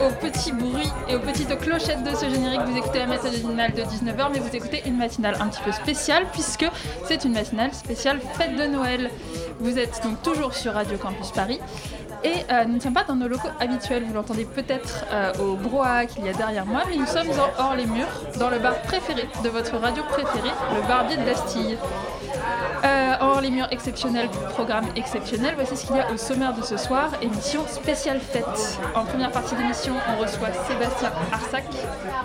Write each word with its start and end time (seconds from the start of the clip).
entendu 0.00 0.14
au 0.14 0.30
petit 0.30 0.52
bruit 0.52 0.90
et 1.08 1.16
aux 1.16 1.20
petites 1.20 1.56
clochettes 1.58 2.02
de 2.02 2.14
ce 2.14 2.28
générique, 2.28 2.60
vous 2.66 2.76
écoutez 2.76 2.98
la 2.98 3.06
matinale 3.06 3.72
de 3.72 3.82
19h, 3.82 4.28
mais 4.32 4.38
vous 4.38 4.54
écoutez 4.54 4.82
une 4.86 4.96
matinale 4.96 5.36
un 5.40 5.48
petit 5.48 5.62
peu 5.62 5.72
spéciale 5.72 6.26
puisque 6.32 6.66
c'est 7.06 7.24
une 7.24 7.32
matinale 7.32 7.72
spéciale 7.72 8.20
fête 8.34 8.56
de 8.56 8.64
Noël. 8.64 9.10
Vous 9.60 9.78
êtes 9.78 10.00
donc 10.02 10.22
toujours 10.22 10.54
sur 10.54 10.72
Radio 10.72 10.96
Campus 10.98 11.30
Paris. 11.30 11.60
Et 12.22 12.34
euh, 12.50 12.64
nous 12.66 12.74
ne 12.74 12.80
sommes 12.80 12.92
pas 12.92 13.04
dans 13.04 13.16
nos 13.16 13.28
locaux 13.28 13.48
habituels, 13.60 14.04
vous 14.04 14.12
l'entendez 14.12 14.44
peut-être 14.44 15.06
euh, 15.10 15.32
au 15.40 15.56
brouhaha 15.56 16.04
qu'il 16.04 16.26
y 16.26 16.28
a 16.28 16.34
derrière 16.34 16.66
moi, 16.66 16.82
mais 16.90 16.96
nous 16.96 17.06
sommes 17.06 17.30
en 17.30 17.62
hors 17.62 17.74
les 17.74 17.86
murs, 17.86 18.08
dans 18.38 18.50
le 18.50 18.58
bar 18.58 18.74
préféré 18.82 19.26
de 19.42 19.48
votre 19.48 19.78
radio 19.78 20.02
préférée, 20.04 20.52
le 20.74 20.86
Barbier 20.86 21.16
de 21.16 21.22
Bastille. 21.22 21.78
Euh, 22.82 23.14
hors 23.20 23.40
les 23.40 23.50
murs 23.50 23.68
exceptionnels, 23.70 24.28
programme 24.50 24.86
exceptionnel, 24.96 25.52
voici 25.54 25.76
ce 25.76 25.86
qu'il 25.86 25.96
y 25.96 26.00
a 26.00 26.10
au 26.10 26.16
sommaire 26.16 26.54
de 26.54 26.62
ce 26.62 26.76
soir, 26.76 27.10
émission 27.20 27.66
spéciale 27.66 28.20
fête. 28.20 28.78
En 28.94 29.04
première 29.04 29.30
partie 29.30 29.54
d'émission, 29.54 29.94
on 30.08 30.20
reçoit 30.20 30.48
Sébastien 30.66 31.12
Arsac, 31.30 31.64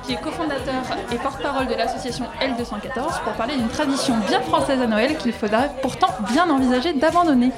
qui 0.04 0.14
est 0.14 0.22
cofondateur 0.22 0.84
et 1.12 1.18
porte-parole 1.18 1.68
de 1.68 1.74
l'association 1.74 2.26
L214, 2.42 3.24
pour 3.24 3.34
parler 3.34 3.58
d'une 3.58 3.68
tradition 3.68 4.16
bien 4.30 4.42
française 4.42 4.82
à 4.82 4.88
Noël 4.88 5.18
qu'il 5.18 5.34
faudrait 5.34 5.72
pourtant 5.82 6.10
bien 6.32 6.50
envisager 6.50 6.94
d'abandonner. 6.94 7.52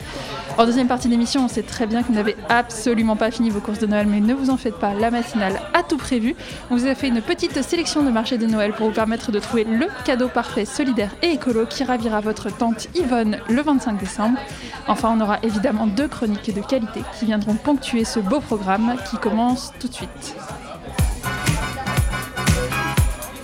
En 0.58 0.66
deuxième 0.66 0.88
partie 0.88 1.08
d'émission, 1.08 1.46
on 1.46 1.48
sait 1.48 1.62
très 1.62 1.86
bien 1.86 2.02
que 2.02 2.08
vous 2.08 2.16
n'avez 2.16 2.36
absolument 2.50 3.16
pas 3.16 3.30
fini 3.30 3.52
vos 3.52 3.60
courses 3.60 3.78
de 3.78 3.86
Noël, 3.86 4.08
mais 4.08 4.20
ne 4.20 4.34
vous 4.34 4.50
en 4.50 4.58
faites 4.58 4.80
pas, 4.80 4.96
la 4.96 5.12
matinale 5.12 5.62
a 5.76 5.84
tout 5.84 5.98
prévu. 5.98 6.36
On 6.72 6.76
vous 6.76 6.88
a 6.88 6.96
fait 6.96 7.10
une 7.10 7.22
petite 7.22 7.62
sélection 7.62 8.02
de 8.02 8.10
marchés 8.10 8.40
de 8.40 8.48
Noël 8.48 8.74
pour 8.74 8.88
vous 8.88 8.94
permettre 8.94 9.32
de 9.32 9.38
trouver 9.38 9.66
le 9.66 9.86
cadeau 10.04 10.30
parfait, 10.30 10.66
solidaire 10.66 11.12
et 11.22 11.28
écolo 11.28 11.68
qui 11.68 11.84
ravira 11.84 12.22
votre 12.22 12.50
tante 12.50 12.88
Yvonne 12.96 13.38
le 13.48 13.62
25 13.62 14.00
décembre. 14.00 14.40
Enfin, 14.88 15.16
on 15.16 15.22
aura 15.22 15.38
évidemment 15.44 15.86
deux 15.86 16.08
chroniques 16.08 16.52
de 16.52 16.62
qualité 16.62 17.02
qui 17.20 17.26
viendront 17.26 17.54
ponctuer 17.54 18.04
ce 18.04 18.20
beau 18.20 18.40
programme 18.40 18.96
qui 19.12 19.18
commence 19.18 19.74
tout 19.80 19.88
de 19.88 19.94
suite. 19.94 20.36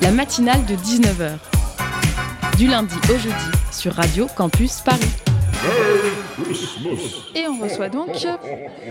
La 0.01 0.09
matinale 0.09 0.65
de 0.65 0.73
19h. 0.75 1.37
Du 2.57 2.67
lundi 2.67 2.95
au 3.09 3.17
jeudi 3.19 3.51
sur 3.71 3.93
Radio 3.93 4.25
Campus 4.35 4.81
Paris. 4.81 5.32
Et 7.35 7.47
on 7.47 7.57
reçoit 7.61 7.89
donc, 7.89 8.09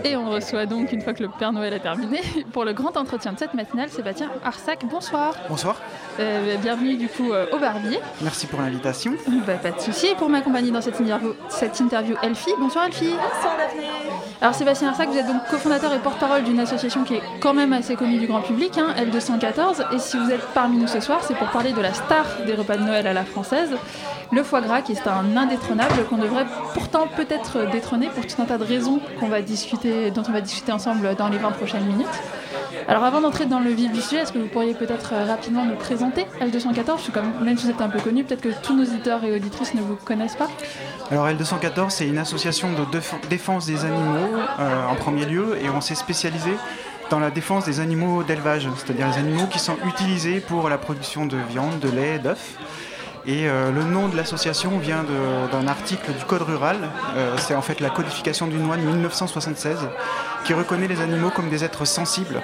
et 0.03 0.15
on 0.15 0.29
reçoit 0.29 0.65
donc 0.65 0.91
une 0.91 1.01
fois 1.01 1.13
que 1.13 1.21
le 1.21 1.29
Père 1.29 1.53
Noël 1.53 1.73
a 1.73 1.79
terminé, 1.79 2.21
pour 2.51 2.65
le 2.65 2.73
grand 2.73 2.97
entretien 2.97 3.33
de 3.33 3.39
cette 3.39 3.53
matinale, 3.53 3.89
Sébastien 3.89 4.29
Arsac. 4.43 4.85
Bonsoir. 4.89 5.35
Bonsoir. 5.49 5.81
Euh, 6.19 6.57
bienvenue 6.57 6.95
du 6.95 7.07
coup 7.07 7.31
euh, 7.31 7.45
au 7.51 7.59
Barbier. 7.59 7.99
Merci 8.21 8.47
pour 8.47 8.61
l'invitation. 8.61 9.13
Bah, 9.45 9.53
pas 9.55 9.71
de 9.71 9.79
souci. 9.79 10.07
Et 10.07 10.15
pour 10.15 10.29
m'accompagner 10.29 10.71
dans 10.71 10.81
cette 10.81 10.99
interview, 10.99 11.33
cette 11.49 11.79
interview, 11.79 12.15
Elfie. 12.23 12.53
Bonsoir 12.59 12.85
Elfie. 12.85 13.11
Bonsoir 13.11 13.57
Daphné. 13.57 13.87
Alors 14.41 14.55
Sébastien 14.55 14.89
Arsac, 14.89 15.09
vous 15.09 15.17
êtes 15.17 15.27
donc 15.27 15.45
cofondateur 15.49 15.93
et 15.93 15.99
porte-parole 15.99 16.43
d'une 16.43 16.59
association 16.59 17.03
qui 17.03 17.15
est 17.15 17.21
quand 17.39 17.53
même 17.53 17.71
assez 17.71 17.95
connue 17.95 18.17
du 18.17 18.27
grand 18.27 18.41
public, 18.41 18.77
hein, 18.77 18.93
L214. 18.97 19.95
Et 19.95 19.99
si 19.99 20.17
vous 20.17 20.29
êtes 20.31 20.45
parmi 20.53 20.77
nous 20.77 20.87
ce 20.87 20.99
soir, 20.99 21.23
c'est 21.23 21.35
pour 21.35 21.47
parler 21.49 21.71
de 21.71 21.81
la 21.81 21.93
star 21.93 22.25
des 22.45 22.53
repas 22.53 22.77
de 22.77 22.83
Noël 22.83 23.07
à 23.07 23.13
la 23.13 23.23
française, 23.23 23.69
le 24.31 24.43
foie 24.43 24.61
gras, 24.61 24.81
qui 24.81 24.93
est 24.93 25.07
un 25.07 25.37
indétrônable 25.37 26.05
qu'on 26.09 26.17
devrait 26.17 26.45
pourtant 26.73 27.07
peut-être 27.15 27.69
détrôner 27.71 28.07
pour 28.09 28.25
tout 28.25 28.41
un 28.41 28.45
tas 28.45 28.57
de 28.57 28.63
raisons 28.63 28.99
qu'on 29.19 29.27
va 29.27 29.41
discuter, 29.41 30.11
dont 30.11 30.23
on 30.27 30.31
va 30.31 30.41
discuter 30.41 30.71
ensemble 30.71 31.15
dans 31.15 31.27
les 31.29 31.37
20 31.37 31.51
prochaines 31.51 31.85
minutes. 31.85 32.07
Alors 32.87 33.03
avant 33.05 33.21
d'entrer 33.21 33.45
dans 33.45 33.59
le 33.59 33.69
vif 33.69 33.91
du 33.91 34.01
sujet, 34.01 34.17
est-ce 34.23 34.33
que 34.33 34.39
vous 34.39 34.47
pourriez 34.47 34.73
peut-être 34.73 35.13
euh, 35.13 35.25
rapidement 35.25 35.63
nous 35.63 35.75
présenter 35.75 36.25
L214 36.41 36.83
Parce 36.85 37.03
que 37.07 37.11
comme, 37.11 37.31
même 37.41 37.57
si 37.57 37.65
vous 37.65 37.71
êtes 37.71 37.81
un 37.81 37.87
peu 37.87 37.99
connu, 37.99 38.23
peut-être 38.25 38.41
que 38.41 38.49
tous 38.61 38.75
nos 38.75 38.83
auditeurs 38.83 39.23
et 39.23 39.33
auditrices 39.33 39.73
ne 39.73 39.79
vous 39.81 39.95
connaissent 39.95 40.35
pas. 40.35 40.49
Alors 41.09 41.27
L214, 41.29 41.91
c'est 41.91 42.07
une 42.07 42.17
association 42.17 42.69
de 42.73 42.83
déf- 42.97 43.13
défense 43.29 43.67
des 43.67 43.85
animaux 43.85 44.37
euh, 44.59 44.85
en 44.87 44.95
premier 44.95 45.25
lieu 45.25 45.57
et 45.63 45.69
on 45.69 45.79
s'est 45.79 45.95
spécialisé 45.95 46.51
dans 47.09 47.19
la 47.19 47.29
défense 47.31 47.63
des 47.65 47.79
animaux 47.79 48.23
d'élevage, 48.23 48.67
c'est-à-dire 48.75 49.07
les 49.07 49.17
animaux 49.17 49.45
qui 49.47 49.59
sont 49.59 49.77
utilisés 49.85 50.39
pour 50.41 50.67
la 50.67 50.77
production 50.77 51.25
de 51.25 51.37
viande, 51.49 51.79
de 51.79 51.89
lait, 51.89 52.19
d'œufs. 52.19 52.57
Et 53.25 53.47
euh, 53.47 53.71
le 53.71 53.83
nom 53.83 54.09
de 54.09 54.17
l'association 54.17 54.77
vient 54.79 55.05
d'un 55.51 55.67
article 55.67 56.11
du 56.11 56.25
Code 56.25 56.41
rural. 56.41 56.77
Euh, 57.15 57.35
c'est 57.37 57.55
en 57.55 57.61
fait 57.61 57.79
la 57.79 57.89
codification 57.89 58.47
d'une 58.47 58.63
loi 58.63 58.75
de 58.75 58.81
1976 58.81 59.79
qui 60.43 60.53
reconnaît 60.53 60.87
les 60.89 60.99
animaux 60.99 61.29
comme 61.29 61.49
des 61.49 61.63
êtres 61.63 61.85
sensibles. 61.85 62.41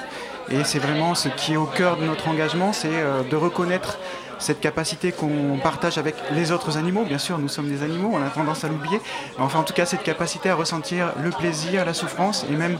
Et 0.49 0.63
c'est 0.63 0.79
vraiment 0.79 1.15
ce 1.15 1.27
qui 1.29 1.53
est 1.53 1.57
au 1.57 1.65
cœur 1.65 1.97
de 1.97 2.05
notre 2.05 2.29
engagement, 2.29 2.71
c'est 2.71 2.87
euh, 2.91 3.23
de 3.23 3.35
reconnaître 3.35 3.99
cette 4.39 4.61
capacité 4.61 5.11
qu'on 5.11 5.59
partage 5.61 5.97
avec 5.97 6.15
les 6.31 6.53
autres 6.53 6.77
animaux. 6.77 7.03
Bien 7.03 7.17
sûr, 7.17 7.37
nous 7.39 7.49
sommes 7.49 7.67
des 7.67 7.83
animaux, 7.83 8.11
on 8.13 8.25
a 8.25 8.29
tendance 8.29 8.63
à 8.63 8.69
l'oublier. 8.69 9.01
Enfin, 9.37 9.59
en 9.59 9.63
tout 9.63 9.73
cas, 9.73 9.85
cette 9.85 10.03
capacité 10.03 10.49
à 10.49 10.55
ressentir 10.55 11.11
le 11.21 11.29
plaisir, 11.29 11.83
la 11.83 11.93
souffrance 11.93 12.45
et 12.49 12.55
même 12.55 12.77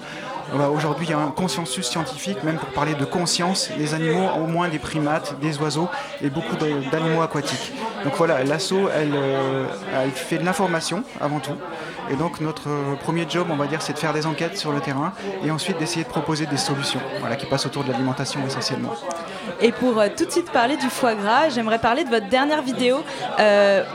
Aujourd'hui, 0.73 1.07
il 1.07 1.11
y 1.11 1.13
a 1.13 1.19
un 1.19 1.31
consensus 1.31 1.87
scientifique, 1.87 2.43
même 2.43 2.57
pour 2.57 2.69
parler 2.69 2.95
de 2.95 3.05
conscience, 3.05 3.69
les 3.77 3.93
animaux, 3.93 4.29
au 4.37 4.47
moins 4.47 4.67
des 4.67 4.79
primates, 4.79 5.39
des 5.39 5.57
oiseaux 5.59 5.89
et 6.21 6.29
beaucoup 6.29 6.55
d'animaux 6.55 7.21
aquatiques. 7.21 7.73
Donc 8.03 8.15
voilà, 8.15 8.43
l'assaut, 8.43 8.89
elle, 8.95 9.11
euh, 9.13 9.65
elle 10.01 10.11
fait 10.11 10.37
de 10.37 10.45
l'information 10.45 11.03
avant 11.19 11.39
tout. 11.39 11.55
Et 12.11 12.15
donc 12.15 12.39
notre 12.39 12.69
euh, 12.69 12.95
premier 12.95 13.25
job, 13.29 13.47
on 13.51 13.55
va 13.55 13.67
dire, 13.67 13.81
c'est 13.81 13.93
de 13.93 13.99
faire 13.99 14.13
des 14.13 14.25
enquêtes 14.25 14.57
sur 14.57 14.71
le 14.71 14.79
terrain 14.79 15.13
et 15.43 15.51
ensuite 15.51 15.77
d'essayer 15.77 16.03
de 16.03 16.09
proposer 16.09 16.45
des 16.45 16.57
solutions 16.57 17.01
voilà, 17.19 17.35
qui 17.35 17.45
passent 17.45 17.65
autour 17.65 17.83
de 17.83 17.91
l'alimentation 17.91 18.39
essentiellement. 18.47 18.93
Et 19.61 19.71
pour 19.71 19.99
euh, 19.99 20.07
tout 20.15 20.25
de 20.25 20.31
suite 20.31 20.49
parler 20.51 20.77
du 20.77 20.89
foie 20.89 21.13
gras, 21.13 21.49
j'aimerais 21.49 21.79
parler 21.79 22.05
de 22.05 22.09
votre 22.09 22.29
dernière 22.29 22.61
vidéo 22.61 22.97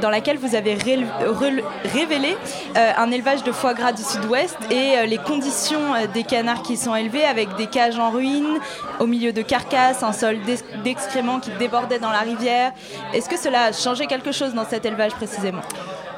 dans 0.01 0.11
laquelle 0.11 0.39
vous 0.39 0.55
avez 0.55 0.75
révélé 0.75 2.37
un 2.75 3.11
élevage 3.11 3.43
de 3.43 3.53
foie 3.53 3.75
gras 3.75 3.93
du 3.93 4.03
sud-ouest 4.03 4.57
et 4.71 5.07
les 5.07 5.19
conditions 5.19 5.81
des 6.13 6.25
canards 6.25 6.44
qui 6.63 6.77
sont 6.77 6.95
élevés 6.95 7.25
avec 7.25 7.57
des 7.57 7.67
cages 7.67 7.99
en 7.99 8.11
ruine, 8.11 8.59
au 9.01 9.07
milieu 9.07 9.33
de 9.33 9.43
carcasses, 9.43 10.03
un 10.03 10.13
sol 10.13 10.37
d'ex- 10.47 10.63
d'excréments 10.85 11.41
qui 11.41 11.51
débordait 11.59 11.99
dans 11.99 12.11
la 12.11 12.21
rivière. 12.21 12.73
Est-ce 13.15 13.29
que 13.29 13.39
cela 13.39 13.65
a 13.65 13.73
changé 13.73 14.07
quelque 14.07 14.31
chose 14.33 14.53
dans 14.55 14.65
cet 14.67 14.85
élevage 14.85 15.13
précisément? 15.13 15.63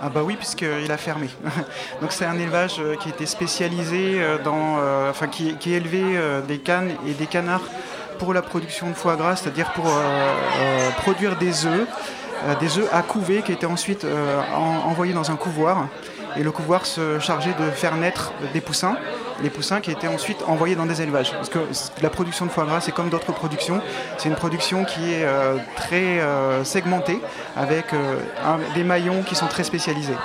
Ah 0.02 0.08
bah 0.10 0.20
oui, 0.24 0.34
puisqu'il 0.36 0.90
a 0.92 0.96
fermé. 0.96 1.28
Donc 2.02 2.12
c'est 2.12 2.26
un 2.26 2.38
élevage 2.38 2.76
euh, 2.80 2.96
qui 2.96 3.08
était 3.08 3.24
spécialisé 3.26 4.16
euh, 4.20 4.36
dans, 4.42 4.76
euh, 4.78 5.10
enfin 5.10 5.26
qui, 5.28 5.56
élevait 5.72 6.20
des 6.46 6.58
cannes 6.58 6.90
et 7.06 7.12
des 7.12 7.26
canards 7.26 7.62
pour 8.18 8.34
la 8.34 8.42
production 8.42 8.88
de 8.90 8.94
foie 8.94 9.16
gras, 9.16 9.36
c'est-à-dire 9.36 9.72
pour 9.72 9.84
produire 10.98 11.36
des 11.36 11.66
œufs, 11.66 11.86
des 12.60 12.78
œufs 12.78 12.88
à 12.92 13.02
couver 13.02 13.42
qui 13.42 13.52
étaient 13.52 13.66
ensuite 13.66 14.06
en- 14.54 14.88
envoyés 14.88 15.12
dans 15.12 15.30
un 15.30 15.36
couvoir. 15.36 15.86
Et 16.38 16.42
le 16.42 16.50
couvoir 16.50 16.84
se 16.86 17.18
chargeait 17.18 17.54
de 17.58 17.70
faire 17.70 17.96
naître 17.96 18.32
des 18.52 18.60
poussins, 18.60 18.96
les 19.42 19.50
poussins 19.50 19.80
qui 19.80 19.90
étaient 19.90 20.08
ensuite 20.08 20.42
envoyés 20.46 20.76
dans 20.76 20.86
des 20.86 21.02
élevages. 21.02 21.32
Parce 21.32 21.48
que 21.48 21.58
la 22.02 22.10
production 22.10 22.46
de 22.46 22.50
foie 22.50 22.64
gras, 22.64 22.80
c'est 22.80 22.92
comme 22.92 23.08
d'autres 23.08 23.32
productions, 23.32 23.80
c'est 24.18 24.28
une 24.28 24.34
production 24.34 24.84
qui 24.84 25.12
est 25.12 25.24
euh, 25.24 25.56
très 25.76 26.20
euh, 26.20 26.64
segmentée, 26.64 27.20
avec 27.56 27.92
euh, 27.92 28.16
des 28.74 28.84
maillons 28.84 29.22
qui 29.22 29.34
sont 29.34 29.46
très 29.46 29.64
spécialisés. 29.64 30.16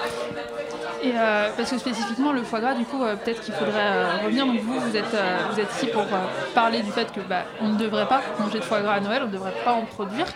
Et 1.04 1.14
parce 1.58 1.72
que 1.72 1.80
spécifiquement 1.80 2.32
le 2.32 2.44
foie 2.44 2.60
gras, 2.60 2.76
du 2.76 2.86
coup, 2.86 3.00
peut-être 3.00 3.42
qu'il 3.42 3.56
faudrait 3.56 4.20
revenir. 4.24 4.46
Donc 4.46 4.60
vous, 4.60 4.80
vous 4.80 4.96
êtes, 4.96 5.16
vous 5.52 5.60
êtes 5.60 5.72
ici 5.76 5.88
pour 5.88 6.06
parler 6.54 6.84
du 6.84 6.92
fait 6.92 7.12
que 7.12 7.22
bah, 7.22 7.44
on 7.60 7.70
ne 7.70 7.78
devrait 7.78 8.08
pas 8.08 8.22
manger 8.38 8.60
de 8.60 8.64
foie 8.64 8.82
gras 8.82 8.94
à 8.94 9.00
Noël, 9.00 9.24
on 9.24 9.28
ne 9.28 9.32
devrait 9.32 9.56
pas 9.66 9.74
en 9.74 9.86
produire. 9.86 10.28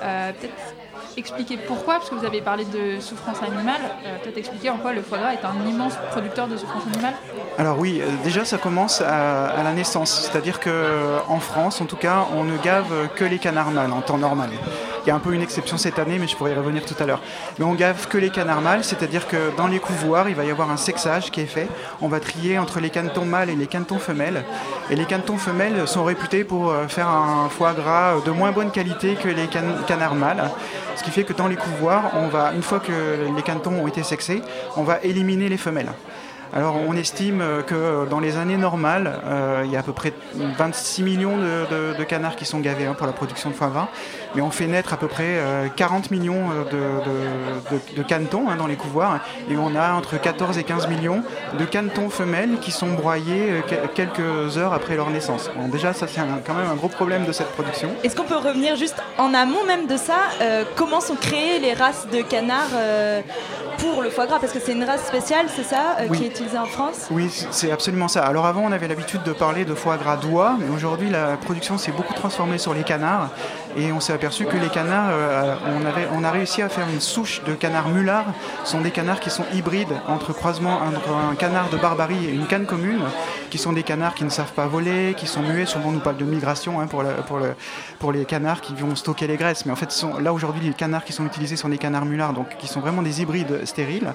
Peut-être 0.00 0.54
expliquer 1.16 1.56
pourquoi, 1.56 1.94
parce 1.94 2.10
que 2.10 2.14
vous 2.14 2.24
avez 2.26 2.40
parlé 2.40 2.64
de 2.64 3.00
souffrance 3.00 3.42
animale. 3.42 3.80
euh, 4.06 4.16
peut-être 4.22 4.38
expliquer 4.38 4.70
en 4.70 4.76
quoi 4.78 4.92
le 4.92 5.02
foie 5.02 5.18
gras 5.18 5.32
est 5.32 5.44
un 5.44 5.68
immense 5.68 5.94
producteur 6.10 6.48
de 6.48 6.56
souffrance 6.56 6.82
animale. 6.92 7.14
Alors 7.58 7.78
oui, 7.78 8.00
euh, 8.00 8.06
déjà 8.24 8.44
ça 8.44 8.58
commence 8.58 9.00
à, 9.00 9.62
la 9.62 9.72
naissance, 9.72 10.28
c'est-à-dire 10.30 10.60
qu'en 10.60 11.40
France, 11.40 11.80
en 11.80 11.86
tout 11.86 11.96
cas, 11.96 12.26
on 12.34 12.44
ne 12.44 12.56
gave 12.58 13.08
que 13.14 13.24
les 13.24 13.38
canards 13.38 13.70
mâles 13.70 13.92
en 13.92 14.00
temps 14.00 14.18
normal. 14.18 14.50
Il 15.04 15.08
y 15.08 15.10
a 15.10 15.14
un 15.14 15.18
peu 15.18 15.34
une 15.34 15.42
exception 15.42 15.76
cette 15.76 15.98
année, 15.98 16.18
mais 16.18 16.26
je 16.26 16.34
pourrais 16.34 16.52
y 16.52 16.54
revenir 16.54 16.84
tout 16.86 16.94
à 16.98 17.04
l'heure. 17.04 17.20
Mais 17.58 17.64
on 17.66 17.74
gave 17.74 18.08
que 18.08 18.16
les 18.16 18.30
canards 18.30 18.62
mâles, 18.62 18.84
c'est-à-dire 18.84 19.28
que 19.28 19.54
dans 19.54 19.66
les 19.66 19.78
couvoirs, 19.78 20.30
il 20.30 20.34
va 20.34 20.44
y 20.44 20.50
avoir 20.50 20.70
un 20.70 20.78
sexage 20.78 21.30
qui 21.30 21.42
est 21.42 21.46
fait. 21.46 21.68
On 22.00 22.08
va 22.08 22.20
trier 22.20 22.58
entre 22.58 22.80
les 22.80 22.88
canetons 22.88 23.26
mâles 23.26 23.50
et 23.50 23.54
les 23.54 23.66
canetons 23.66 23.98
femelles. 23.98 24.44
Et 24.88 24.96
les 24.96 25.04
canetons 25.04 25.36
femelles 25.36 25.86
sont 25.86 26.04
réputés 26.04 26.42
pour 26.42 26.70
euh, 26.70 26.88
faire 26.88 27.08
un 27.08 27.50
foie 27.50 27.74
gras 27.74 28.14
de 28.24 28.30
moins 28.30 28.52
bonne 28.52 28.70
qualité 28.70 29.14
que 29.14 29.28
les 29.28 29.46
can- 29.46 29.84
canards 29.86 30.14
mâles. 30.14 30.50
Qui 31.04 31.10
fait 31.10 31.24
que 31.24 31.34
dans 31.34 31.48
les 31.48 31.56
couvoirs, 31.56 32.12
on 32.14 32.28
va, 32.28 32.52
une 32.54 32.62
fois 32.62 32.80
que 32.80 33.28
les 33.36 33.42
canetons 33.42 33.82
ont 33.82 33.86
été 33.86 34.02
sexés, 34.02 34.40
on 34.76 34.84
va 34.84 35.00
éliminer 35.02 35.50
les 35.50 35.58
femelles. 35.58 35.92
Alors 36.54 36.76
on 36.86 36.94
estime 36.94 37.42
que 37.66 38.08
dans 38.08 38.20
les 38.20 38.36
années 38.36 38.56
normales, 38.56 39.20
il 39.64 39.72
y 39.72 39.76
a 39.76 39.80
à 39.80 39.82
peu 39.82 39.92
près 39.92 40.12
26 40.34 41.02
millions 41.02 41.36
de, 41.36 42.04
canards 42.04 42.36
qui 42.36 42.44
sont 42.44 42.60
gavés 42.60 42.86
hein, 42.86 42.94
pour 42.94 43.08
la 43.08 43.12
production 43.12 43.50
de 43.50 43.54
foie 43.56 43.68
gras, 43.68 43.88
mais 44.36 44.42
on 44.42 44.52
fait 44.52 44.68
naître 44.68 44.92
à 44.92 44.96
peu 44.96 45.08
près 45.08 45.40
40 45.74 46.12
millions 46.12 46.50
de, 46.70 48.02
canetons 48.02 48.48
hein, 48.48 48.54
dans 48.56 48.68
les 48.68 48.76
couvoirs, 48.76 49.18
et 49.50 49.56
on 49.56 49.74
a 49.74 49.94
entre 49.94 50.16
14 50.16 50.56
et 50.58 50.62
15 50.62 50.86
millions 50.86 51.24
de 51.58 51.64
canetons 51.64 52.08
femelles 52.08 52.58
qui 52.60 52.70
sont 52.70 52.92
broyés 52.92 53.62
quelques 53.96 54.56
heures 54.56 54.74
après 54.74 54.94
leur 54.94 55.10
naissance. 55.10 55.50
déjà 55.72 55.92
ça 55.92 56.06
c'est 56.06 56.20
quand 56.46 56.54
même 56.54 56.70
un 56.70 56.76
gros 56.76 56.88
problème 56.88 57.24
de 57.24 57.32
cette 57.32 57.50
production. 57.50 57.90
Est-ce 58.04 58.14
qu'on 58.14 58.24
peut 58.24 58.36
revenir 58.36 58.76
juste 58.76 59.02
en 59.18 59.34
amont 59.34 59.64
même 59.66 59.88
de 59.88 59.96
ça 59.96 60.18
Comment 60.76 61.00
sont 61.00 61.16
créées 61.16 61.58
les 61.58 61.74
races 61.74 62.06
de 62.12 62.22
canards 62.22 62.70
pour 63.78 64.02
le 64.02 64.10
foie 64.10 64.26
gras? 64.26 64.38
Parce 64.38 64.52
que 64.52 64.60
c'est 64.60 64.72
une 64.72 64.84
race 64.84 65.06
spéciale, 65.06 65.46
c'est 65.54 65.64
ça, 65.64 65.96
euh, 66.00 66.08
qui 66.08 66.24
est 66.24 66.40
Oui, 67.10 67.28
c'est 67.50 67.70
absolument 67.70 68.08
ça. 68.08 68.24
Alors 68.24 68.46
avant, 68.46 68.62
on 68.62 68.72
avait 68.72 68.88
l'habitude 68.88 69.22
de 69.22 69.32
parler 69.32 69.64
de 69.64 69.74
foie 69.74 69.96
gras 69.96 70.16
d'oie, 70.16 70.56
mais 70.58 70.68
aujourd'hui, 70.74 71.10
la 71.10 71.36
production 71.36 71.78
s'est 71.78 71.92
beaucoup 71.92 72.14
transformée 72.14 72.58
sur 72.58 72.74
les 72.74 72.82
canards. 72.82 73.30
Et 73.76 73.90
on 73.90 73.98
s'est 73.98 74.12
aperçu 74.12 74.44
que 74.44 74.56
les 74.56 74.68
canards, 74.68 75.08
euh, 75.10 75.56
on, 75.66 75.84
avait, 75.84 76.06
on 76.12 76.22
a 76.22 76.30
réussi 76.30 76.62
à 76.62 76.68
faire 76.68 76.86
une 76.88 77.00
souche 77.00 77.42
de 77.44 77.54
canards 77.54 77.88
mulards. 77.88 78.26
Ce 78.64 78.72
sont 78.72 78.80
des 78.80 78.92
canards 78.92 79.20
qui 79.20 79.30
sont 79.30 79.44
hybrides 79.52 79.94
entre 80.06 80.32
croisement 80.32 80.80
entre 80.80 81.12
un 81.12 81.34
canard 81.34 81.70
de 81.70 81.76
barbarie 81.76 82.26
et 82.26 82.32
une 82.32 82.46
canne 82.46 82.66
commune, 82.66 83.02
qui 83.50 83.58
sont 83.58 83.72
des 83.72 83.82
canards 83.82 84.14
qui 84.14 84.24
ne 84.24 84.30
savent 84.30 84.52
pas 84.52 84.66
voler, 84.66 85.14
qui 85.16 85.26
sont 85.26 85.42
muets. 85.42 85.66
Souvent, 85.66 85.88
on 85.88 85.92
nous 85.92 86.00
parle 86.00 86.16
de 86.16 86.24
migration 86.24 86.80
hein, 86.80 86.86
pour, 86.86 87.02
pour, 87.26 87.38
le, 87.38 87.54
pour 87.98 88.12
les 88.12 88.24
canards 88.24 88.60
qui 88.60 88.74
vont 88.74 88.94
stocker 88.94 89.26
les 89.26 89.36
graisses. 89.36 89.66
Mais 89.66 89.72
en 89.72 89.76
fait, 89.76 90.04
là 90.20 90.32
aujourd'hui, 90.32 90.68
les 90.68 90.74
canards 90.74 91.04
qui 91.04 91.12
sont 91.12 91.26
utilisés 91.26 91.56
sont 91.56 91.68
des 91.68 91.78
canards 91.78 92.04
mulards, 92.04 92.32
donc 92.32 92.56
qui 92.58 92.68
sont 92.68 92.80
vraiment 92.80 93.02
des 93.02 93.22
hybrides 93.22 93.64
stériles. 93.64 94.12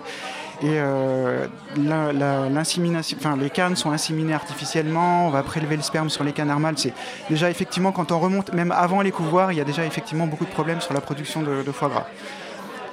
Et 0.61 0.67
euh, 0.67 1.47
l'insémination, 1.77 3.17
enfin, 3.19 3.37
les 3.37 3.49
cannes 3.49 3.75
sont 3.75 3.91
inséminées 3.91 4.33
artificiellement, 4.33 5.27
on 5.27 5.29
va 5.29 5.41
prélever 5.41 5.77
le 5.77 5.81
sperme 5.81 6.09
sur 6.09 6.23
les 6.23 6.33
canards 6.33 6.59
mâles. 6.59 6.77
C'est 6.77 6.93
déjà 7.29 7.49
effectivement, 7.49 7.91
quand 7.91 8.11
on 8.11 8.19
remonte, 8.19 8.53
même 8.53 8.71
avant 8.71 9.01
les 9.01 9.11
couvoirs, 9.11 9.51
il 9.51 9.57
y 9.57 9.61
a 9.61 9.65
déjà 9.65 9.85
effectivement 9.85 10.27
beaucoup 10.27 10.45
de 10.45 10.51
problèmes 10.51 10.81
sur 10.81 10.93
la 10.93 11.01
production 11.01 11.41
de 11.41 11.71
foie 11.71 11.89
gras. 11.89 12.07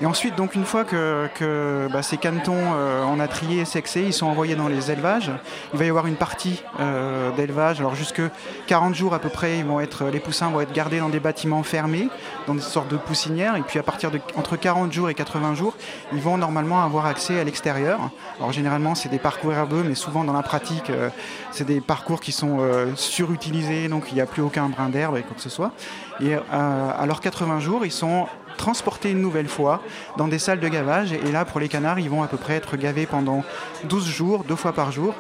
Et 0.03 0.07
ensuite, 0.07 0.37
donc 0.37 0.55
une 0.55 0.67
fois 0.67 0.85
que, 0.85 1.89
bah, 1.91 2.03
ces 2.03 2.19
canetons 2.19 2.53
euh, 2.55 3.03
on 3.09 3.19
a 3.19 3.29
trié 3.29 3.63
et 3.63 3.65
sexés, 3.65 4.03
ils 4.03 4.13
sont 4.13 4.27
envoyés 4.27 4.55
dans 4.55 4.69
les 4.69 4.91
élevages. 4.91 5.31
Il 5.73 5.79
va 5.79 5.87
y 5.87 5.89
avoir 5.89 6.07
une 6.07 6.17
partie 6.17 6.63
euh, 6.81 7.31
d'élevage. 7.33 7.81
Alors 7.81 7.95
jusque 7.95 8.21
40 8.67 8.95
jours 8.95 9.15
à 9.15 9.19
peu 9.19 9.31
près, 9.31 9.59
ils 9.59 9.65
vont 9.65 9.81
être, 9.81 10.05
les 10.07 10.21
poussins 10.21 10.51
vont 10.51 10.61
être 10.61 10.73
gardés 10.73 10.99
dans 10.99 11.09
des 11.09 11.21
bâtiments 11.21 11.63
fermés, 11.63 12.09
dans 12.47 12.55
des 12.55 12.61
sortes 12.61 12.89
de 12.89 12.99
poussinières. 12.99 13.57
Et 13.57 13.63
puis 13.63 13.79
à 13.79 13.83
partir 13.83 14.11
de 14.11 14.21
entre 14.37 14.57
40 14.57 14.93
jours 14.93 15.09
et 15.09 15.15
80 15.15 15.55
jours, 15.55 15.75
ils 16.13 16.21
vont 16.21 16.37
normalement 16.37 16.83
avoir 16.83 17.07
accès 17.07 17.41
à 17.41 17.45
l'extérieur. 17.45 17.99
Alors 18.39 18.53
généralement, 18.53 18.95
c'est 18.95 19.09
des 19.09 19.19
parcours 19.19 19.55
herbeux, 19.55 19.83
mais 19.83 19.95
souvent 19.95 20.25
dans 20.25 20.35
la 20.35 20.43
pratique, 20.43 20.91
euh, 20.91 21.09
c'est 21.53 21.67
des 21.67 21.81
parcours 21.81 22.21
qui 22.21 22.33
sont 22.33 22.59
surutilisés, 22.97 23.89
donc 23.89 24.09
il 24.11 24.15
n'y 24.15 24.21
a 24.21 24.27
plus 24.27 24.43
aucun 24.43 24.69
brin 24.69 24.91
d'herbe 24.91 25.17
et 25.17 25.23
quoi 25.23 25.35
que 25.35 25.43
ce 25.43 25.49
soit. 25.49 25.73
Et 26.21 26.35
à 26.35 27.05
leurs 27.07 27.21
80 27.21 27.61
jours, 27.61 27.87
ils 27.87 27.93
sont 27.93 28.27
transportés 28.57 29.11
une 29.11 29.21
nouvelle 29.21 29.49
fois 29.49 29.83
dans 30.17 30.29
des 30.29 30.39
salles 30.39 30.61
de 30.61 30.69
gavage. 30.69 31.13
Et 31.13 31.33
là, 31.33 31.45
pour 31.45 31.61
les 31.61 31.69
canards, 31.69 31.99
ils 31.99 32.11
vont 32.11 32.23
à 32.23 32.29
peu 32.29 32.37
près 32.37 32.55
être 32.55 32.77
gavés 32.77 33.07
pendant 33.07 33.45
12 33.85 34.07
jours, 34.07 34.45
deux 34.45 34.57
fois 34.57 34.73
par 34.73 34.93
jour, 34.93 35.15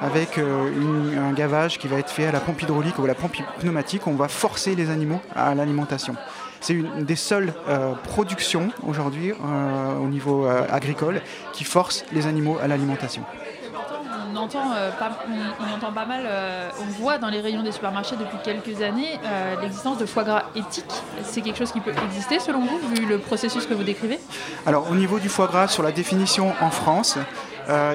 avec 0.00 0.38
euh, 0.38 1.30
un 1.30 1.32
gavage 1.32 1.78
qui 1.78 1.88
va 1.88 1.98
être 1.98 2.10
fait 2.10 2.26
à 2.26 2.32
la 2.32 2.40
pompe 2.40 2.62
hydraulique 2.62 2.98
ou 2.98 3.04
à 3.04 3.08
la 3.08 3.14
pompe 3.14 3.36
pneumatique. 3.60 4.06
On 4.06 4.14
va 4.14 4.28
forcer 4.28 4.74
les 4.74 4.90
animaux 4.90 5.20
à 5.34 5.54
l'alimentation. 5.54 6.14
C'est 6.60 6.74
une 6.74 7.04
des 7.04 7.16
seules 7.16 7.52
euh, 7.68 7.94
productions 8.04 8.70
aujourd'hui 8.86 9.32
euh, 9.32 9.98
au 9.98 10.06
niveau 10.06 10.46
agricole 10.46 11.20
qui 11.52 11.64
force 11.64 12.04
les 12.12 12.26
animaux 12.26 12.58
à 12.62 12.68
l'alimentation 12.68 13.24
on 14.32 14.36
entend, 14.36 14.72
euh, 14.74 14.90
pas, 14.92 15.10
on, 15.60 15.74
entend 15.74 15.92
pas 15.92 16.06
mal, 16.06 16.22
euh, 16.24 16.68
on 16.80 17.02
voit 17.02 17.18
dans 17.18 17.28
les 17.28 17.40
rayons 17.40 17.62
des 17.62 17.72
supermarchés 17.72 18.16
depuis 18.16 18.38
quelques 18.42 18.82
années 18.82 19.18
euh, 19.24 19.60
l'existence 19.60 19.98
de 19.98 20.06
foie 20.06 20.24
gras 20.24 20.44
éthique. 20.54 20.84
C'est 21.22 21.40
quelque 21.42 21.58
chose 21.58 21.72
qui 21.72 21.80
peut 21.80 21.92
exister 22.06 22.38
selon 22.38 22.60
vous, 22.60 22.78
vu 22.94 23.06
le 23.06 23.18
processus 23.18 23.66
que 23.66 23.74
vous 23.74 23.84
décrivez? 23.84 24.18
Alors 24.66 24.90
au 24.90 24.94
niveau 24.94 25.18
du 25.18 25.28
foie 25.28 25.46
gras, 25.46 25.68
sur 25.68 25.82
la 25.82 25.92
définition 25.92 26.54
en 26.60 26.70
France, 26.70 27.18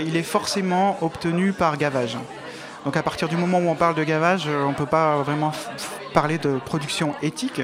il 0.02 0.16
est 0.16 0.24
forcément 0.24 0.98
obtenu 1.02 1.54
par 1.54 1.78
gavage. 1.78 2.18
Donc 2.86 2.96
à 2.96 3.04
partir 3.04 3.28
du 3.28 3.36
moment 3.36 3.60
où 3.60 3.70
on 3.70 3.76
parle 3.76 3.96
de 3.96 4.04
gavage, 4.04 4.48
on 4.48 4.70
ne 4.70 4.76
peut 4.76 4.86
pas 4.86 5.18
vraiment 5.18 5.52
parler 6.14 6.38
de 6.38 6.58
production 6.66 7.14
éthique. 7.22 7.62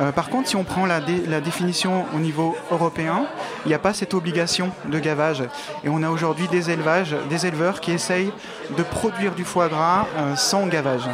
Euh, 0.00 0.12
par 0.12 0.28
contre, 0.28 0.48
si 0.48 0.56
on 0.56 0.64
prend 0.64 0.86
la, 0.86 1.00
définition 1.40 2.06
au 2.14 2.18
niveau 2.18 2.56
européen, 2.70 3.26
il 3.64 3.68
n'y 3.68 3.74
a 3.74 3.78
pas 3.78 3.92
cette 3.92 4.14
obligation 4.14 4.70
de 4.86 4.98
gavage. 4.98 5.42
Et 5.84 5.88
on 5.88 6.02
a 6.02 6.10
aujourd'hui 6.10 6.48
des 6.48 6.70
élevages, 6.70 7.14
des 7.28 7.46
éleveurs 7.46 7.80
qui 7.80 7.92
essayent 7.92 8.32
de 8.76 8.82
produire 8.82 9.34
du 9.34 9.44
foie 9.44 9.68
gras 9.68 10.06
euh, 10.16 10.36
sans 10.36 10.66
gavage. 10.66 11.08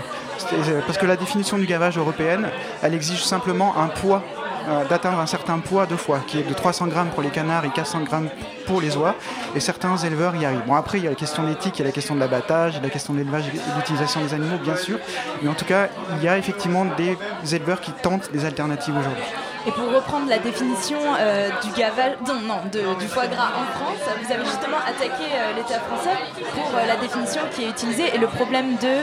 Parce 0.87 0.99
que 0.99 1.07
la 1.07 1.17
définition 1.17 1.59
du 1.59 1.67
gavage 1.67 1.99
européenne, 1.99 2.49
elle 2.83 2.95
exige 2.95 3.25
simplement 3.25 3.77
un 3.77 3.89
poids 3.89 4.23
euh, 4.69 4.85
d'atteindre 4.85 5.19
un 5.19 5.27
certain 5.27 5.59
poids 5.59 5.87
de 5.87 5.97
foie, 5.97 6.21
qui 6.27 6.39
est 6.39 6.43
de 6.43 6.53
300 6.53 6.89
grammes 6.89 7.09
pour 7.09 7.23
les 7.23 7.31
canards 7.31 7.65
et 7.65 7.71
400 7.71 8.03
grammes 8.03 8.29
pour 8.67 8.81
les 8.81 8.97
oies. 8.97 9.15
Et 9.57 9.61
certains 9.61 9.97
éleveurs 9.97 10.37
y 10.37 10.45
arrivent. 10.45 10.67
Bon, 10.67 10.75
après, 10.75 10.99
il 10.99 11.05
y 11.05 11.07
a 11.07 11.11
la 11.11 11.17
question 11.17 11.45
d'éthique, 11.45 11.79
il 11.79 11.81
y 11.81 11.83
a 11.83 11.87
la 11.87 11.93
question 11.93 12.15
de 12.15 12.21
l'abattage, 12.21 12.75
il 12.75 12.77
y 12.77 12.81
a 12.81 12.83
la 12.83 12.91
question 12.91 13.15
de 13.15 13.19
l'élevage 13.19 13.49
et 13.49 13.53
de 13.53 13.77
l'utilisation 13.77 14.21
des 14.21 14.35
animaux, 14.35 14.59
bien 14.63 14.77
sûr. 14.77 14.99
Mais 15.43 15.49
en 15.49 15.55
tout 15.55 15.65
cas, 15.65 15.89
il 16.19 16.23
y 16.23 16.29
a 16.29 16.37
effectivement 16.37 16.85
des 16.85 17.17
éleveurs 17.55 17.81
qui 17.81 17.93
tentent 17.93 18.31
des 18.33 18.45
alternatives 18.45 18.97
aujourd'hui. 18.97 19.25
Et 19.67 19.71
pour 19.73 19.93
reprendre 19.93 20.29
la 20.29 20.39
définition 20.39 20.99
euh, 21.19 21.49
du 21.63 21.71
gavage, 21.73 22.13
non, 22.27 22.41
non 22.47 22.61
du 22.69 23.07
foie 23.09 23.27
gras 23.27 23.49
en 23.49 23.65
France, 23.77 23.99
vous 24.23 24.33
avez 24.33 24.45
justement 24.45 24.79
attaqué 24.87 25.25
euh, 25.35 25.53
l'État 25.57 25.81
français 25.81 26.17
pour 26.55 26.71
euh, 26.75 26.87
la 26.87 26.97
définition 26.97 27.41
qui 27.53 27.65
est 27.65 27.71
utilisée 27.71 28.15
et 28.15 28.19
le 28.19 28.27
problème 28.27 28.77
de 28.77 28.99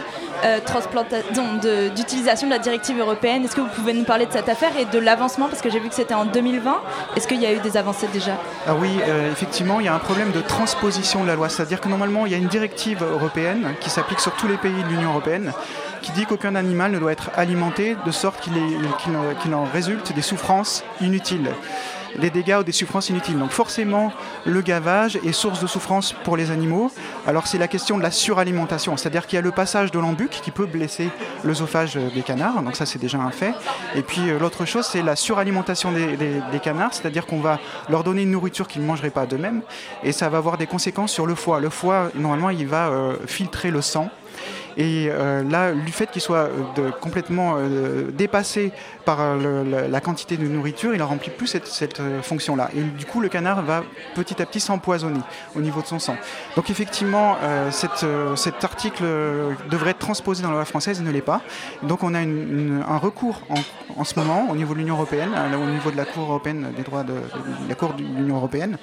d'utilisation 1.96 2.48
de 2.48 2.52
la 2.52 2.60
directive 2.60 3.00
européenne. 3.00 3.46
Est-ce 3.46 3.56
que 3.56 3.62
vous 3.62 3.70
pouvez 3.70 3.94
nous 3.94 4.04
parler 4.04 4.26
de 4.26 4.32
cette 4.32 4.50
affaire 4.50 4.72
et 4.78 4.86
de 4.86 5.00
l'avancement? 5.00 5.48
Parce 5.48 5.62
que 5.62 5.70
j'ai 5.70 5.80
vu 5.80 5.90
que 5.90 5.96
c'était 5.96 6.14
en 6.14 6.26
2020. 6.26 6.82
Est-ce 7.16 7.28
qu'il 7.28 7.42
y 7.42 7.46
a 7.46 7.54
eu 7.54 7.60
des 7.60 7.78
avancées 7.78 8.08
déjà? 8.12 8.34
Ah 8.68 8.74
oui, 8.76 8.90
effectivement, 9.32 9.80
il 9.80 9.86
y 9.86 9.90
a 9.90 9.96
un 9.96 10.00
problème 10.00 10.32
de 10.32 10.42
transposition 10.42 11.24
de 11.24 11.28
la 11.28 11.36
loi. 11.36 11.50
C'est-à-dire 11.50 11.82
que 11.82 11.88
normalement, 11.88 12.26
il 12.26 12.32
y 12.32 12.36
a 12.36 12.38
une 12.38 12.48
directive 12.48 13.04
européenne 13.04 13.74
qui 13.80 13.90
s'applique 13.90 14.20
sur 14.20 14.34
tous 14.34 14.48
les 14.48 14.58
pays 14.58 14.84
de 14.84 14.90
l'Union 14.90 15.12
européenne 15.12 15.54
qui 16.06 16.12
dit 16.12 16.26
qu'aucun 16.28 16.54
animal 16.54 16.92
ne 16.92 17.00
doit 17.00 17.12
être 17.12 17.32
alimenté 17.36 17.96
de 18.06 18.12
sorte 18.12 18.40
qu'il 18.40 19.54
en 19.56 19.64
résulte 19.66 20.14
des 20.14 20.22
souffrances 20.22 20.84
inutiles 21.02 21.50
des 22.20 22.30
dégâts 22.30 22.58
ou 22.60 22.64
des 22.64 22.72
souffrances 22.72 23.10
inutiles. 23.10 23.38
Donc 23.38 23.52
forcément, 23.52 24.12
le 24.46 24.62
gavage 24.62 25.18
est 25.18 25.32
source 25.32 25.60
de 25.60 25.68
souffrance 25.68 26.14
pour 26.24 26.38
les 26.38 26.52
animaux. 26.52 26.92
Alors 27.28 27.48
c'est 27.48 27.58
la 27.58 27.68
question 27.68 27.98
de 27.98 28.04
la 28.04 28.12
suralimentation, 28.12 28.98
c'est-à-dire 28.98 29.28
qu'il 29.28 29.36
y 29.36 29.40
a 29.40 29.42
le 29.42 29.52
passage 29.52 29.92
de 29.92 30.00
l'embuc 30.00 30.30
qui 30.30 30.52
peut 30.52 30.66
blesser 30.66 31.10
l'œsophage 31.44 31.96
des 31.96 32.22
canards, 32.22 32.62
donc 32.62 32.76
ça 32.76 32.86
c'est 32.86 33.00
déjà 33.00 33.18
un 33.18 33.32
fait. 33.32 33.54
Et 33.96 34.02
puis 34.02 34.30
euh, 34.30 34.40
l'autre 34.40 34.66
chose, 34.66 34.86
c'est 34.86 35.02
la 35.02 35.16
suralimentation 35.16 35.92
des, 35.92 36.60
canards, 36.64 36.94
c'est-à-dire 36.94 37.26
qu'on 37.26 37.42
va 37.42 37.60
leur 37.90 38.04
donner 38.04 38.24
une 38.24 38.32
nourriture 38.32 38.68
qu'ils 38.68 38.82
ne 38.82 38.88
mangeraient 38.88 39.10
pas 39.10 39.26
d'eux-mêmes, 39.26 39.62
et 40.04 40.12
ça 40.12 40.30
va 40.30 40.38
avoir 40.38 40.58
des 40.58 40.68
conséquences 40.68 41.12
sur 41.12 41.26
le 41.26 41.36
foie. 41.36 41.60
Le 41.60 41.70
foie, 41.70 42.10
normalement, 42.16 42.50
il 42.50 42.66
va 42.66 42.88
euh, 42.88 43.18
filtrer 43.28 43.72
le 43.72 43.82
sang. 43.82 44.10
Et 44.78 45.08
euh, 45.10 45.44
là, 45.44 45.72
le 45.72 45.92
fait 45.92 46.12
qu'il 46.12 46.22
soit 46.22 46.50
euh, 46.80 46.92
complètement 47.00 47.56
euh, 47.58 48.12
dépassé 48.12 48.72
par 49.06 49.20
la, 49.38 50.02
quantité 50.02 50.36
de 50.36 50.48
nourriture, 50.48 50.94
il 50.94 50.98
ne 50.98 51.04
remplit 51.04 51.30
plus 51.30 51.48
cette, 51.48 52.02
fonction-là. 52.24 52.70
Et 52.76 52.82
du 52.82 53.06
coup, 53.06 53.22
le 53.22 53.30
canard 53.30 53.62
va 53.62 53.84
petit 54.16 54.42
à 54.42 54.46
petit 54.48 54.60
s'empoisonner 54.60 55.20
au 55.56 55.62
niveau 55.62 55.82
de 55.82 55.86
son 55.86 56.00
sang. 56.00 56.16
Donc 56.56 56.72
effectivement, 56.72 57.38
cet 57.70 58.64
article 58.64 59.04
devrait 59.70 59.92
être 59.92 60.00
transposé 60.00 60.42
dans 60.42 60.50
la 60.50 60.56
loi 60.56 60.66
française, 60.66 60.98
il 61.00 61.06
ne 61.06 61.12
l'est 61.12 61.22
pas. 61.22 61.42
Donc 61.84 62.02
on 62.02 62.16
a 62.16 62.20
un 62.20 62.98
recours 62.98 63.42
en, 63.96 64.04
ce 64.04 64.20
moment 64.20 64.48
au 64.50 64.56
niveau 64.56 64.74
de 64.74 64.80
l'Union 64.80 64.96
européenne, 64.96 65.30
au 65.54 65.70
niveau 65.70 65.92
de 65.92 65.98
la 65.98 66.06
Cour 66.06 66.24
européenne 66.24 66.74
des 66.76 66.84
droits 66.84 67.04
de, 67.04 67.14
la 67.70 67.76
Cour 67.76 67.94
de 67.94 68.02
l'Union 68.02 68.38
européenne. 68.38 68.80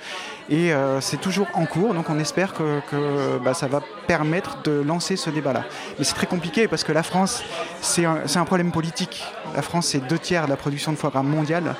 Et 0.49 0.71
c'est 1.01 1.21
toujours 1.21 1.49
en 1.55 1.67
cours, 1.67 1.95
donc 1.95 2.11
on 2.11 2.19
espère 2.21 2.55
que, 2.55 3.39
bah, 3.45 3.55
ça 3.55 3.67
va 3.67 3.81
permettre 4.07 4.63
de 4.63 4.83
lancer 4.83 5.17
ce 5.17 5.31
débat-là. 5.31 5.65
Mais 5.99 6.05
c'est 6.05 6.15
très 6.15 6.27
compliqué 6.27 6.69
parce 6.69 6.85
que 6.85 6.93
la 6.93 7.03
France, 7.03 7.43
c'est 7.81 8.05
un, 8.05 8.45
problème 8.45 8.73
politique. 8.73 9.25
La 9.55 9.63
France, 9.63 9.89
c'est 9.89 10.01
deux 10.01 10.19
tiers 10.19 10.45
de 10.45 10.51
la 10.51 10.57
production 10.57 10.93
de 10.93 10.97
foie 10.97 11.11
gras 11.11 11.23
mondiale. 11.23 11.75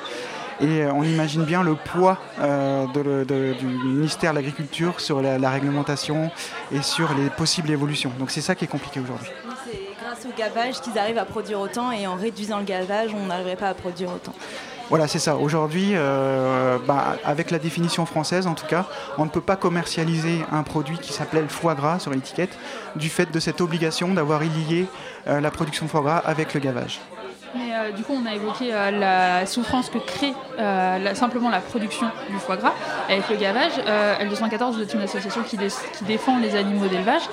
Et 0.61 0.83
euh, 0.83 0.93
on 0.93 1.03
imagine 1.03 1.43
bien 1.43 1.63
le 1.63 1.75
poids 1.75 2.19
euh, 2.39 2.85
du 3.55 3.65
ministère 3.65 4.31
de 4.31 4.35
l'Agriculture 4.35 4.99
sur 4.99 5.21
la, 5.21 5.49
réglementation 5.49 6.31
et 6.71 6.81
sur 6.81 7.13
les 7.15 7.29
possibles 7.29 7.71
évolutions. 7.71 8.11
Donc 8.19 8.31
c'est 8.31 8.41
ça 8.41 8.55
qui 8.55 8.65
est 8.65 8.67
compliqué 8.67 8.99
aujourd'hui. 8.99 9.29
C'est 9.65 10.03
grâce 10.03 10.25
au 10.25 10.37
gavage 10.37 10.79
qu'ils 10.81 10.97
arrivent 10.97 11.17
à 11.17 11.25
produire 11.25 11.59
autant 11.59 11.91
et 11.91 12.05
en 12.05 12.15
réduisant 12.15 12.59
le 12.59 12.65
gavage, 12.65 13.11
on 13.15 13.25
n'arriverait 13.25 13.55
pas 13.55 13.69
à 13.69 13.73
produire 13.73 14.09
autant. 14.09 14.33
Voilà, 14.89 15.07
c'est 15.07 15.19
ça. 15.19 15.37
Aujourd'hui, 15.37 15.91
euh, 15.93 16.77
bah, 16.85 17.15
avec 17.23 17.51
la 17.51 17.59
définition 17.59 18.05
française 18.05 18.47
en 18.47 18.53
tout 18.53 18.65
cas, 18.65 18.85
on 19.17 19.25
ne 19.25 19.29
peut 19.29 19.41
pas 19.41 19.55
commercialiser 19.55 20.41
un 20.51 20.63
produit 20.63 20.97
qui 20.97 21.13
s'appelait 21.13 21.41
le 21.41 21.47
foie 21.47 21.73
gras 21.73 21.99
sur 21.99 22.11
l'étiquette 22.11 22.57
du 22.95 23.09
fait 23.09 23.31
de 23.31 23.39
cette 23.39 23.61
obligation 23.61 24.13
d'avoir 24.13 24.41
lié 24.41 24.85
euh, 25.27 25.39
la 25.39 25.51
production 25.51 25.85
de 25.85 25.91
foie 25.91 26.01
gras 26.01 26.17
avec 26.17 26.53
le 26.53 26.59
gavage. 26.59 26.99
Mais 27.55 27.73
euh, 27.73 27.91
du 27.91 28.03
coup, 28.03 28.13
on 28.13 28.25
a 28.25 28.33
évoqué 28.33 28.69
la 28.69 29.45
souffrance 29.45 29.89
que 29.89 29.99
crée 29.99 30.33
simplement 31.15 31.49
la 31.49 31.59
production 31.59 32.07
du 32.29 32.37
foie 32.37 32.57
gras 32.57 32.73
avec 33.07 33.29
le 33.29 33.37
gavage. 33.37 33.73
L214 34.21 34.81
est 34.81 34.93
une 34.93 35.01
association 35.01 35.43
qui 35.43 35.57
défend 36.05 36.39
les 36.39 36.55
animaux 36.55 36.87
d'élevage. 36.87 37.23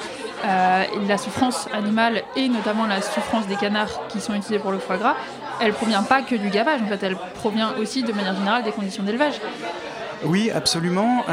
la 0.44 1.18
souffrance 1.18 1.68
animale 1.72 2.22
et 2.36 2.48
notamment 2.48 2.86
la 2.86 3.00
souffrance 3.00 3.46
des 3.46 3.56
canards 3.56 4.06
qui 4.08 4.20
sont 4.20 4.34
utilisés 4.34 4.58
pour 4.58 4.72
le 4.72 4.78
foie 4.78 4.98
gras, 4.98 5.16
elle 5.60 5.72
provient 5.72 6.02
pas 6.02 6.22
que 6.22 6.34
du 6.34 6.50
gavage, 6.50 6.80
en 6.82 6.86
fait, 6.86 7.02
elle 7.02 7.16
provient 7.34 7.74
aussi 7.80 8.02
de 8.02 8.12
manière 8.12 8.34
générale 8.34 8.62
des 8.62 8.72
conditions 8.72 9.02
d'élevage. 9.02 9.34
Oui, 10.24 10.50
absolument. 10.50 11.24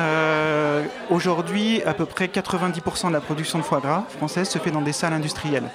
Aujourd'hui, 1.10 1.82
à 1.84 1.94
peu 1.94 2.06
près 2.06 2.28
90% 2.28 3.10
de 3.10 3.14
la 3.14 3.20
production 3.20 3.60
de 3.60 3.64
foie 3.64 3.82
gras 3.82 4.06
française 4.18 4.48
se 4.48 4.60
fait 4.60 4.72
dans 4.72 4.82
des 4.82 4.94
salles 4.94 5.14
industrielles. 5.14 5.70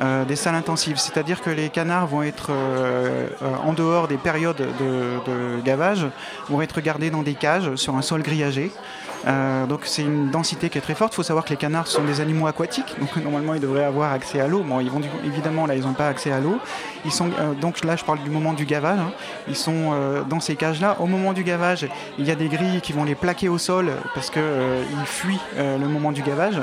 Euh, 0.00 0.24
des 0.24 0.36
salles 0.36 0.54
intensives, 0.54 0.96
c'est-à-dire 0.96 1.42
que 1.42 1.50
les 1.50 1.68
canards 1.68 2.06
vont 2.06 2.22
être 2.22 2.46
euh, 2.50 3.28
euh, 3.42 3.54
en 3.62 3.74
dehors 3.74 4.08
des 4.08 4.16
périodes 4.16 4.56
de, 4.56 5.60
gavage, 5.62 6.06
vont 6.48 6.62
être 6.62 6.80
gardés 6.80 7.10
dans 7.10 7.22
des 7.22 7.34
cages 7.34 7.74
sur 7.76 7.94
un 7.94 8.00
sol 8.00 8.22
grillagé. 8.22 8.72
Donc 9.68 9.80
c'est 9.84 10.02
une 10.02 10.30
densité 10.30 10.68
qui 10.68 10.78
est 10.78 10.80
très 10.80 10.94
forte. 10.94 11.12
Il 11.12 11.16
faut 11.16 11.22
savoir 11.22 11.44
que 11.44 11.50
les 11.50 11.56
canards 11.56 11.86
sont 11.86 12.04
des 12.04 12.20
animaux 12.20 12.46
aquatiques, 12.46 12.94
donc 12.98 13.16
normalement 13.24 13.54
ils 13.54 13.60
devraient 13.60 13.84
avoir 13.84 14.12
accès 14.12 14.40
à 14.40 14.46
l'eau. 14.46 14.62
Bon, 14.62 14.80
ils 14.80 14.90
vont 14.90 15.00
évidemment 15.24 15.66
là 15.66 15.74
ils 15.74 15.82
n'ont 15.82 15.92
pas 15.92 16.08
accès 16.08 16.32
à 16.32 16.40
l'eau. 16.40 16.58
Ils 17.04 17.12
sont 17.12 17.30
donc 17.60 17.84
là 17.84 17.96
je 17.96 18.04
parle 18.04 18.20
du 18.22 18.30
moment 18.30 18.52
du 18.52 18.64
gavage. 18.64 18.98
Hein. 18.98 19.12
Ils 19.48 19.56
sont 19.56 19.92
dans 20.28 20.40
ces 20.40 20.56
cages 20.56 20.80
là. 20.80 20.96
Au 21.00 21.06
moment 21.06 21.32
du 21.32 21.44
gavage, 21.44 21.86
il 22.18 22.26
y 22.26 22.30
a 22.30 22.34
des 22.34 22.48
grilles 22.48 22.80
qui 22.80 22.92
vont 22.92 23.04
les 23.04 23.14
plaquer 23.14 23.48
au 23.48 23.58
sol 23.58 23.90
parce 24.14 24.30
qu'ils 24.30 24.42
fuient 25.06 25.40
le 25.56 25.86
moment 25.86 26.12
du 26.12 26.22
gavage. 26.22 26.60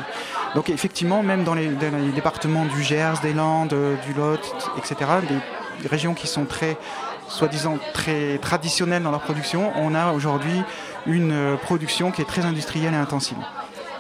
Donc 0.56 0.70
effectivement, 0.70 1.22
même 1.24 1.44
dans 1.44 1.54
les, 1.54 1.70
départements 2.16 2.66
du 2.66 2.84
Gers, 2.84 3.20
des 3.22 3.34
Landes, 3.34 3.76
du 4.06 4.14
Lot, 4.14 4.56
etc., 4.78 5.12
des 5.82 5.88
régions 5.88 6.14
qui 6.14 6.28
sont 6.28 6.46
très 6.46 6.78
soi-disant 7.28 7.78
très 7.94 8.40
traditionnelles 8.40 9.04
dans 9.04 9.12
leur 9.12 9.22
production, 9.22 9.72
on 9.76 9.94
a 9.94 10.12
aujourd'hui 10.12 10.64
une 11.06 11.58
production 11.62 12.12
qui 12.12 12.22
est 12.22 12.26
très 12.26 12.46
industrielle 12.46 12.94
et 12.94 12.98
intensive. 12.98 13.38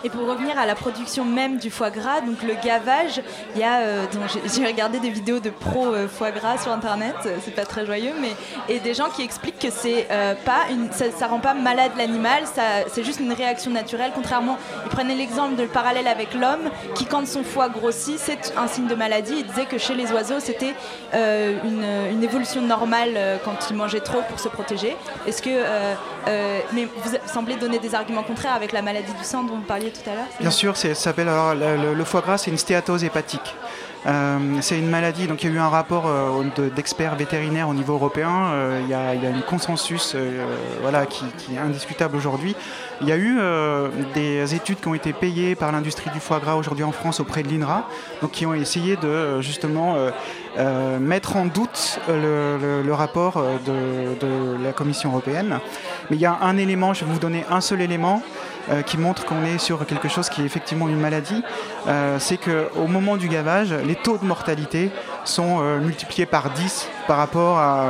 Et 0.03 0.10
pour 0.10 0.27
revenir 0.27 0.58
à 0.58 0.65
la 0.65 0.75
production 0.75 1.25
même 1.25 1.58
du 1.58 1.70
foie 1.70 1.89
gras, 1.89 2.22
donc 2.22 2.41
le 2.44 2.53
gavage, 2.63 3.22
euh, 3.58 4.06
j'ai 4.46 4.65
regardé 4.65 5.00
des 5.00 5.10
vidéos 5.10 5.39
de 5.39 5.50
pro 5.50 5.88
euh, 5.88 6.08
foie 6.08 6.32
gras 6.32 6.58
sur 6.58 6.72
internet, 6.72 7.15
euh, 7.25 7.36
c'est 7.44 7.53
pas 7.53 7.65
très 7.65 7.86
joyeux, 7.86 8.13
mais 8.22 8.32
et 8.70 8.79
des 8.79 8.94
gens 8.94 9.10
qui 9.10 9.24
expliquent 9.24 9.60
que 9.60 9.70
c'est 9.70 10.08
pas 10.46 10.68
une, 10.72 10.89
ça, 10.91 11.27
rend 11.27 11.39
pas 11.39 11.53
malade 11.53 11.91
l'animal, 11.98 12.44
c'est 12.91 13.03
juste 13.03 13.20
une 13.20 13.34
réaction 13.34 13.72
naturelle. 13.72 14.12
Contrairement, 14.15 14.58
ils 14.86 14.89
prenaient 14.89 15.15
l'exemple 15.15 15.56
de 15.56 15.63
le 15.63 15.68
parallèle 15.68 16.08
avec 16.08 16.34
l'homme, 16.34 16.70
qui 16.96 17.06
quand 17.06 17.27
son 17.27 17.44
foie 17.44 17.70
grossit, 17.70 18.18
c'est 18.18 18.53
un 18.58 18.68
signe 18.68 18.88
de 18.88 18.96
maladie. 18.96 19.34
Ils 19.39 19.46
disaient 19.46 19.65
que 19.65 19.77
chez 19.77 19.96
les 19.96 20.12
oiseaux, 20.12 20.39
c'était 20.39 20.75
une, 21.13 21.84
une, 22.12 22.24
évolution 22.24 22.62
normale 22.62 23.39
quand 23.44 23.70
ils 23.70 23.75
mangeaient 23.75 24.00
trop 24.00 24.22
pour 24.29 24.39
se 24.39 24.48
protéger. 24.48 24.96
Est-ce 25.27 25.41
que, 25.41 25.50
mais 26.74 26.86
vous 26.86 27.12
semblez 27.27 27.55
donner 27.55 27.79
des 27.79 27.95
arguments 27.95 28.24
contraires 28.24 28.53
avec 28.53 28.71
la 28.71 28.81
maladie 28.81 29.13
du 29.13 29.24
sang 29.24 29.43
dont 29.43 29.55
vous 29.55 29.62
parliez 29.62 29.91
tout 29.91 30.09
à 30.09 30.13
l'heure 30.13 30.27
Bien 30.39 30.51
sûr, 30.51 30.77
ça 30.77 30.93
s'appelle 30.95 31.29
alors 31.29 31.55
le, 31.55 32.03
foie 32.03 32.21
gras, 32.21 32.38
c'est 32.38 32.51
une 32.51 32.57
stéatose 32.57 33.03
hépatique. 33.03 33.55
Euh, 34.06 34.38
c'est 34.62 34.79
une 34.79 34.89
maladie, 34.89 35.27
donc 35.27 35.44
il 35.44 35.50
y 35.50 35.53
a 35.53 35.56
eu 35.56 35.60
un 35.60 35.68
rapport 35.68 36.06
euh, 36.08 36.70
d'experts 36.74 37.15
vétérinaires 37.15 37.68
au 37.68 37.74
niveau 37.74 37.94
européen, 37.94 38.48
euh, 38.51 38.79
il, 38.82 38.89
y 38.89 38.94
a, 38.94 39.13
il, 39.13 39.22
y 39.22 39.27
a, 39.27 39.29
un 39.29 39.41
consensus 39.41 40.15
voilà, 40.82 41.06
qui, 41.06 41.25
est 41.53 41.58
indiscutable 41.58 42.15
aujourd'hui. 42.15 42.56
Il 43.01 43.08
y 43.08 43.12
a 43.12 43.18
eu 43.18 43.39
des 44.13 44.56
études 44.56 44.79
qui 44.79 44.88
ont 44.88 44.94
été 44.94 45.13
payées 45.13 45.56
par 45.56 45.72
l'industrie 45.72 46.10
du 46.12 46.20
foie 46.20 46.39
gras 46.39 46.56
aujourd'hui 46.56 46.84
en 46.84 46.91
France 46.91 47.20
auprès 47.20 47.44
de 47.44 47.50
l'INRA, 47.50 47.88
donc 48.22 48.32
qui 48.32 48.46
ont 48.46 48.53
essayé 48.53 48.98
de 48.98 49.41
justement 49.41 49.96
mettre 51.00 51.38
en 51.38 51.46
doute 51.46 52.00
le, 52.10 52.91
rapport 52.91 53.41
de, 53.65 54.20
de, 54.20 54.63
la 54.63 54.74
Commission 54.74 55.12
européenne. 55.12 55.60
Mais 56.10 56.18
il 56.18 56.22
y 56.22 56.25
a 56.25 56.38
un 56.41 56.58
élément, 56.58 56.94
je 56.94 57.06
vais 57.06 57.12
vous 57.12 57.20
donner 57.20 57.46
un 57.50 57.62
seul 57.62 57.82
élément, 57.82 58.22
euh, 58.71 58.83
qui 58.83 58.97
montre 58.97 59.25
qu'on 59.25 59.43
est 59.43 59.57
sur 59.57 59.83
quelque 59.88 60.07
chose 60.07 60.29
qui 60.29 60.41
est 60.41 60.45
effectivement 60.45 60.88
une 60.88 60.99
maladie, 60.99 61.43
euh, 61.88 62.17
c'est 62.19 62.38
qu'au 62.38 62.85
moment 62.88 63.17
du 63.17 63.27
gavage, 63.27 63.73
les 63.73 63.95
taux 63.95 64.17
de 64.17 64.25
mortalité 64.25 64.91
sont 65.23 65.59
euh, 65.61 65.79
multipliés 65.79 66.27
par 66.27 66.51
10 66.51 66.88
par 67.07 67.17
rapport 67.17 67.57
à, 67.57 67.89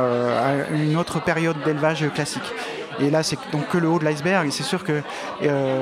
une 0.72 0.96
autre 0.96 1.20
période 1.20 1.56
d'élevage 1.64 2.08
classique. 2.14 2.54
Et 2.98 3.10
là, 3.10 3.22
c'est 3.22 3.38
donc 3.52 3.68
que 3.68 3.78
le 3.78 3.88
haut 3.88 3.98
de 3.98 4.04
l'iceberg. 4.04 4.46
Et 4.46 4.50
c'est 4.50 4.62
sûr 4.62 4.84
que 4.84 5.02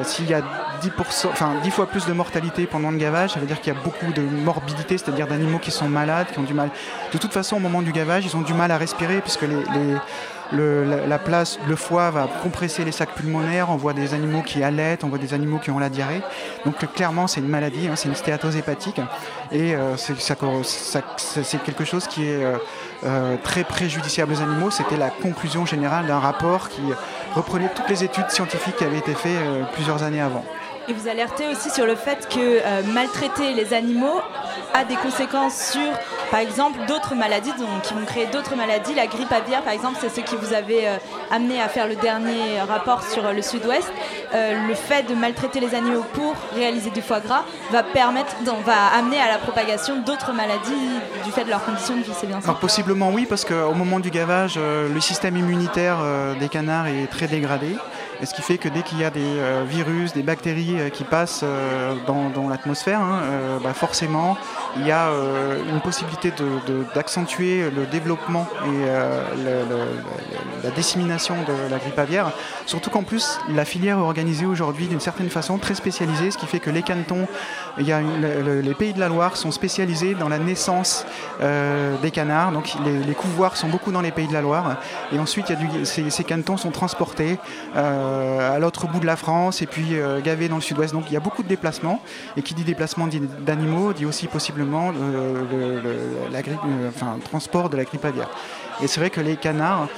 s'il 0.04 0.28
y 0.28 0.34
a 0.34 0.40
10%, 0.82 1.28
enfin, 1.28 1.54
10 1.62 1.70
fois 1.70 1.86
plus 1.86 2.06
de 2.06 2.12
mortalité 2.12 2.66
pendant 2.66 2.90
le 2.90 2.96
gavage, 2.96 3.30
ça 3.30 3.40
veut 3.40 3.46
dire 3.46 3.60
qu'il 3.60 3.72
y 3.72 3.76
a 3.76 3.80
beaucoup 3.80 4.12
de 4.12 4.20
morbidité, 4.20 4.98
c'est-à-dire 4.98 5.26
d'animaux 5.26 5.58
qui 5.58 5.72
sont 5.72 5.88
malades, 5.88 6.28
qui 6.32 6.38
ont 6.38 6.44
du 6.44 6.54
mal. 6.54 6.70
De 7.12 7.18
toute 7.18 7.32
façon, 7.32 7.56
au 7.56 7.60
moment 7.60 7.82
du 7.82 7.92
gavage, 7.92 8.24
ils 8.24 8.36
ont 8.36 8.42
du 8.42 8.54
mal 8.54 8.70
à 8.70 8.78
respirer 8.78 9.20
puisque 9.20 9.42
les 9.42 9.96
la, 10.52 11.18
place, 11.18 11.58
le 11.68 11.76
foie 11.76 12.10
va 12.10 12.28
compresser 12.42 12.84
les 12.84 12.92
sacs 12.92 13.14
pulmonaires, 13.14 13.70
on 13.70 13.76
voit 13.76 13.92
des 13.92 14.14
animaux 14.14 14.42
qui 14.42 14.62
allaitent, 14.62 15.04
on 15.04 15.08
voit 15.08 15.18
des 15.18 15.34
animaux 15.34 15.58
qui 15.58 15.70
ont 15.70 15.78
la 15.78 15.88
diarrhée. 15.88 16.22
Donc 16.64 16.76
clairement, 16.94 17.26
c'est 17.26 17.40
une 17.40 17.48
maladie, 17.48 17.88
hein, 17.88 17.96
c'est 17.96 18.08
une 18.08 18.14
stéatose 18.14 18.56
hépatique. 18.56 19.00
Et 19.52 19.74
euh, 19.74 19.96
c'est 19.96 21.62
quelque 21.62 21.84
chose 21.84 22.06
qui 22.06 22.24
est 22.24 22.44
euh, 22.44 22.56
euh, 23.04 23.36
très 23.42 23.64
préjudiciable 23.64 24.32
aux 24.32 24.42
animaux. 24.42 24.70
C'était 24.70 24.96
la 24.96 25.10
conclusion 25.10 25.66
générale 25.66 26.06
d'un 26.06 26.18
rapport 26.18 26.68
qui 26.68 26.82
reprenait 27.34 27.70
toutes 27.74 27.88
les 27.88 28.04
études 28.04 28.30
scientifiques 28.30 28.76
qui 28.76 28.84
avaient 28.84 28.98
été 28.98 29.14
faites 29.14 29.38
plusieurs 29.72 30.02
années 30.02 30.20
avant. 30.20 30.44
Et 30.88 30.94
vous 30.94 31.06
alertez 31.06 31.46
aussi 31.48 31.68
sur 31.68 31.84
le 31.84 31.94
fait 31.94 32.28
que 32.28 32.92
maltraiter 32.94 33.52
les 33.52 33.74
animaux 33.74 34.20
a 34.74 34.84
des 34.84 34.96
conséquences 34.96 35.72
sur 35.72 35.92
par 36.30 36.40
exemple, 36.40 36.80
d'autres 36.86 37.14
maladies 37.14 37.52
donc, 37.58 37.82
qui 37.82 37.94
vont 37.94 38.04
créer 38.04 38.26
d'autres 38.26 38.54
maladies. 38.54 38.94
La 38.94 39.06
grippe 39.06 39.32
aviaire, 39.32 39.62
par 39.62 39.72
exemple, 39.72 39.96
c'est 40.00 40.10
ce 40.10 40.20
qui 40.20 40.36
vous 40.36 40.52
avait 40.52 40.86
euh, 40.86 40.96
amené 41.30 41.60
à 41.60 41.68
faire 41.68 41.88
le 41.88 41.96
dernier 41.96 42.60
rapport 42.60 43.02
sur 43.02 43.24
euh, 43.24 43.32
le 43.32 43.40
sud-ouest. 43.40 43.90
Euh, 44.34 44.68
le 44.68 44.74
fait 44.74 45.04
de 45.08 45.14
maltraiter 45.14 45.58
les 45.58 45.74
animaux 45.74 46.04
pour 46.12 46.34
réaliser 46.54 46.90
du 46.90 47.00
foie 47.00 47.20
gras 47.20 47.44
va 47.70 47.82
permettre, 47.82 48.36
va 48.66 48.98
amener 48.98 49.18
à 49.18 49.28
la 49.28 49.38
propagation 49.38 50.02
d'autres 50.02 50.32
maladies 50.32 50.74
du 51.24 51.32
fait 51.32 51.44
de 51.44 51.50
leurs 51.50 51.64
conditions 51.64 51.96
de 51.96 52.02
vie, 52.02 52.12
c'est 52.14 52.26
bien 52.26 52.40
ça 52.40 52.48
Alors, 52.48 52.60
Possiblement 52.60 53.10
oui, 53.10 53.24
parce 53.26 53.44
qu'au 53.46 53.72
moment 53.72 54.00
du 54.00 54.10
gavage, 54.10 54.58
le 54.58 55.00
système 55.00 55.36
immunitaire 55.36 55.98
des 56.38 56.48
canards 56.48 56.88
est 56.88 57.06
très 57.06 57.26
dégradé. 57.26 57.76
Ce 58.24 58.34
qui 58.34 58.42
fait 58.42 58.58
que 58.58 58.68
dès 58.68 58.82
qu'il 58.82 58.98
y 58.98 59.04
a 59.04 59.10
des 59.10 59.20
euh, 59.20 59.64
virus, 59.68 60.12
des 60.12 60.24
bactéries 60.24 60.80
euh, 60.80 60.88
qui 60.88 61.04
passent 61.04 61.42
euh, 61.44 61.94
dans, 62.06 62.48
l'atmosphère, 62.48 63.00
hein, 63.00 63.20
bah, 63.62 63.74
forcément, 63.74 64.36
il 64.76 64.86
y 64.86 64.90
a 64.90 65.10
une 65.70 65.80
possibilité 65.80 66.32
d'accentuer 66.94 67.70
le 67.70 67.86
développement 67.86 68.46
et 68.64 68.86
la 70.64 70.70
dissémination 70.70 71.34
de 71.46 71.70
la 71.70 71.78
grippe 71.78 71.98
aviaire. 71.98 72.30
Surtout 72.66 72.90
qu'en 72.90 73.02
plus, 73.02 73.38
la 73.54 73.64
filière 73.64 73.98
est 73.98 74.02
organisée 74.02 74.46
aujourd'hui 74.46 74.86
d'une 74.86 75.00
certaine 75.00 75.30
façon 75.30 75.58
très 75.58 75.74
spécialisée, 75.74 76.30
ce 76.30 76.38
qui 76.38 76.46
fait 76.46 76.60
que 76.60 76.70
les 76.70 76.82
cantons, 76.82 77.26
les 77.78 78.74
pays 78.74 78.92
de 78.92 79.00
la 79.00 79.08
Loire 79.08 79.36
sont 79.36 79.50
spécialisés 79.50 80.14
dans 80.14 80.28
la 80.28 80.38
naissance 80.38 81.04
des 81.40 82.10
canards. 82.10 82.52
Donc 82.52 82.72
les, 82.84 83.14
couvoirs 83.14 83.56
sont 83.56 83.68
beaucoup 83.68 83.92
dans 83.92 84.02
les 84.02 84.12
pays 84.12 84.28
de 84.28 84.34
la 84.34 84.42
Loire. 84.42 84.76
Et 85.12 85.18
ensuite, 85.18 85.52
ces, 85.84 86.10
ces, 86.10 86.24
cantons 86.24 86.56
sont 86.56 86.70
transportés. 86.70 87.38
À 88.08 88.58
l'autre 88.58 88.86
bout 88.86 89.00
de 89.00 89.06
la 89.06 89.16
France 89.16 89.62
et 89.62 89.66
puis 89.66 89.94
euh, 89.94 90.20
gavé 90.20 90.48
dans 90.48 90.56
le 90.56 90.62
sud-ouest. 90.62 90.92
Donc 90.92 91.04
il 91.08 91.14
y 91.14 91.16
a 91.16 91.20
beaucoup 91.20 91.42
de 91.42 91.48
déplacements. 91.48 92.00
Et 92.36 92.42
qui 92.42 92.54
dit 92.54 92.64
déplacement 92.64 93.08
d'animaux 93.40 93.92
dit 93.92 94.06
aussi 94.06 94.26
possiblement 94.26 94.90
le, 94.90 94.98
euh, 95.00 96.88
enfin, 96.88 97.18
transport 97.24 97.70
de 97.70 97.76
la 97.76 97.84
grippe 97.84 98.04
aviaire. 98.04 98.28
Et 98.82 98.86
c'est 98.86 99.00
vrai 99.00 99.10
que 99.10 99.20
les 99.20 99.36
canards 99.36 99.88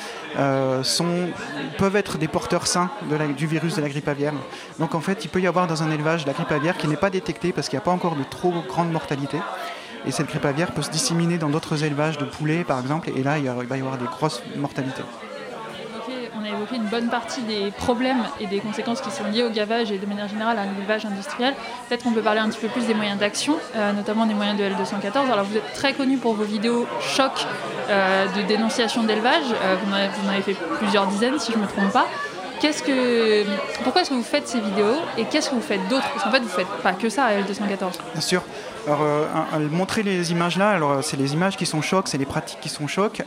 peuvent 1.78 1.96
être 1.96 2.16
des 2.16 2.28
porteurs 2.28 2.66
sains 2.66 2.90
du 3.36 3.46
virus 3.46 3.76
de 3.76 3.82
la 3.82 3.88
grippe 3.88 4.08
aviaire. 4.08 4.32
Donc 4.78 4.94
en 4.94 5.00
fait, 5.00 5.24
il 5.24 5.28
peut 5.28 5.40
y 5.40 5.46
avoir 5.46 5.66
dans 5.66 5.82
un 5.82 5.90
élevage 5.90 6.24
la 6.26 6.32
grippe 6.32 6.52
aviaire 6.52 6.78
qui 6.78 6.88
n'est 6.88 6.96
pas 6.96 7.10
détectée 7.10 7.52
parce 7.52 7.68
qu'il 7.68 7.76
n'y 7.76 7.82
a 7.82 7.84
pas 7.84 7.90
encore 7.90 8.16
de 8.16 8.24
trop 8.24 8.54
grande 8.68 8.90
mortalité. 8.90 9.38
Et 10.06 10.12
cette 10.12 10.28
grippe 10.28 10.46
aviaire 10.46 10.72
peut 10.72 10.82
se 10.82 10.90
disséminer 10.90 11.36
dans 11.36 11.50
d'autres 11.50 11.84
élevages 11.84 12.16
de 12.16 12.24
poulets, 12.24 12.64
par 12.64 12.80
exemple, 12.80 13.10
et 13.14 13.22
là, 13.22 13.36
il 13.36 13.44
va 13.44 13.76
y 13.76 13.80
avoir 13.80 13.98
des 13.98 14.06
grosses 14.06 14.42
mortalités 14.56 15.02
on 16.40 16.44
a 16.44 16.48
évoqué 16.48 16.76
une 16.76 16.86
bonne 16.86 17.08
partie 17.08 17.42
des 17.42 17.70
problèmes 17.70 18.22
et 18.40 18.46
des 18.46 18.60
conséquences 18.60 19.00
qui 19.00 19.10
sont 19.10 19.24
liées 19.24 19.42
au 19.42 19.50
gavage 19.50 19.92
et 19.92 19.98
de 19.98 20.06
manière 20.06 20.28
générale 20.28 20.58
à 20.58 20.64
l'élevage 20.64 21.04
industriel. 21.04 21.54
Peut-être 21.88 22.04
qu'on 22.04 22.12
peut 22.12 22.22
parler 22.22 22.40
un 22.40 22.48
petit 22.48 22.60
peu 22.60 22.68
plus 22.68 22.86
des 22.86 22.94
moyens 22.94 23.18
d'action, 23.18 23.56
euh, 23.76 23.92
notamment 23.92 24.26
des 24.26 24.34
moyens 24.34 24.58
de 24.58 24.64
L214. 24.64 25.30
Alors 25.30 25.44
vous 25.44 25.56
êtes 25.56 25.72
très 25.74 25.92
connu 25.92 26.16
pour 26.16 26.34
vos 26.34 26.44
vidéos 26.44 26.86
choc 27.00 27.32
euh, 27.88 28.26
de 28.36 28.42
dénonciation 28.42 29.02
d'élevage. 29.02 29.44
Euh, 29.62 29.76
vous, 29.84 30.26
en 30.26 30.32
avez 30.32 30.42
fait 30.42 30.56
plusieurs 30.78 31.06
dizaines 31.06 31.38
si 31.38 31.52
je 31.52 31.58
ne 31.58 31.62
me 31.62 31.68
trompe 31.68 31.92
pas. 31.92 32.06
Pourquoi 33.84 34.02
est-ce 34.02 34.10
que 34.10 34.14
vous 34.14 34.22
faites 34.22 34.46
ces 34.46 34.60
vidéos 34.60 34.96
et 35.16 35.24
qu'est-ce 35.24 35.48
que 35.48 35.54
vous 35.54 35.62
faites 35.62 35.86
d'autre? 35.88 36.06
Parce 36.12 36.24
qu'en 36.24 36.30
fait, 36.30 36.40
vous 36.40 36.44
ne 36.44 36.50
faites 36.50 36.82
pas 36.82 36.92
que 36.92 37.08
ça 37.08 37.24
à 37.24 37.40
L214. 37.40 37.92
Bien 38.12 38.20
sûr. 38.20 38.42
Alors, 38.86 39.04
montrer 39.70 40.02
les 40.02 40.32
images 40.32 40.56
là, 40.56 40.70
alors 40.70 41.04
c'est 41.04 41.16
les 41.16 41.34
images 41.34 41.56
qui 41.56 41.66
sont 41.66 41.82
chocs, 41.82 42.08
c'est 42.08 42.18
les 42.18 42.26
pratiques 42.26 42.60
qui 42.60 42.68
sont 42.68 42.86
chocs. 42.86 43.22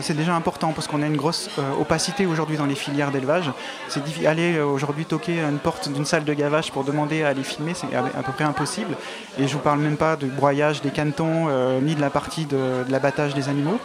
c'est 0.00 0.16
déjà 0.16 0.34
important 0.34 0.72
parce 0.72 0.86
qu'on 0.86 1.02
a 1.02 1.06
une 1.06 1.16
grosse 1.16 1.50
opacité 1.80 2.26
aujourd'hui 2.26 2.56
dans 2.56 2.66
les 2.66 2.74
filières 2.74 3.10
d'élevage. 3.10 3.50
C'est 3.88 4.26
aller 4.26 4.60
aujourd'hui 4.60 5.04
toquer 5.04 5.40
à 5.40 5.48
une 5.48 5.58
porte 5.58 5.90
d'une 5.92 6.04
salle 6.04 6.24
de 6.24 6.34
gavage 6.34 6.72
pour 6.72 6.84
demander 6.84 7.22
à 7.22 7.32
les 7.32 7.44
filmer, 7.44 7.74
c'est 7.74 7.94
à, 7.94 8.22
peu 8.22 8.32
près 8.32 8.44
impossible. 8.44 8.96
Et 9.38 9.46
je 9.46 9.52
vous 9.52 9.60
parle 9.60 9.80
même 9.80 9.96
pas 9.96 10.16
du 10.16 10.26
broyage 10.26 10.82
des 10.82 10.90
canetons 10.90 11.48
ni 11.80 11.94
de 11.94 12.00
la 12.00 12.10
partie 12.10 12.46
de, 12.46 12.84
de 12.86 12.92
l'abattage 12.92 13.34
des 13.34 13.48
animaux. 13.48 13.78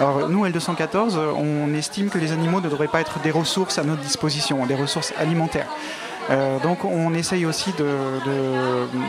Alors 0.00 0.30
nous, 0.30 0.46
L214, 0.46 1.18
on 1.36 1.74
estime 1.74 2.08
que 2.08 2.16
les 2.16 2.32
animaux 2.32 2.62
ne 2.62 2.70
devraient 2.70 2.88
pas 2.88 3.02
être 3.02 3.20
des 3.20 3.30
ressources 3.30 3.76
à 3.76 3.84
notre 3.84 4.00
disposition, 4.00 4.64
des 4.64 4.74
ressources 4.74 5.12
alimentaires. 5.18 5.68
Euh, 6.30 6.58
donc 6.60 6.86
on 6.86 7.12
essaye 7.12 7.44
aussi 7.44 7.72
de, 7.78 7.86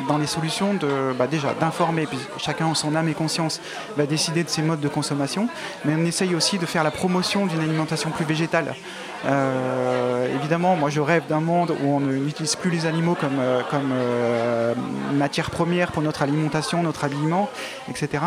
dans 0.10 0.18
les 0.18 0.28
solutions 0.28 0.74
de, 0.74 1.14
bah, 1.18 1.28
déjà 1.28 1.54
d'informer, 1.54 2.08
puis 2.08 2.18
chacun 2.38 2.66
en 2.66 2.74
son 2.74 2.94
âme 2.96 3.08
et 3.08 3.14
conscience 3.14 3.62
va 3.96 4.06
décider 4.06 4.44
de 4.44 4.50
ses 4.50 4.64
modes 4.64 4.82
de 4.82 4.90
consommation, 4.90 5.48
mais 5.86 5.94
on 5.96 6.04
essaye 6.04 6.36
aussi 6.36 6.58
de 6.58 6.66
faire 6.66 6.84
la 6.84 6.92
promotion 6.92 7.46
d'une 7.46 7.62
alimentation 7.62 8.10
plus 8.10 8.26
végétale. 8.26 8.76
Euh, 9.26 10.36
évidemment, 10.36 10.76
moi 10.76 10.90
je 10.90 11.00
rêve 11.00 11.24
d'un 11.28 11.42
monde 11.42 11.72
où 11.84 11.88
on 11.88 12.00
n'utilise 12.00 12.56
plus 12.56 12.72
les 12.72 12.86
animaux 12.86 13.16
comme, 13.16 13.40
euh, 13.40 13.62
comme 13.70 13.94
matière 15.18 15.52
première 15.52 15.92
pour 15.92 16.02
notre 16.02 16.22
alimentation, 16.24 16.82
notre 16.84 17.04
habillement, 17.04 17.50
etc. 17.90 18.24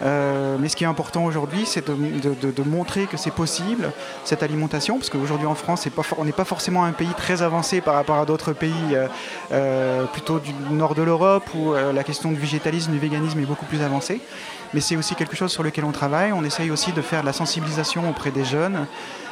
mais 0.00 0.68
ce 0.68 0.76
qui 0.76 0.84
est 0.84 0.86
important 0.86 1.24
aujourd'hui, 1.24 1.64
c'est 1.66 1.88
de, 1.88 2.62
montrer 2.62 3.06
que 3.06 3.16
c'est 3.16 3.30
possible 3.32 3.90
cette 4.24 4.42
alimentation, 4.42 4.98
parce 4.98 5.10
qu'aujourd'hui 5.10 5.46
en 5.46 5.54
France, 5.54 5.88
on 6.18 6.24
n'est 6.24 6.32
pas 6.32 6.44
forcément 6.44 6.84
un 6.84 6.92
pays 6.92 7.14
très 7.16 7.42
avancé 7.42 7.80
par 7.80 7.94
rapport 7.94 8.16
à 8.16 8.24
d'autres 8.24 8.52
pays 8.52 8.72
euh, 8.92 9.08
euh, 9.52 10.04
plutôt 10.04 10.38
du 10.38 10.52
nord 10.70 10.94
de 10.94 11.02
l'Europe 11.02 11.44
où 11.54 11.72
euh, 11.72 11.92
la 11.92 12.04
question 12.04 12.30
du 12.30 12.38
végétalisme, 12.38 12.92
du 12.92 12.98
véganisme 12.98 13.38
est 13.40 13.46
beaucoup 13.46 13.66
plus 13.66 13.82
avancée. 13.82 14.20
Mais 14.74 14.80
c'est 14.80 14.96
aussi 14.96 15.14
quelque 15.14 15.36
chose 15.36 15.50
sur 15.50 15.62
lequel 15.62 15.84
on 15.84 15.92
travaille. 15.92 16.32
On 16.32 16.44
essaye 16.44 16.70
aussi 16.70 16.92
de 16.92 17.00
faire 17.00 17.22
de 17.22 17.26
la 17.26 17.32
sensibilisation 17.32 18.08
auprès 18.08 18.30
des 18.30 18.44
jeunes. 18.44 18.86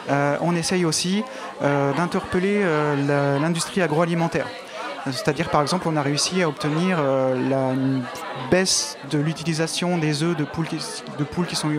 On 0.09 0.55
essaye 0.55 0.85
aussi 0.85 1.25
d'interpeller 1.61 2.65
l'industrie 3.41 3.83
agroalimentaire. 3.83 4.47
C'est-à-dire, 5.07 5.51
par 5.51 5.63
exemple, 5.63 5.87
on 5.89 5.97
a 5.97 6.03
réussi 6.03 6.43
à 6.43 6.49
obtenir 6.49 7.01
la 7.01 7.73
baisse 8.51 8.99
de 9.11 9.19
l'utilisation 9.19 9.99
des 9.99 10.23
œufs 10.23 10.37
de 10.37 10.45
poules 10.45 10.67
qui, 11.47 11.57
sont 11.57 11.71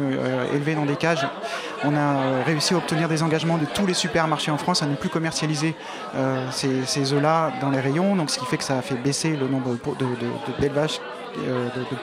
élevées 0.53 0.75
dans 0.75 0.85
des 0.85 0.95
cages. 0.95 1.27
On 1.83 1.95
a 1.95 1.99
euh, 1.99 2.43
réussi 2.45 2.73
à 2.73 2.77
obtenir 2.77 3.07
des 3.07 3.21
engagements 3.21 3.57
de 3.57 3.65
tous 3.65 3.85
les 3.85 3.93
supermarchés 3.93 4.49
en 4.49 4.57
France 4.57 4.81
à 4.81 4.87
ne 4.87 4.95
plus 4.95 5.09
commercialiser 5.09 5.75
euh, 6.15 6.47
ces, 6.51 7.13
œufs-là 7.13 7.51
dans 7.61 7.69
les 7.69 7.79
rayons, 7.79 8.15
donc 8.15 8.31
ce 8.31 8.39
qui 8.39 8.45
fait 8.45 8.57
que 8.57 8.63
ça 8.63 8.79
a 8.79 8.81
fait 8.81 8.95
baisser 8.95 9.35
le 9.35 9.47
nombre 9.47 9.71
euh, 9.71 9.93
de, 9.99 10.63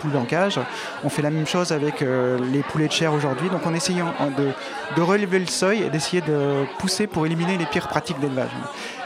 poules 0.01 0.17
en 0.17 0.25
cage. 0.25 0.61
On 1.03 1.09
fait 1.09 1.23
la 1.23 1.31
même 1.31 1.47
chose 1.47 1.73
avec 1.73 2.01
les 2.01 2.63
poulets 2.63 2.89
de 2.89 2.93
chair 2.93 3.13
aujourd'hui. 3.13 3.49
Donc 3.51 3.63
on 3.65 3.75
essaye 3.75 3.97
de, 3.97 4.51
de, 4.97 5.03
relever 5.03 5.39
le 5.39 5.47
seuil 5.47 5.83
et 5.83 5.91
d'essayer 5.91 6.23
de 6.23 6.65
pousser 6.79 7.07
pour 7.07 7.27
éliminer 7.27 7.59
les 7.59 7.67
pires 7.67 7.89
pratiques 7.89 8.21
d'élevage. 8.21 8.51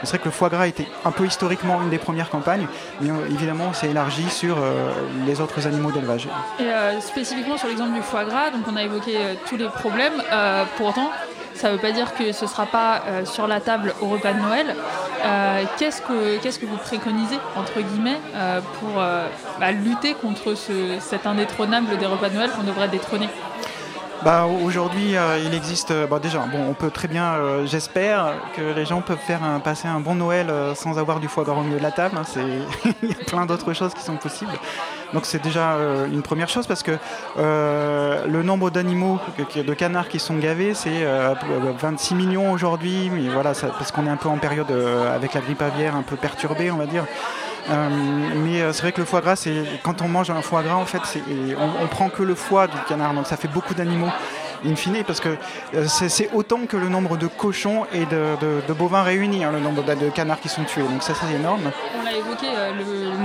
C'est 0.01 0.09
vrai 0.09 0.19
que 0.19 0.25
le 0.25 0.31
foie 0.31 0.49
gras 0.49 0.67
était 0.67 0.87
un 1.05 1.11
peu 1.11 1.25
historiquement 1.25 1.81
une 1.81 1.89
des 1.89 1.97
premières 1.97 2.29
campagnes, 2.29 2.67
mais 3.01 3.09
évidemment 3.29 3.65
on 3.69 3.73
s'est 3.73 3.89
élargi 3.89 4.29
sur 4.29 4.57
les 5.25 5.41
autres 5.41 5.67
animaux 5.67 5.91
d'élevage. 5.91 6.27
Et 6.59 7.01
spécifiquement 7.01 7.57
sur 7.57 7.67
l'exemple 7.67 7.93
du 7.93 8.01
foie 8.01 8.25
gras, 8.25 8.51
donc 8.51 8.61
on 8.71 8.75
a 8.75 8.83
évoqué 8.83 9.17
tous 9.47 9.57
les 9.57 9.67
problèmes. 9.67 10.21
Euh, 10.31 10.63
pour 10.77 10.87
autant, 10.87 11.11
ça 11.59 11.67
ne 11.67 11.73
veut 11.73 11.81
pas 11.81 11.91
dire 11.91 12.13
que 12.15 12.31
ce 12.31 12.45
ne 12.45 12.49
sera 12.49 12.65
pas 12.65 13.01
euh, 13.05 13.25
sur 13.25 13.45
la 13.45 13.59
table 13.59 13.93
au 14.01 14.07
repas 14.07 14.31
de 14.31 14.39
Noël. 14.39 14.75
Euh, 15.25 15.63
qu'est-ce, 15.77 16.01
que, 16.01 16.65
vous 16.65 16.77
préconisez, 16.77 17.37
entre 17.57 17.81
guillemets, 17.81 18.19
pour 18.79 19.01
bah, 19.59 19.71
lutter 19.71 20.13
contre 20.13 20.55
cet 20.99 21.27
indétrônable 21.27 21.97
des 21.97 22.05
repas 22.05 22.29
de 22.29 22.35
Noël 22.35 22.49
qu'on 22.51 22.63
devrait 22.63 22.87
détrôner? 22.87 23.27
Bah, 24.23 24.45
Aujourd'hui, 24.45 25.15
il 25.45 25.53
existe. 25.53 25.93
Bah, 26.09 26.19
déjà, 26.19 26.41
on 26.69 26.73
peut 26.73 26.91
très 26.91 27.09
bien, 27.09 27.33
j'espère 27.65 28.35
que 28.55 28.61
les 28.61 28.85
gens 28.85 29.01
peuvent 29.01 29.17
faire 29.17 29.41
passer 29.61 29.89
un 29.89 29.99
bon 29.99 30.15
Noël 30.15 30.47
sans 30.75 30.97
avoir 30.97 31.19
du 31.19 31.27
foie 31.27 31.43
gras 31.43 31.59
au 31.59 31.63
milieu 31.63 31.79
de 31.79 31.83
la 31.83 31.91
table. 31.91 32.17
Hein, 32.17 32.23
il 33.03 33.09
y 33.09 33.11
a 33.11 33.25
plein 33.25 33.45
d'autres 33.45 33.73
choses 33.73 33.93
qui 33.93 34.01
sont 34.01 34.15
possibles. 34.15 34.53
Donc 35.13 35.25
c'est 35.25 35.41
déjà 35.41 35.73
euh, 35.73 36.07
une 36.07 36.21
première 36.21 36.49
chose 36.49 36.67
parce 36.67 36.83
que 36.83 36.91
euh, 37.37 38.25
le 38.27 38.43
nombre 38.43 38.69
d'animaux, 38.69 39.19
de 39.55 39.73
canards 39.73 40.07
qui 40.07 40.19
sont 40.19 40.37
gavés, 40.37 40.73
c'est 40.73 41.05
26 41.79 42.13
euh, 42.13 42.17
millions 42.17 42.51
aujourd'hui. 42.51 43.09
Voilà, 43.33 43.53
parce 43.53 43.91
qu'on 43.91 44.05
est 44.05 44.09
un 44.09 44.17
peu 44.17 44.29
en 44.29 44.37
période 44.37 44.71
avec 45.13 45.33
la 45.33 45.41
grippe 45.41 45.61
aviaire 45.61 45.95
un 45.95 46.03
peu 46.03 46.15
perturbée, 46.15 46.71
on 46.71 46.77
va 46.77 46.85
dire. 46.85 47.05
mais 47.69 48.61
c'est 48.71 48.81
vrai 48.81 48.91
que 48.91 48.99
le 48.99 49.05
foie 49.05 49.21
gras, 49.21 49.47
quand 49.83 50.01
on 50.01 50.07
mange 50.07 50.29
un 50.29 50.41
foie 50.41 50.63
gras, 50.63 50.75
en 50.75 50.85
fait, 50.85 51.01
on, 51.57 51.83
on 51.83 51.87
prend 51.87 52.09
que 52.09 52.23
le 52.23 52.35
foie 52.35 52.67
du 52.67 52.77
canard, 52.87 53.13
donc 53.13 53.27
ça 53.27 53.37
fait 53.37 53.47
beaucoup 53.47 53.73
d'animaux 53.73 54.09
in 54.65 54.75
fine, 54.75 55.03
parce 55.05 55.19
que 55.19 55.37
c'est 55.87 56.29
autant 56.33 56.65
que 56.67 56.77
le 56.77 56.89
nombre 56.89 57.17
de 57.17 57.27
cochons 57.27 57.85
et 57.93 58.05
de, 58.05 58.73
bovins 58.73 59.03
réunis, 59.03 59.43
hein, 59.43 59.51
le 59.51 59.59
nombre 59.59 59.83
de 59.83 60.09
canards 60.09 60.39
qui 60.39 60.49
sont 60.49 60.63
tués. 60.63 60.83
Donc 60.83 61.03
ça, 61.03 61.13
c'est 61.13 61.35
énorme 61.35 61.71
évoqué 62.19 62.47
euh, 62.55 62.71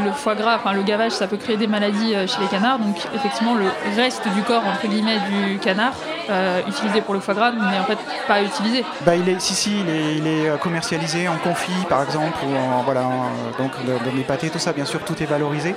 le, 0.05 0.13
foie 0.13 0.35
gras, 0.35 0.57
enfin 0.57 0.73
le 0.73 0.83
gavage, 0.83 1.13
ça 1.13 1.27
peut 1.27 1.37
créer 1.37 1.57
des 1.57 1.67
maladies 1.67 2.15
euh, 2.15 2.27
chez 2.27 2.41
les 2.41 2.47
canards. 2.47 2.79
Donc 2.79 2.97
effectivement, 3.15 3.55
le 3.55 3.67
reste 3.97 4.27
du 4.35 4.43
corps 4.43 4.63
entre 4.67 4.87
guillemets 4.87 5.19
du 5.29 5.59
canard 5.59 5.95
euh, 6.31 6.63
utilisé 6.67 7.01
pour 7.01 7.15
le 7.15 7.21
foie 7.21 7.35
gras 7.35 7.53
n'est 7.53 7.79
en 7.79 7.85
fait 7.85 7.99
pas 8.27 8.43
utilisé. 8.43 8.85
Bah, 9.05 9.17
il 9.17 9.29
est, 9.29 9.41
si 9.41 9.55
si, 9.55 9.81
il 9.81 10.27
est, 10.27 10.59
commercialisé 10.61 11.29
en 11.29 11.37
confit 11.37 11.73
par 11.89 12.03
exemple 12.03 12.39
ou 12.47 12.57
en 12.57 12.83
voilà, 12.83 13.03
donc 13.59 13.73
dans 13.87 14.15
les 14.15 14.23
pâtés, 14.23 14.51
tout 14.51 14.59
ça. 14.59 14.73
Bien 14.73 14.85
sûr, 14.85 15.01
tout 15.05 15.21
est 15.23 15.27
valorisé 15.27 15.75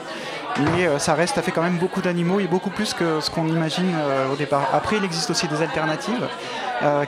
mais 0.59 0.87
ça 0.99 1.13
reste, 1.13 1.35
ça 1.35 1.41
fait 1.41 1.51
quand 1.51 1.61
même 1.61 1.77
beaucoup 1.77 2.01
d'animaux 2.01 2.39
et 2.39 2.47
beaucoup 2.47 2.69
plus 2.69 2.93
que 2.93 3.19
ce 3.19 3.29
qu'on 3.29 3.47
imagine 3.47 3.93
au 4.31 4.35
départ. 4.35 4.69
Après, 4.73 4.97
il 4.97 5.03
existe 5.03 5.29
aussi 5.29 5.47
des 5.47 5.61
alternatives 5.61 6.27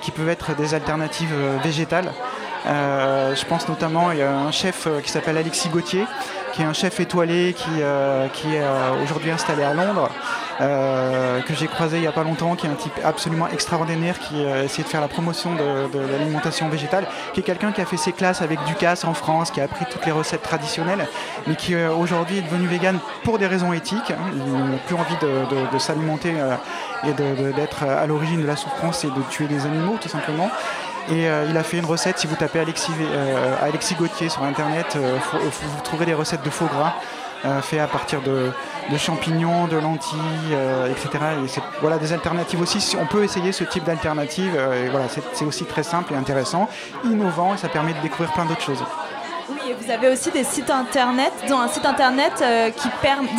qui 0.02 0.12
peuvent 0.12 0.30
être 0.30 0.56
des 0.56 0.74
alternatives 0.74 1.34
végétales. 1.64 2.12
Euh, 2.66 3.36
je 3.36 3.46
pense 3.46 3.68
notamment, 3.68 4.12
il 4.12 4.20
y 4.20 4.22
a 4.22 4.32
un 4.32 4.52
chef 4.52 4.88
euh, 4.88 5.00
qui 5.02 5.10
s'appelle 5.10 5.38
Alexis 5.38 5.70
Gauthier, 5.70 6.06
qui 6.54 6.62
est 6.62 6.66
un 6.66 6.74
chef 6.74 7.00
étoilé 7.00 7.54
qui, 7.54 7.70
euh, 7.82 8.28
qui 8.34 8.56
est 8.56 8.64
aujourd'hui 9.04 9.32
installé 9.32 9.64
à 9.64 9.74
Londres, 9.74 10.10
que 10.60 11.54
j'ai 11.54 11.68
croisé 11.68 11.98
il 11.98 12.02
n'y 12.02 12.08
a 12.08 12.12
pas 12.12 12.24
longtemps, 12.24 12.56
qui 12.56 12.68
est 12.68 12.70
un 12.70 12.76
type 12.76 12.94
absolument 13.04 13.48
extraordinaire, 13.48 14.20
qui 14.20 14.46
a 14.46 14.64
essayé 14.64 14.84
de 14.84 14.90
faire 14.90 15.02
la 15.02 15.08
promotion 15.08 15.56
de, 15.56 16.00
l'alimentation 16.12 16.70
végétale, 16.70 17.08
qui 17.34 17.40
est 17.40 17.44
quelqu'un 17.44 17.72
qui 17.72 17.82
a 17.82 17.86
fait 17.86 17.98
ses 17.98 18.12
classes 18.12 18.42
avec 18.42 18.64
Ducasse 18.66 19.06
en 19.06 19.14
France, 19.14 19.52
qui 19.52 19.62
a 19.62 19.64
appris 19.64 19.86
toutes 19.90 20.06
les 20.06 20.12
recettes 20.12 20.44
traditionnelles, 20.44 21.08
mais 21.48 21.56
qui 21.56 21.76
aujourd'hui 21.76 22.40
est 22.40 22.42
devenu 22.42 22.68
vegan 22.68 23.00
pour 23.24 23.40
des 23.40 23.48
raisons 23.48 23.74
éthiques. 23.74 24.14
Il 24.34 24.54
n'a 24.54 24.78
plus 24.86 24.96
envie 24.96 25.16
de, 25.22 25.80
s'alimenter 25.80 26.34
et 27.08 27.14
d'être 27.14 27.84
à 27.84 28.06
l'origine 28.06 28.42
de 28.42 28.48
la 28.48 28.56
souffrance 28.56 29.06
et 29.06 29.08
de 29.08 29.22
tuer 29.30 29.48
des 29.48 29.66
animaux, 29.66 29.98
tout 30.02 30.10
simplement. 30.10 30.50
Et 31.12 31.28
euh, 31.28 31.48
il 31.50 31.58
a 31.58 31.64
fait 31.64 31.78
une 31.78 31.86
recette, 31.86 32.20
si 32.20 32.28
vous 32.28 32.36
tapez 32.36 32.60
Alexis, 32.60 32.92
euh, 33.02 33.72
Gauthier 33.98 34.30
sur 34.30 34.44
internet, 34.44 34.96
euh, 34.96 35.18
vous 35.34 35.82
trouverez 35.84 36.06
des 36.06 36.14
recettes 36.14 36.44
de 36.44 36.50
faux 36.52 36.68
gras. 36.68 36.94
fait 37.62 37.80
à 37.80 37.88
partir 37.88 38.22
de, 38.22 38.52
champignons, 38.98 39.68
de 39.68 39.78
lentilles, 39.78 40.56
etc. 40.90 41.10
Et 41.44 41.48
c'est 41.48 41.62
voilà, 41.82 41.98
des 41.98 42.14
alternatives 42.14 42.62
aussi. 42.62 42.96
On 43.00 43.06
peut 43.06 43.24
essayer 43.24 43.52
ce 43.52 43.64
type 43.64 43.84
d'alternative. 43.84 44.56
et 44.56 44.90
voilà, 44.90 45.06
c'est 45.34 45.46
aussi 45.46 45.66
très 45.66 45.84
simple 45.84 46.14
et 46.14 46.18
intéressant, 46.18 46.68
innovant, 47.04 47.54
et 47.54 47.58
ça 47.58 47.70
permet 47.70 47.94
de 47.94 48.02
découvrir 48.02 48.32
plein 48.34 48.46
d'autres 48.46 48.62
choses. 48.62 48.84
Oui, 49.50 49.72
et 49.72 49.74
vous 49.74 49.92
avez 49.92 50.10
aussi 50.10 50.32
des 50.32 50.44
sites 50.44 50.70
internet, 50.70 51.34
dont 51.48 51.60
un 51.60 51.68
site 51.68 51.86
internet 51.86 52.44
qui 52.76 52.90
permet 53.02 53.30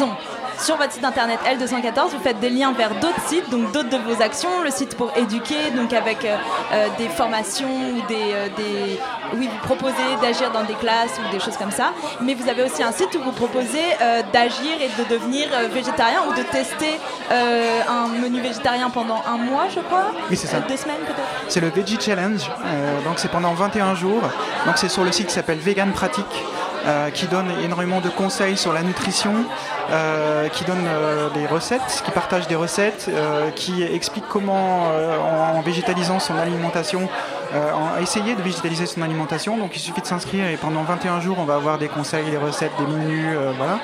sur 0.59 0.77
votre 0.77 0.93
site 0.93 1.05
internet 1.05 1.39
L214, 1.45 2.11
vous 2.11 2.21
faites 2.23 2.41
des 2.41 2.51
liens 2.51 2.73
vers 2.73 2.95
d'autres 3.01 3.21
sites, 3.27 3.49
donc 3.51 3.73
d'autres 3.73 3.89
de 3.89 3.97
vos 3.97 4.23
actions, 4.23 4.63
le 4.63 4.71
site 4.71 4.97
pour 4.97 5.13
éduquer, 5.17 5.71
donc 5.75 5.93
avec 5.93 6.25
euh, 6.25 6.37
euh, 6.73 6.89
des 6.99 7.09
formations 7.09 7.69
ou 7.69 8.07
des, 8.09 8.33
euh, 8.33 8.49
des, 8.57 9.01
oui, 9.35 9.49
vous 9.49 9.67
proposez 9.67 9.95
d'agir 10.21 10.51
dans 10.51 10.65
des 10.65 10.75
classes 10.75 11.19
ou 11.19 11.33
des 11.33 11.41
choses 11.41 11.57
comme 11.57 11.71
ça. 11.71 11.93
Mais 12.21 12.35
vous 12.35 12.49
avez 12.49 12.63
aussi 12.63 12.83
un 12.83 12.93
site 12.93 13.15
où 13.15 13.23
vous 13.23 13.33
proposez 13.33 13.81
d'agir 14.33 14.73
et 14.81 15.03
de 15.03 15.09
devenir 15.09 15.49
végétarien 15.73 16.21
ou 16.29 16.35
de 16.35 16.43
tester 16.43 16.99
un 17.31 18.09
menu 18.09 18.41
végétarien 18.41 18.91
pendant 18.91 19.23
un 19.27 19.37
mois, 19.37 19.69
je 19.75 19.81
crois. 19.81 20.07
Oui, 20.31 20.37
c'est 20.37 20.47
ça. 20.47 20.61
deux 20.61 20.77
semaines 20.77 20.97
peut-être. 21.07 21.29
C'est 21.49 21.61
le 21.61 21.69
Veggie 21.69 21.99
Challenge. 22.01 22.43
donc 23.05 23.19
c'est 23.19 23.31
pendant 23.31 23.55
21 23.55 23.95
jours. 23.95 24.23
Donc 24.67 24.77
c'est 24.77 24.89
sur 24.89 25.05
le 25.05 25.13
site 25.13 25.29
qui 25.29 25.35
s'appelle 25.35 25.59
Vegan 25.59 25.93
Pratique. 25.93 26.45
Euh, 26.87 27.11
qui 27.11 27.27
donne 27.27 27.51
énormément 27.63 28.01
de 28.01 28.09
conseils 28.09 28.57
sur 28.57 28.73
la 28.73 28.83
nutrition, 28.83 29.45
euh, 29.91 30.49
qui 30.49 30.65
donne 30.65 30.87
euh, 30.87 31.29
des 31.29 31.47
recettes, 31.47 32.03
qui 32.03 32.11
partage 32.11 32.49
des 32.49 32.55
recettes, 32.55 33.11
qui 33.55 33.83
explique 33.83 34.25
comment, 34.29 34.89
en, 34.89 35.61
végétalisant 35.61 36.19
son 36.19 36.37
alimentation, 36.37 37.09
en, 37.53 38.01
essayer 38.01 38.35
de 38.35 38.43
végétaliser 38.43 38.87
son 38.87 39.03
alimentation. 39.03 39.59
Donc 39.59 39.77
il 39.77 39.81
suffit 39.81 40.01
de 40.01 40.07
s'inscrire 40.07 40.47
et 40.47 40.57
pendant 40.57 40.83
21 40.83 41.21
jours, 41.21 41.37
on 41.39 41.45
va 41.45 41.57
avoir 41.57 41.79
des 41.79 41.89
conseils, 41.89 42.31
des 42.31 42.39
recettes, 42.39 42.73
des 42.79 42.87
menus, 42.87 43.37
voilà. 43.59 43.81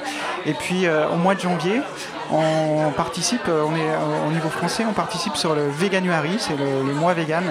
Et 0.46 0.54
puis 0.54 0.86
au 0.88 1.16
mois 1.16 1.34
de 1.34 1.40
janvier, 1.40 1.82
on 2.30 2.90
participe, 2.92 3.48
on 3.48 3.74
est 3.76 4.26
au 4.26 4.32
niveau 4.32 4.48
français, 4.48 4.84
on 4.88 4.92
participe 4.92 5.36
sur 5.36 5.54
le 5.54 5.68
Veganuary, 5.68 6.36
c'est 6.38 6.56
le, 6.56 6.92
mois 6.92 7.14
vegan, 7.14 7.44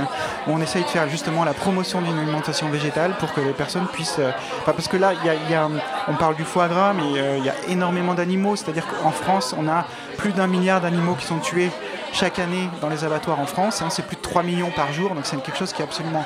où 0.47 0.51
on 0.51 0.61
essaye 0.61 0.83
de 0.83 0.87
faire 0.87 1.07
justement 1.09 1.43
la 1.43 1.53
promotion 1.53 2.01
d'une 2.01 2.17
alimentation 2.17 2.69
végétale 2.69 3.15
pour 3.19 3.33
que 3.33 3.41
les 3.41 3.53
personnes 3.53 3.87
puissent. 3.87 4.19
parce 4.65 4.87
que 4.87 4.97
là, 4.97 5.13
y 5.13 5.51
y 5.51 5.55
a, 5.55 5.69
on 6.07 6.15
parle 6.15 6.35
du 6.35 6.43
foie 6.43 6.67
gras, 6.67 6.93
mais 6.93 7.37
il 7.37 7.45
y 7.45 7.49
a 7.49 7.55
énormément 7.69 8.13
d'animaux, 8.13 8.55
c'est-à-dire 8.55 8.85
qu'en 8.87 9.11
France, 9.11 9.55
on 9.57 9.67
a 9.67 9.85
plus 10.17 10.31
d'un 10.31 10.47
milliard 10.47 10.81
d'animaux 10.81 11.15
qui 11.15 11.25
sont 11.25 11.39
tués 11.39 11.71
chaque 12.15 12.39
année 12.39 12.69
dans 12.81 12.89
les 12.89 13.03
abattoirs 13.03 13.39
en 13.39 13.45
France. 13.45 13.81
Hein, 13.81 13.89
c'est 13.89 14.05
plus 14.05 14.15
de 14.15 14.21
3 14.21 14.43
millions 14.43 14.71
par 14.71 14.93
jour, 14.93 15.13
donc 15.13 15.25
c'est 15.25 15.41
quelque 15.41 15.57
chose 15.57 15.73
qui 15.73 15.81
est 15.81 15.85
absolument 15.85 16.25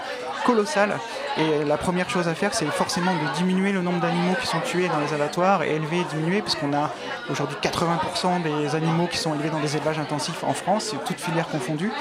colossal. 0.49 0.97
Et 1.37 1.63
la 1.63 1.77
première 1.77 2.09
chose 2.09 2.27
à 2.27 2.33
faire, 2.33 2.55
c'est 2.55 2.65
forcément 2.65 3.11
de 3.13 3.37
diminuer 3.37 3.71
le 3.71 3.81
nombre 3.81 3.99
d'animaux 3.99 4.35
qui 4.41 4.47
sont 4.47 4.59
tués 4.61 4.87
dans 4.87 4.99
les 4.99 5.13
abattoirs 5.13 5.61
et 5.61 5.75
élever 5.75 5.99
et 5.99 6.03
diminuer, 6.15 6.41
puisqu'on 6.41 6.73
a 6.73 6.89
aujourd'hui 7.29 7.55
80% 7.61 8.41
des 8.41 8.75
animaux 8.75 9.07
qui 9.07 9.17
sont 9.17 9.35
élevés 9.35 9.51
dans 9.51 9.59
des 9.59 9.75
élevages 9.77 9.99
intensifs 9.99 10.43
en 10.43 10.53
France, 10.53 10.95
toutes 11.05 11.19
filières 11.19 11.47
confondues. 11.47 11.91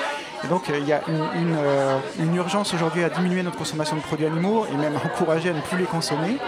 Et 0.44 0.46
donc 0.46 0.62
il 0.68 0.88
y 0.88 0.92
a 0.92 1.02
une, 1.08 1.56
euh, 1.58 1.98
une 2.20 2.34
urgence 2.36 2.72
aujourd'hui 2.72 3.04
à 3.04 3.10
diminuer 3.10 3.42
notre 3.42 3.58
consommation 3.58 3.96
de 3.96 4.02
produits 4.02 4.26
animaux 4.26 4.66
et 4.72 4.76
même 4.76 4.96
encourager 5.04 5.50
à 5.50 5.52
ne 5.52 5.60
plus 5.60 5.76
les 5.76 5.84
consommer. 5.84 6.38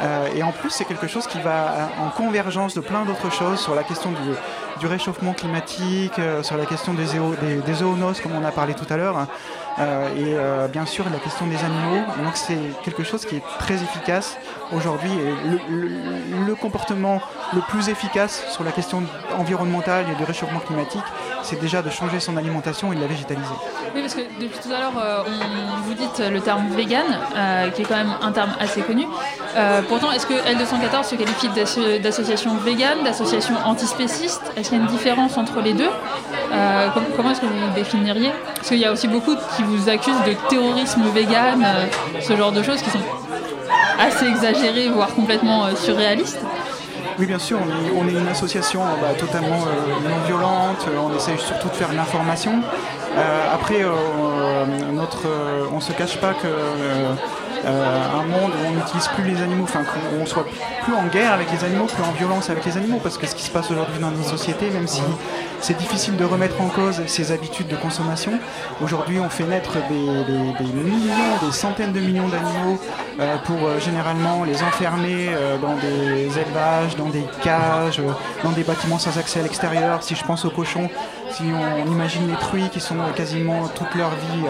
Euh, 0.00 0.28
et 0.34 0.42
en 0.42 0.52
plus, 0.52 0.70
c'est 0.70 0.84
quelque 0.84 1.06
chose 1.06 1.26
qui 1.26 1.40
va 1.40 1.90
en 2.00 2.10
convergence 2.10 2.74
de 2.74 2.80
plein 2.80 3.04
d'autres 3.04 3.30
choses 3.30 3.58
sur 3.60 3.74
la 3.74 3.82
question 3.82 4.12
du, 4.12 4.86
réchauffement 4.86 5.32
climatique, 5.32 6.18
euh, 6.20 6.42
sur 6.44 6.56
la 6.56 6.64
question 6.64 6.94
des, 6.94 7.06
des, 7.06 8.22
comme 8.22 8.32
on 8.40 8.44
a 8.44 8.52
parlé 8.52 8.74
tout 8.74 8.86
à 8.90 8.96
l'heure, 8.96 9.18
euh, 9.18 9.24
et 10.16 10.34
bien 10.72 10.86
sûr 10.86 11.04
la 11.10 11.18
question 11.18 11.46
des 11.46 11.58
animaux. 11.64 12.04
Donc 12.24 12.36
c'est 12.36 12.58
quelque 12.84 13.02
chose 13.02 13.24
qui 13.24 13.36
est 13.36 13.42
très 13.58 13.74
efficace 13.74 14.36
aujourd'hui. 14.72 15.10
Le, 15.70 16.54
comportement 16.54 17.20
le 17.54 17.60
plus 17.60 17.88
efficace 17.88 18.44
sur 18.50 18.64
la 18.64 18.72
question 18.72 19.02
environnementale 19.38 20.06
et 20.10 20.14
du 20.16 20.24
réchauffement 20.24 20.58
climatique, 20.60 21.02
c'est 21.42 21.60
déjà 21.60 21.82
de 21.82 21.90
changer 21.90 22.20
son 22.20 22.36
alimentation 22.36 22.92
et 22.92 22.96
de 22.96 23.00
la 23.00 23.06
végétaliser. 23.06 23.46
Oui, 23.94 24.00
parce 24.00 24.14
que 24.14 24.20
depuis 24.40 24.58
tout 24.60 24.72
à 24.72 24.80
l'heure, 24.80 25.26
on 25.26 25.80
vous 25.82 25.94
dites 25.94 26.18
le 26.18 26.40
terme 26.40 26.68
vegan, 26.70 27.04
qui 27.74 27.82
est 27.82 27.84
quand 27.84 27.96
même 27.96 28.14
un 28.20 28.32
terme 28.32 28.50
assez 28.58 28.80
connu. 28.82 29.06
Pourtant, 29.88 30.10
est-ce 30.10 30.26
que 30.26 30.34
L214 30.34 31.04
se 31.04 31.14
qualifie 31.14 31.48
d'association 32.00 32.56
végane, 32.56 33.04
d'association 33.04 33.54
antispéciste? 33.64 34.42
Est-ce 34.56 34.70
qu'il 34.70 34.78
y 34.78 34.80
a 34.80 34.84
une 34.84 34.90
différence 34.90 35.36
entre 35.36 35.60
les 35.60 35.74
deux? 35.74 35.90
Euh, 36.52 36.88
Comment 37.16 37.30
est-ce 37.30 37.40
que 37.40 37.46
vous 37.46 37.74
définiriez? 37.74 38.30
Parce 38.54 38.68
qu'il 38.68 38.78
y 38.78 38.84
a 38.84 38.92
aussi 38.92 39.08
beaucoup 39.08 39.34
qui 39.56 39.62
vous 39.62 39.88
accusent 39.88 40.22
de 40.26 40.34
terrorisme 40.48 41.02
vegan, 41.14 41.62
euh, 41.64 41.86
ce 42.20 42.36
genre 42.36 42.52
de 42.52 42.62
choses 42.62 42.80
qui 42.82 42.90
sont 42.90 43.00
assez 43.98 44.26
exagérées, 44.26 44.88
voire 44.88 45.14
complètement 45.14 45.66
euh, 45.66 45.74
surréalistes. 45.74 46.40
Oui, 47.18 47.26
bien 47.26 47.38
sûr, 47.38 47.58
on 47.96 48.06
est, 48.06 48.12
une 48.12 48.28
association 48.28 48.80
bah, 49.00 49.08
totalement 49.18 49.58
non 49.58 50.26
violente, 50.26 50.86
on 50.86 51.16
essaye 51.16 51.36
surtout 51.38 51.68
de 51.68 51.74
faire 51.74 51.88
de 51.88 51.96
l'information. 51.96 52.62
après, 53.52 53.82
notre, 54.92 55.26
on 55.72 55.76
ne 55.76 55.80
se 55.80 55.92
cache 55.92 56.16
pas 56.18 56.34
que 56.34 56.46
euh, 56.46 57.14
un 57.66 58.22
monde 58.22 58.52
où 58.52 58.66
on 58.68 58.72
n'utilise 58.72 59.08
plus 59.08 59.24
les 59.24 59.42
animaux, 59.42 59.64
enfin 59.64 59.80
qu'on 59.84 60.26
soit 60.26 60.46
plus 60.84 60.94
en 60.94 61.06
guerre 61.06 61.32
avec 61.32 61.50
les 61.50 61.64
animaux, 61.64 61.86
plus 61.86 62.02
en 62.02 62.12
violence 62.12 62.50
avec 62.50 62.64
les 62.64 62.76
animaux, 62.76 63.00
parce 63.02 63.18
que 63.18 63.26
ce 63.26 63.34
qui 63.34 63.42
se 63.42 63.50
passe 63.50 63.70
aujourd'hui 63.70 63.98
dans 63.98 64.10
nos 64.10 64.22
sociétés, 64.22 64.70
même 64.70 64.86
si 64.86 65.02
c'est 65.60 65.76
difficile 65.76 66.16
de 66.16 66.24
remettre 66.24 66.60
en 66.60 66.68
cause 66.68 67.02
ces 67.06 67.32
habitudes 67.32 67.68
de 67.68 67.76
consommation, 67.76 68.32
aujourd'hui 68.82 69.18
on 69.18 69.28
fait 69.28 69.44
naître 69.44 69.74
des, 69.88 69.94
millions, 69.94 71.14
des 71.42 71.52
centaines 71.52 71.92
de 71.92 72.00
millions 72.00 72.28
d'animaux 72.28 72.78
euh, 73.20 73.36
pour 73.44 73.56
euh, 73.56 73.80
généralement 73.80 74.44
les 74.44 74.62
enfermer 74.62 75.28
dans 75.60 75.74
des 75.76 76.38
élevages, 76.38 76.96
dans 76.96 77.08
des 77.08 77.24
cages, 77.42 78.00
dans 78.44 78.50
des 78.50 78.62
bâtiments 78.62 78.98
sans 78.98 79.18
accès 79.18 79.40
à 79.40 79.42
l'extérieur. 79.42 80.02
Si 80.02 80.14
je 80.14 80.24
pense 80.24 80.44
aux 80.44 80.50
cochons, 80.50 80.88
si 81.30 81.44
on, 81.44 81.90
imagine 81.90 82.28
les 82.28 82.36
truies 82.36 82.68
qui 82.70 82.80
sont 82.80 82.96
quasiment 83.14 83.68
toute 83.68 83.94
leur 83.94 84.10
vie 84.10 84.44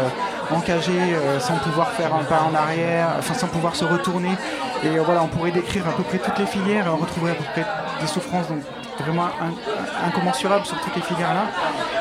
encagés 0.50 1.16
sans 1.40 1.54
pouvoir 1.56 1.90
faire 1.90 2.14
un 2.14 2.24
pas 2.24 2.42
en 2.42 2.54
arrière, 2.54 3.08
enfin 3.18 3.34
sans 3.34 3.48
pouvoir 3.48 3.76
se 3.76 3.84
retourner. 3.84 4.30
Et 4.84 4.96
euh, 4.96 5.02
voilà, 5.02 5.22
on 5.22 5.26
pourrait 5.26 5.50
décrire 5.50 5.88
à 5.88 5.92
peu 5.92 6.02
près 6.02 6.18
toutes 6.18 6.38
les 6.38 6.46
filières 6.46 6.86
et 6.86 6.90
on 6.90 6.96
retrouverait 6.96 7.32
à 7.32 7.34
peu 7.34 7.44
près 7.44 7.66
des 8.00 8.06
souffrances 8.06 8.46
donc, 8.48 8.58
vraiment 9.00 9.28
incommensurables 10.06 10.66
sur 10.66 10.80
toutes 10.80 10.94
les 10.94 11.02
filières-là. 11.02 11.46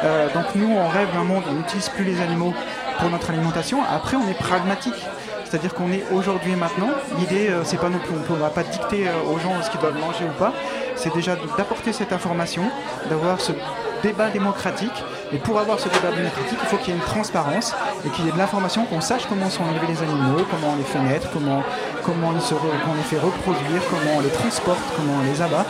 Euh, 0.03 0.31
donc 0.33 0.45
nous, 0.55 0.71
on 0.71 0.87
rêve 0.87 1.11
d'un 1.13 1.23
monde 1.23 1.43
où 1.47 1.51
on 1.51 1.55
n'utilise 1.55 1.89
plus 1.89 2.03
les 2.03 2.21
animaux 2.21 2.53
pour 2.99 3.09
notre 3.09 3.29
alimentation. 3.31 3.79
Après, 3.83 4.15
on 4.15 4.27
est 4.29 4.37
pragmatique. 4.37 5.05
C'est-à-dire 5.45 5.73
qu'on 5.73 5.91
est 5.91 6.03
aujourd'hui 6.11 6.51
et 6.51 6.55
maintenant. 6.55 6.89
L'idée, 7.17 7.47
euh, 7.49 7.63
c'est 7.63 7.79
pas 7.79 7.89
non 7.89 7.99
plus, 7.99 8.13
on 8.29 8.33
ne 8.33 8.39
va 8.39 8.49
pas 8.49 8.63
dicter 8.63 9.07
aux 9.31 9.39
gens 9.39 9.53
ce 9.63 9.69
qu'ils 9.71 9.79
doivent 9.79 9.99
manger 9.99 10.25
ou 10.25 10.37
pas. 10.37 10.53
C'est 10.95 11.13
déjà 11.13 11.35
d'apporter 11.57 11.93
cette 11.93 12.11
information, 12.11 12.63
d'avoir 13.09 13.39
ce 13.39 13.53
débat 14.01 14.29
démocratique. 14.29 15.03
Et 15.33 15.38
pour 15.38 15.60
avoir 15.60 15.79
ce 15.79 15.89
débat 15.89 16.12
démocratique, 16.15 16.57
il 16.62 16.67
faut 16.67 16.77
qu'il 16.77 16.93
y 16.93 16.97
ait 16.97 16.99
une 16.99 17.05
transparence 17.05 17.75
et 18.05 18.10
qu'il 18.10 18.25
y 18.25 18.29
ait 18.29 18.31
de 18.31 18.38
l'information, 18.38 18.86
qu'on 18.86 19.01
sache 19.01 19.25
comment 19.27 19.49
sont 19.49 19.63
élevés 19.65 19.88
les 19.88 20.01
animaux, 20.01 20.45
comment 20.49 20.73
on 20.73 20.77
les 20.77 20.83
fait 20.83 20.99
naître, 20.99 21.29
comment, 21.31 21.63
comment 22.03 22.33
ils 22.33 22.41
se 22.41 22.53
on 22.53 22.93
les 22.95 23.03
fait 23.03 23.19
reproduire, 23.19 23.81
comment 23.89 24.17
on 24.17 24.21
les 24.21 24.29
transporte, 24.29 24.79
comment 24.95 25.19
on 25.21 25.31
les 25.31 25.41
abat. 25.41 25.65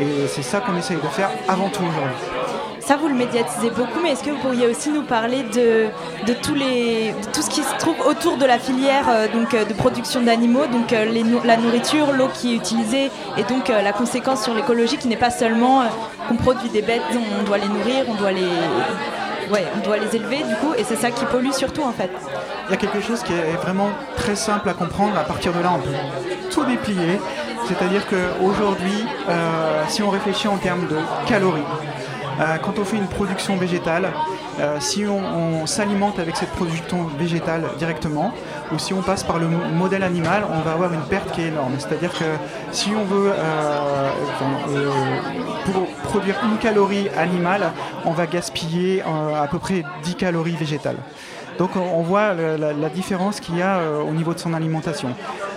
Et 0.00 0.26
c'est 0.28 0.42
ça 0.42 0.60
qu'on 0.60 0.76
essaye 0.76 0.98
de 0.98 1.08
faire 1.08 1.30
avant 1.48 1.68
tout 1.68 1.82
aujourd'hui. 1.82 2.37
Ça, 2.88 2.96
vous 2.96 3.08
le 3.08 3.14
médiatisez 3.14 3.68
beaucoup, 3.68 4.00
mais 4.02 4.12
est-ce 4.12 4.24
que 4.24 4.30
vous 4.30 4.38
pourriez 4.38 4.66
aussi 4.66 4.88
nous 4.88 5.02
parler 5.02 5.42
de, 5.42 5.90
tous 6.40 6.54
les, 6.54 7.14
tout 7.34 7.42
ce 7.42 7.50
qui 7.50 7.62
se 7.62 7.76
trouve 7.76 8.00
autour 8.06 8.38
de 8.38 8.46
la 8.46 8.58
filière 8.58 9.04
euh, 9.10 9.28
donc, 9.30 9.52
euh, 9.52 9.66
de 9.66 9.74
production 9.74 10.22
d'animaux, 10.22 10.64
donc 10.72 10.94
euh, 10.94 11.04
la 11.44 11.58
nourriture, 11.58 12.12
l'eau 12.12 12.28
qui 12.32 12.54
est 12.54 12.56
utilisée, 12.56 13.10
et 13.36 13.42
donc 13.42 13.68
la 13.68 13.92
conséquence 13.92 14.42
sur 14.42 14.54
l'écologie 14.54 14.96
qui 14.96 15.06
n'est 15.06 15.18
pas 15.18 15.28
seulement 15.28 15.82
qu'on 16.30 16.36
produit 16.36 16.70
des 16.70 16.80
bêtes, 16.80 17.02
on 17.12 17.42
doit 17.42 17.58
les 17.58 17.68
nourrir, 17.68 18.06
on 18.08 18.14
doit 18.14 18.32
les, 18.32 18.48
ouais, 19.52 19.66
on 19.76 19.86
doit 19.86 19.98
les 19.98 20.16
élever 20.16 20.38
du 20.38 20.54
coup, 20.54 20.72
et 20.78 20.82
c'est 20.82 20.96
ça 20.96 21.10
qui 21.10 21.26
pollue 21.26 21.52
surtout 21.52 21.82
en 21.82 21.92
fait. 21.92 22.10
Il 22.68 22.70
y 22.70 22.74
a 22.74 22.78
quelque 22.78 23.02
chose 23.02 23.22
qui 23.22 23.34
est 23.34 23.56
vraiment 23.60 23.90
très 24.16 24.34
simple 24.34 24.66
à 24.66 24.72
comprendre. 24.72 25.18
À 25.18 25.24
partir 25.24 25.52
de 25.52 25.60
là, 25.60 25.74
on 25.76 25.80
peut 25.80 25.94
tout 26.50 26.64
déplier. 26.64 27.20
C'est-à-dire 27.66 28.06
qu'aujourd'hui, 28.06 29.04
si 29.88 30.02
on 30.02 30.08
réfléchit 30.08 30.48
en 30.48 30.56
termes 30.56 30.86
de 30.86 30.96
calories, 31.28 31.60
quand 32.62 32.78
on 32.78 32.84
fait 32.84 32.96
une 32.96 33.08
production 33.08 33.56
végétale, 33.56 34.12
euh, 34.60 34.78
si 34.80 35.04
on, 35.06 35.66
s'alimente 35.66 36.18
avec 36.18 36.36
cette 36.36 36.50
production 36.50 37.04
végétale 37.18 37.64
directement, 37.78 38.32
ou 38.72 38.78
si 38.78 38.92
on 38.92 39.02
passe 39.02 39.22
par 39.22 39.38
le 39.38 39.46
modèle 39.46 40.02
animal, 40.02 40.44
on 40.50 40.60
va 40.62 40.72
avoir 40.72 40.92
une 40.92 41.02
perte 41.02 41.30
qui 41.32 41.42
est 41.42 41.48
énorme. 41.48 41.74
C'est-à-dire 41.78 42.12
que 42.12 42.24
si 42.72 42.90
on 42.90 43.04
veut, 43.04 43.32
euh, 43.32 44.10
produire 46.04 46.36
une 46.44 46.58
calorie 46.58 47.08
animale, 47.16 47.70
on 48.04 48.12
va 48.12 48.26
gaspiller 48.26 49.02
à 49.02 49.46
peu 49.48 49.58
près 49.58 49.84
10 50.02 50.14
calories 50.14 50.56
végétales. 50.56 50.98
Donc 51.58 51.70
on 51.76 52.02
voit 52.02 52.34
la, 52.34 52.88
différence 52.88 53.40
qu'il 53.40 53.58
y 53.58 53.62
a 53.62 53.80
au 54.00 54.12
niveau 54.12 54.32
de 54.32 54.38
son 54.38 54.54
alimentation. 54.54 55.08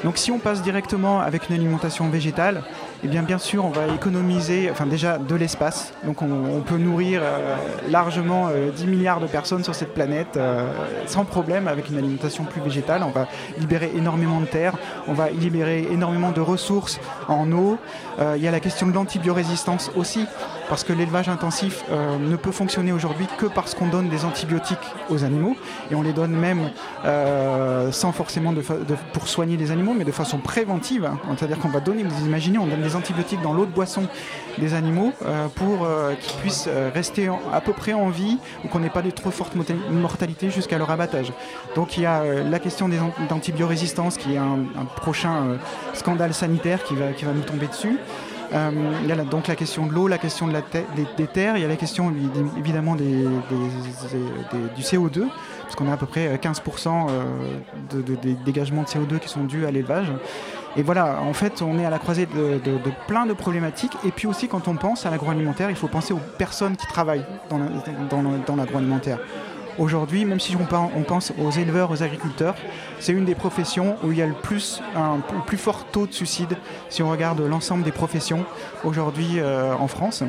Donc 0.03 0.17
si 0.17 0.31
on 0.31 0.39
passe 0.39 0.61
directement 0.61 1.21
avec 1.21 1.49
une 1.49 1.55
alimentation 1.55 2.09
végétale, 2.09 2.63
eh 3.03 3.07
bien 3.07 3.23
bien 3.23 3.37
sûr 3.37 3.65
on 3.65 3.69
va 3.69 3.87
économiser 3.87 4.69
enfin 4.69 4.85
déjà 4.85 5.17
de 5.17 5.35
l'espace. 5.35 5.93
Donc 6.03 6.21
on, 6.21 6.61
peut 6.61 6.77
nourrir 6.77 7.21
euh, 7.23 7.55
largement 7.89 8.49
10 8.49 8.83
euh, 8.83 8.87
milliards 8.87 9.19
de 9.19 9.27
personnes 9.27 9.63
sur 9.63 9.73
cette 9.73 9.93
planète 9.93 10.37
euh, 10.37 10.71
sans 11.07 11.25
problème 11.25 11.67
avec 11.67 11.89
une 11.89 11.97
alimentation 11.97 12.43
plus 12.43 12.61
végétale. 12.61 13.03
On 13.03 13.09
va 13.09 13.27
libérer 13.57 13.91
énormément 13.95 14.39
de 14.39 14.45
terre, 14.45 14.75
on 15.07 15.13
va 15.13 15.29
libérer 15.29 15.87
énormément 15.91 16.31
de 16.31 16.41
ressources 16.41 16.99
en 17.27 17.51
eau. 17.51 17.77
Il 18.19 18.41
y 18.41 18.47
a 18.47 18.51
la 18.51 18.59
question 18.59 18.87
de 18.87 18.93
l'antibiorésistance 18.93 19.91
aussi 19.95 20.25
parce 20.69 20.83
que 20.83 20.93
l'élevage 20.93 21.29
intensif 21.29 21.83
ne 21.91 22.35
peut 22.35 22.51
fonctionner 22.51 22.91
aujourd'hui 22.91 23.27
que 23.37 23.45
parce 23.45 23.73
qu'on 23.73 23.87
donne 23.87 24.09
des 24.09 24.25
antibiotiques 24.25 24.77
aux 25.09 25.23
animaux 25.23 25.55
et 25.89 25.95
on 25.95 26.01
les 26.01 26.13
donne 26.13 26.31
même 26.31 26.69
sans 27.91 28.11
forcément 28.11 28.53
de, 28.53 28.61
pour 29.13 29.27
soigner 29.27 29.57
les 29.57 29.71
animaux 29.71 29.93
mais 29.97 30.03
de 30.03 30.11
façon 30.11 30.37
préventive. 30.37 31.09
C'est-à-dire 31.37 31.59
qu'on 31.59 31.69
va 31.69 31.79
donner, 31.79 32.03
vous 32.03 32.25
imaginez, 32.25 32.57
on 32.57 32.67
donne 32.67 32.81
des 32.81 32.95
antibiotiques 32.95 33.41
dans 33.41 33.53
l'eau 33.53 33.65
de 33.65 33.71
boisson 33.71 34.07
des 34.57 34.73
animaux 34.73 35.13
euh, 35.25 35.47
pour 35.47 35.85
euh, 35.85 36.13
qu'ils 36.15 36.39
puissent 36.39 36.67
euh, 36.67 36.89
rester 36.93 37.29
à 37.53 37.61
peu 37.61 37.73
près 37.73 37.93
en 37.93 38.09
vie 38.09 38.37
ou 38.63 38.67
qu'on 38.67 38.79
n'ait 38.79 38.89
pas 38.89 39.01
de 39.01 39.11
trop 39.11 39.31
forte 39.31 39.53
mortalité 39.89 40.49
jusqu'à 40.49 40.77
leur 40.77 40.89
abattage. 40.91 41.31
Donc 41.75 41.97
il 41.97 42.03
y 42.03 42.05
a 42.05 42.23
la 42.23 42.59
question 42.59 42.89
des 42.89 42.97
d'antibiorésistance 43.29 44.17
qui 44.17 44.33
est 44.33 44.37
un, 44.37 44.59
prochain 44.95 45.57
scandale 45.93 46.33
sanitaire 46.33 46.83
qui 46.83 46.95
va, 46.95 47.11
qui 47.13 47.25
va 47.25 47.31
nous 47.33 47.41
tomber 47.41 47.67
dessus. 47.67 47.97
Il 48.53 49.07
y 49.07 49.11
a 49.11 49.15
donc 49.23 49.47
la 49.47 49.55
question 49.55 49.85
de 49.85 49.93
l'eau, 49.93 50.07
la 50.07 50.17
question 50.17 50.47
de 50.47 50.53
la 50.53 50.61
des, 51.17 51.27
terres, 51.27 51.57
il 51.57 51.61
y 51.61 51.65
a 51.65 51.67
la 51.67 51.75
question 51.75 52.13
évidemment 52.57 52.95
des, 52.95 53.25
du 54.75 54.81
CO2 54.81 55.27
parce 55.61 55.75
qu'on 55.75 55.89
a 55.89 55.93
à 55.93 55.97
peu 55.97 56.05
près 56.05 56.35
15% 56.35 57.07
euh, 57.09 57.23
de, 57.91 58.15
dégagements 58.43 58.83
de 58.83 58.87
CO2 58.87 59.19
qui 59.19 59.29
sont 59.29 59.45
dus 59.45 59.65
à 59.65 59.71
l'élevage. 59.71 60.07
Et 60.75 60.83
voilà, 60.83 61.21
en 61.21 61.33
fait, 61.33 61.61
on 61.61 61.79
est 61.79 61.85
à 61.85 61.89
la 61.89 61.99
croisée 61.99 62.25
de, 62.25 62.59
plein 63.07 63.25
de 63.25 63.33
problématiques. 63.33 63.93
Et 64.05 64.11
puis 64.11 64.27
aussi, 64.27 64.47
quand 64.47 64.67
on 64.67 64.75
pense 64.75 65.05
à 65.05 65.09
l'agroalimentaire, 65.09 65.69
il 65.69 65.75
faut 65.75 65.87
penser 65.87 66.13
aux 66.13 66.19
personnes 66.37 66.75
qui 66.75 66.87
travaillent 66.87 67.25
dans 67.49 68.55
l'agroalimentaire. 68.55 69.19
Aujourd'hui, 69.77 70.25
même 70.25 70.39
si 70.39 70.55
on 70.55 71.03
pense 71.03 71.33
aux 71.39 71.51
éleveurs, 71.51 71.91
aux 71.91 72.03
agriculteurs, 72.03 72.55
c'est 72.99 73.13
une 73.13 73.25
des 73.25 73.35
professions 73.35 73.95
où 74.03 74.11
il 74.11 74.17
y 74.17 74.21
a 74.21 74.27
le 74.27 74.33
plus, 74.33 74.81
un, 74.95 75.19
plus 75.45 75.57
fort 75.57 75.85
taux 75.85 76.07
de 76.07 76.13
suicide 76.13 76.57
si 76.89 77.01
on 77.01 77.09
regarde 77.09 77.41
l'ensemble 77.41 77.83
des 77.83 77.91
professions 77.91 78.45
aujourd'hui 78.83 79.39
euh, 79.39 79.73
en 79.73 79.87
France. 79.87 80.23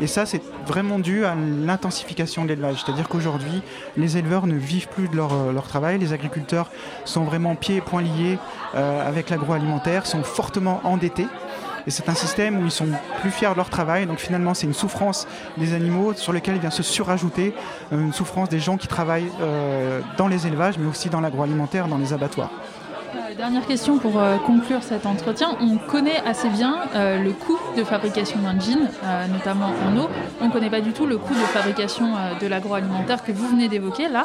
Et 0.00 0.06
ça, 0.06 0.26
c'est 0.26 0.42
vraiment 0.66 0.98
dû 0.98 1.24
à 1.24 1.34
l'intensification 1.34 2.44
de 2.44 2.50
l'élevage. 2.50 2.82
C'est-à-dire 2.84 3.08
qu'aujourd'hui, 3.08 3.62
les 3.96 4.16
éleveurs 4.16 4.46
ne 4.46 4.54
vivent 4.54 4.88
plus 4.88 5.08
de 5.08 5.16
leur, 5.16 5.32
euh, 5.32 5.52
travail, 5.68 5.98
les 5.98 6.12
agriculteurs 6.12 6.70
sont 7.04 7.24
vraiment 7.24 7.54
pieds 7.54 7.76
et 7.76 7.80
poings 7.80 8.02
liés 8.02 8.38
euh, 8.74 9.06
avec 9.06 9.28
l'agroalimentaire, 9.28 10.06
sont 10.06 10.22
fortement 10.22 10.80
endettés. 10.84 11.26
Et 11.86 11.90
c'est 11.90 12.08
un 12.08 12.14
système 12.14 12.58
où 12.58 12.64
ils 12.64 12.70
sont 12.70 12.88
plus 13.20 13.30
fiers 13.30 13.50
de 13.50 13.56
leur 13.56 13.70
travail. 13.70 14.06
Donc 14.06 14.18
finalement, 14.18 14.54
c'est 14.54 14.66
une 14.66 14.74
souffrance 14.74 15.26
des 15.56 15.74
animaux 15.74 16.12
sur 16.14 16.32
lequel 16.32 16.58
vient 16.58 16.70
se 16.70 16.82
surajouter 16.82 17.54
euh, 17.92 18.00
une 18.00 18.12
souffrance 18.12 18.48
des 18.48 18.60
gens 18.60 18.76
qui 18.76 18.88
travaillent 18.88 19.30
euh, 19.40 20.00
dans 20.16 20.28
les 20.28 20.46
élevages, 20.46 20.78
mais 20.78 20.86
aussi 20.86 21.08
dans 21.08 21.20
l'agroalimentaire, 21.20 21.88
dans 21.88 21.98
les 21.98 22.12
abattoirs. 22.12 22.50
Euh, 23.14 23.34
dernière 23.34 23.66
question 23.66 23.98
pour 23.98 24.20
conclure 24.46 24.82
cet 24.82 25.06
entretien. 25.06 25.56
On 25.60 25.76
connaît 25.76 26.20
assez 26.26 26.48
bien 26.48 26.80
le 26.94 27.30
coût 27.32 27.58
de 27.76 27.84
fabrication 27.84 28.40
d'un 28.40 28.58
jean, 28.58 28.88
notamment 29.32 29.72
en 29.86 29.96
eau. 29.96 30.08
On 30.40 30.48
ne 30.48 30.52
connaît 30.52 30.70
pas 30.70 30.80
du 30.80 30.92
tout 30.92 31.06
le 31.06 31.18
coût 31.18 31.34
de 31.34 31.38
fabrication 31.38 32.14
de 32.40 32.46
l'agroalimentaire 32.46 33.22
que 33.22 33.32
vous 33.32 33.48
venez 33.48 33.68
d'évoquer 33.68 34.08
là. 34.08 34.24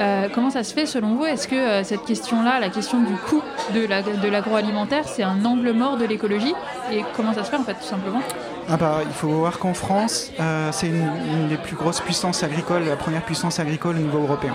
Euh, 0.00 0.28
comment 0.32 0.50
ça 0.50 0.62
se 0.62 0.72
fait 0.72 0.86
selon 0.86 1.14
vous? 1.14 1.26
Est-ce 1.26 1.48
que 1.48 1.56
euh, 1.56 1.82
cette 1.82 2.04
question-là, 2.04 2.60
la 2.60 2.68
question 2.68 3.00
du 3.00 3.14
coût 3.14 3.42
de 3.74 4.28
l'agroalimentaire, 4.28 5.08
c'est 5.08 5.24
un 5.24 5.44
angle 5.44 5.72
mort 5.72 5.96
de 5.96 6.04
l'écologie? 6.04 6.54
Et 6.92 7.04
comment 7.16 7.34
ça 7.34 7.42
se 7.42 7.50
fait 7.50 7.56
en 7.56 7.64
fait 7.64 7.74
tout 7.74 7.82
simplement? 7.82 8.20
Ah 8.68 8.76
bah, 8.76 9.00
il 9.04 9.12
faut 9.12 9.28
voir 9.28 9.58
qu'en 9.58 9.74
France, 9.74 10.30
euh, 10.38 10.68
c'est 10.72 10.86
une, 10.86 11.48
des 11.48 11.56
plus 11.56 11.74
grosses 11.74 12.00
puissances 12.00 12.44
agricoles, 12.44 12.84
la 12.84 12.96
première 12.96 13.22
puissance 13.22 13.58
agricole 13.58 13.96
au 13.96 14.00
niveau 14.00 14.18
européen. 14.18 14.54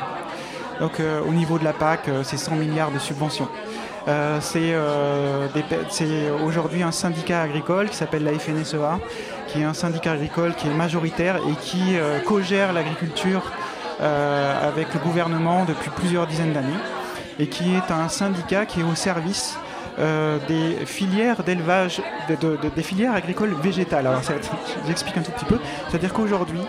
Donc 0.80 0.94
au 1.00 1.32
niveau 1.32 1.60
de 1.60 1.64
la 1.64 1.72
PAC, 1.72 2.10
c'est 2.24 2.36
100 2.36 2.56
milliards 2.56 2.92
de 2.92 2.98
subventions. 2.98 3.48
c'est 4.40 4.74
aujourd'hui 6.44 6.82
un 6.82 6.92
syndicat 6.92 7.44
agricole 7.44 7.90
qui 7.90 7.96
s'appelle 7.96 8.24
la 8.24 8.34
FNSEA, 8.34 9.00
qui 9.48 9.62
est 9.62 9.66
un 9.66 9.76
syndicat 9.76 10.14
agricole 10.14 10.56
qui 10.56 10.68
est 10.68 10.74
majoritaire 10.74 11.38
et 11.38 11.54
qui 11.62 11.96
co-gère 12.26 12.74
l'agriculture 12.74 13.44
euh, 14.04 14.68
avec 14.68 14.94
le 14.94 15.00
gouvernement 15.00 15.64
depuis 15.64 15.90
plusieurs 15.90 16.28
dizaines 16.28 16.52
d'années 16.52 16.80
et 17.40 17.48
qui 17.48 17.74
est 17.74 17.90
un 17.90 18.10
syndicat 18.10 18.66
qui 18.66 18.82
est 18.82 18.84
au 18.84 18.96
service 18.96 19.58
euh, 19.98 20.40
des 20.46 20.86
filières 20.86 21.42
d'élevage, 21.44 22.02
des 22.28 22.84
filières 22.84 23.14
agricoles 23.14 23.56
végétales. 23.62 24.06
Alors, 24.06 24.22
j'explique 24.88 25.16
un 25.16 25.22
tout 25.22 25.32
petit 25.32 25.46
peu. 25.46 25.58
C'est-à-dire 25.88 26.12
qu'aujourd'hui, 26.12 26.60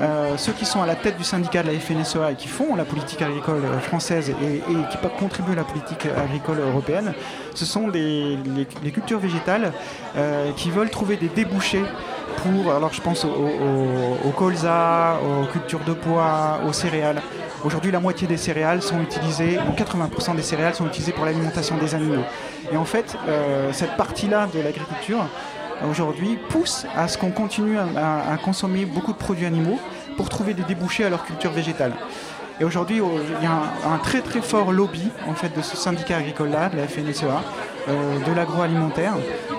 euh, 0.00 0.36
ceux 0.36 0.52
qui 0.52 0.64
sont 0.64 0.82
à 0.82 0.86
la 0.86 0.96
tête 0.96 1.16
du 1.16 1.22
syndicat 1.22 1.62
de 1.62 1.70
la 1.70 1.78
FNSEA 1.78 2.32
et 2.32 2.34
qui 2.34 2.48
font 2.48 2.74
la 2.74 2.84
politique 2.84 3.22
agricole 3.22 3.62
française 3.82 4.30
et, 4.30 4.62
qui 4.90 4.98
contribuent 5.16 5.52
à 5.52 5.56
la 5.56 5.64
politique 5.64 6.06
agricole 6.06 6.58
européenne, 6.58 7.12
ce 7.54 7.64
sont 7.64 7.86
les, 7.86 8.36
cultures 8.92 9.20
végétales 9.20 9.72
qui 10.56 10.70
veulent 10.70 10.90
trouver 10.90 11.16
des 11.16 11.28
débouchés 11.28 11.84
pour, 12.36 12.72
alors 12.72 12.92
je 12.92 13.00
pense 13.00 13.24
au, 13.24 14.30
colza, 14.36 15.18
aux 15.22 15.46
cultures 15.46 15.80
de 15.86 15.92
pois, 15.92 16.60
aux 16.66 16.72
céréales. 16.72 17.20
Aujourd'hui, 17.64 17.90
la 17.90 18.00
moitié 18.00 18.26
des 18.26 18.36
céréales 18.36 18.82
sont 18.82 19.00
utilisées, 19.02 19.58
80% 19.76 20.34
des 20.36 20.42
céréales 20.42 20.74
sont 20.74 20.86
utilisées 20.86 21.12
pour 21.12 21.24
l'alimentation 21.26 21.76
des 21.76 21.94
animaux. 21.94 22.24
Et 22.72 22.76
en 22.76 22.84
fait, 22.84 23.16
euh, 23.28 23.70
cette 23.72 23.96
partie-là 23.96 24.48
de 24.54 24.60
l'agriculture, 24.60 25.26
aujourd'hui, 25.88 26.38
pousse 26.48 26.86
à 26.96 27.08
ce 27.08 27.18
qu'on 27.18 27.30
continue 27.30 27.78
à, 27.78 28.36
consommer 28.42 28.86
beaucoup 28.86 29.12
de 29.12 29.18
produits 29.18 29.46
animaux 29.46 29.78
pour 30.16 30.28
trouver 30.28 30.54
des 30.54 30.62
débouchés 30.62 31.04
à 31.04 31.10
leur 31.10 31.24
culture 31.24 31.52
végétale. 31.52 31.92
Et 32.60 32.64
aujourd'hui, 32.64 32.96
il 32.98 33.42
y 33.42 33.46
a 33.46 33.90
un, 33.90 33.96
très 33.98 34.20
très 34.20 34.42
fort 34.42 34.70
lobby 34.70 35.08
en 35.26 35.34
fait 35.34 35.56
de 35.56 35.62
ce 35.62 35.78
syndicat 35.78 36.18
agricole-là, 36.18 36.68
de 36.68 36.76
la 36.76 36.86
FNSEA, 36.86 37.42
euh, 37.88 38.18
de 38.18 38.32
l'agroalimentaire, 38.36 39.14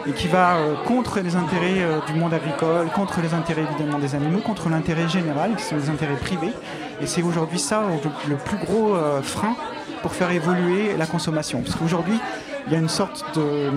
et 0.06 0.12
qui 0.12 0.28
va 0.28 0.58
euh, 0.58 0.76
contre 0.86 1.20
les 1.20 1.36
intérêts 1.36 1.82
euh, 1.82 1.98
du 2.06 2.14
monde 2.14 2.32
agricole, 2.32 2.90
contre 2.94 3.20
les 3.22 3.34
intérêts 3.34 3.64
évidemment 3.64 3.98
des 3.98 4.14
animaux, 4.14 4.40
contre 4.40 4.70
l'intérêt 4.70 5.10
général, 5.10 5.56
qui 5.56 5.64
sont 5.64 5.78
les 5.78 5.90
intérêts 5.90 6.16
privés. 6.16 6.54
Et 7.02 7.08
c'est 7.08 7.24
aujourd'hui 7.24 7.58
ça 7.58 7.82
le 8.30 8.36
plus 8.36 8.58
gros 8.58 8.96
frein 9.24 9.56
pour 10.04 10.14
faire 10.14 10.30
évoluer 10.30 10.96
la 10.96 11.08
consommation. 11.08 11.62
Parce 11.62 11.76
qu'aujourd'hui, 11.76 12.20
il 12.68 12.74
y 12.74 12.76
a 12.76 12.80
une 12.80 12.90
sorte 12.90 13.26
de... 13.36 13.72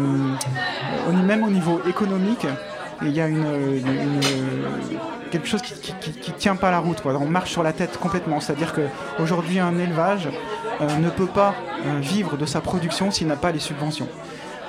Même 1.25 1.45
au 1.45 1.51
niveau 1.51 1.81
économique, 1.89 2.47
il 3.01 3.13
y 3.13 3.23
a 3.23 3.29
une, 3.29 3.43
quelque 5.39 5.49
chose 5.49 5.63
qui, 5.63 5.93
qui, 6.21 6.33
tient 6.33 6.57
pas 6.57 6.71
la 6.71 6.79
route. 6.79 7.03
On 7.05 7.27
marche 7.27 7.51
sur 7.51 7.63
la 7.63 7.73
tête 7.73 7.99
complètement. 7.99 8.41
C'est-à-dire 8.41 8.73
qu'aujourd'hui, 8.73 9.59
un 9.59 9.79
élevage 9.79 10.29
ne 10.81 11.11
peut 11.11 11.27
pas 11.27 11.55
vivre 12.01 12.37
de 12.37 12.47
sa 12.47 12.61
production 12.61 13.11
s'il 13.11 13.27
n'a 13.27 13.37
pas 13.37 13.53
les 13.53 13.59
subventions. 13.59 14.09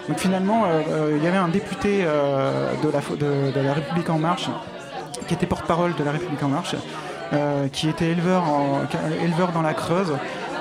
Donc 0.08 0.19
finalement, 0.19 0.65
euh, 0.65 0.82
euh, 0.89 1.13
il 1.17 1.23
y 1.23 1.28
avait 1.28 1.38
un 1.38 1.47
député 1.47 2.01
euh, 2.04 2.71
de, 2.84 3.60
la, 3.60 3.73
République 3.73 4.10
en 4.10 4.19
marche, 4.19 4.49
qui 5.28 5.34
était 5.34 5.47
porte-parole 5.47 5.95
de 5.95 6.04
la 6.04 6.12
République 6.12 6.43
en 6.43 6.49
marche, 6.49 6.75
qui 7.71 7.89
était 7.89 8.10
éleveur, 8.10 8.43
dans 9.54 9.62
la 9.62 9.73
Creuse. 9.73 10.13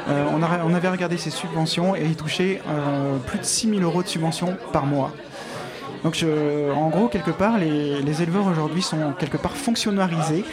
on, 0.08 0.42
avait 0.74 0.88
regardé 0.88 1.18
ses 1.18 1.30
subventions 1.30 1.94
et 1.94 2.04
il 2.04 2.16
touchait 2.16 2.62
plus 3.26 3.38
de 3.38 3.44
6 3.44 3.68
000 3.68 3.82
euros 3.82 4.02
de 4.02 4.08
subventions 4.08 4.56
par 4.72 4.86
mois. 4.86 5.12
Donc 6.04 6.22
en 6.76 6.88
gros, 6.90 7.08
quelque 7.08 7.30
part, 7.30 7.58
les, 7.58 8.22
éleveurs 8.22 8.46
aujourd'hui 8.46 8.82
sont 8.82 9.12
quelque 9.18 9.38
part 9.38 9.56
fonctionnalisés 9.56 10.44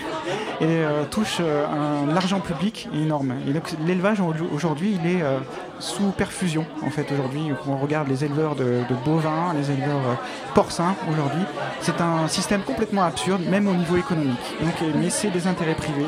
et 0.62 0.66
euh, 0.68 1.04
touchent 1.10 1.40
euh, 1.42 1.66
un 1.66 2.16
argent 2.16 2.40
public 2.40 2.88
énorme. 2.94 3.34
Et 3.48 3.52
donc 3.54 3.74
l'élevage 3.86 4.22
aujourd'hui, 4.54 4.96
il 5.04 5.10
est 5.10 5.24
euh, 5.24 5.40
sous 5.80 6.12
perfusion 6.12 6.66
en 6.86 6.92
fait 6.92 7.12
aujourd'hui. 7.12 7.52
On 7.68 7.78
regarde 7.78 8.08
les 8.08 8.24
éleveurs 8.24 8.56
de, 8.56 8.82
bovins, 9.04 9.54
les 9.56 9.72
éleveurs 9.72 10.20
porcins 10.54 10.96
aujourd'hui. 11.12 11.42
C'est 11.82 12.00
un 12.00 12.28
système 12.28 12.62
complètement 12.62 13.02
absurde, 13.02 13.42
même 13.50 13.68
au 13.68 13.74
niveau 13.74 13.98
économique. 13.98 14.38
Donc, 14.60 14.94
mais 14.96 15.10
c'est 15.10 15.32
des 15.32 15.48
intérêts 15.48 15.74
privés 15.74 16.06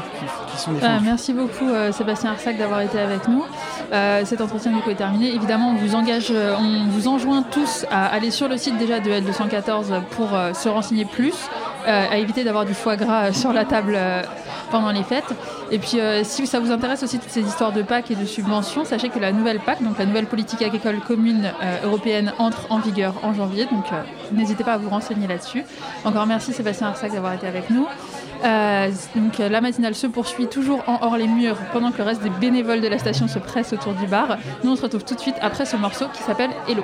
qui, 0.52 0.62
sont 0.62 0.72
défendus. 0.74 1.04
merci 1.04 1.34
beaucoup 1.34 1.68
Sébastien 1.92 2.32
Arsac 2.32 2.58
d'avoir 2.58 2.82
été 2.82 3.00
avec 3.00 3.28
nous. 3.28 3.44
cet 4.24 4.40
entretien 4.40 4.72
du 4.72 4.80
coup 4.82 4.92
est 4.92 4.96
terminé. 4.96 5.34
Évidemment, 5.34 5.72
on 5.72 5.76
vous 5.76 5.96
engage, 5.96 6.32
on 6.32 6.88
vous 6.90 7.08
enjoint 7.08 7.42
tous 7.42 7.88
à 7.90 8.06
aller 8.06 8.30
sur 8.30 8.48
le 8.48 8.58
site 8.58 8.78
déjà 8.78 9.00
de 9.00 9.10
L214 9.10 10.04
pour 10.12 10.30
se 10.54 10.70
renseigner 10.70 11.06
plus, 11.06 11.50
à 11.86 12.18
éviter 12.18 12.44
d'avoir 12.44 12.66
du 12.66 12.74
foie 12.74 12.96
gras 12.96 13.34
sur 13.34 13.54
la 13.54 13.66
table 13.66 13.98
pendant 14.74 14.92
les 14.92 15.04
fêtes. 15.04 15.36
Et 15.72 15.78
puis, 15.78 16.00
euh, 16.00 16.24
si 16.24 16.48
ça 16.48 16.60
vous 16.60 16.72
intéresse 16.72 17.04
aussi 17.04 17.20
toutes 17.20 17.30
ces 17.30 17.42
histoires 17.42 17.72
de 17.72 17.84
PAC 17.84 18.10
et 18.10 18.16
de 18.16 18.26
subventions, 18.26 18.86
sachez 18.86 19.10
que 19.10 19.20
la 19.20 19.32
nouvelle 19.32 19.60
PAC, 19.60 19.84
donc 19.84 20.00
la 20.00 20.06
nouvelle 20.06 20.26
politique 20.26 20.64
agricole 20.64 21.00
commune 21.00 21.52
euh, 21.64 21.86
européenne, 21.86 22.34
entre 22.40 22.72
en 22.72 22.80
vigueur 22.80 23.14
en 23.22 23.36
janvier. 23.36 23.66
Donc, 23.66 23.86
euh, 23.92 24.02
n'hésitez 24.32 24.64
pas 24.64 24.74
à 24.74 24.78
vous 24.78 24.90
renseigner 24.90 25.28
là-dessus. 25.28 25.64
Encore 26.06 26.26
merci 26.26 26.54
Sébastien 26.54 26.88
Arsac 26.88 27.12
d'avoir 27.12 27.34
été 27.34 27.48
avec 27.48 27.70
nous. 27.70 27.88
donc, 29.16 29.38
la 29.38 29.62
matinale 29.62 29.96
se 29.96 30.08
poursuit 30.08 30.48
toujours 30.48 30.84
en 30.88 30.98
hors 31.02 31.18
les 31.18 31.28
murs 31.28 31.58
pendant 31.72 31.92
que 31.92 32.00
le 32.00 32.04
reste 32.04 32.24
des 32.24 32.32
bénévoles 32.32 32.82
de 32.82 32.88
la 32.88 32.98
station 32.98 33.28
se 33.28 33.40
pressent 33.40 33.74
autour 33.74 33.94
du 33.94 34.08
bar. 34.08 34.38
Nous, 34.64 34.72
on 34.72 34.76
se 34.76 34.82
retrouve 34.82 35.06
tout 35.06 35.16
de 35.16 35.20
suite 35.20 35.36
après 35.42 35.66
ce 35.66 35.78
morceau 35.78 36.06
qui 36.14 36.24
s'appelle 36.24 36.52
Hello. 36.68 36.84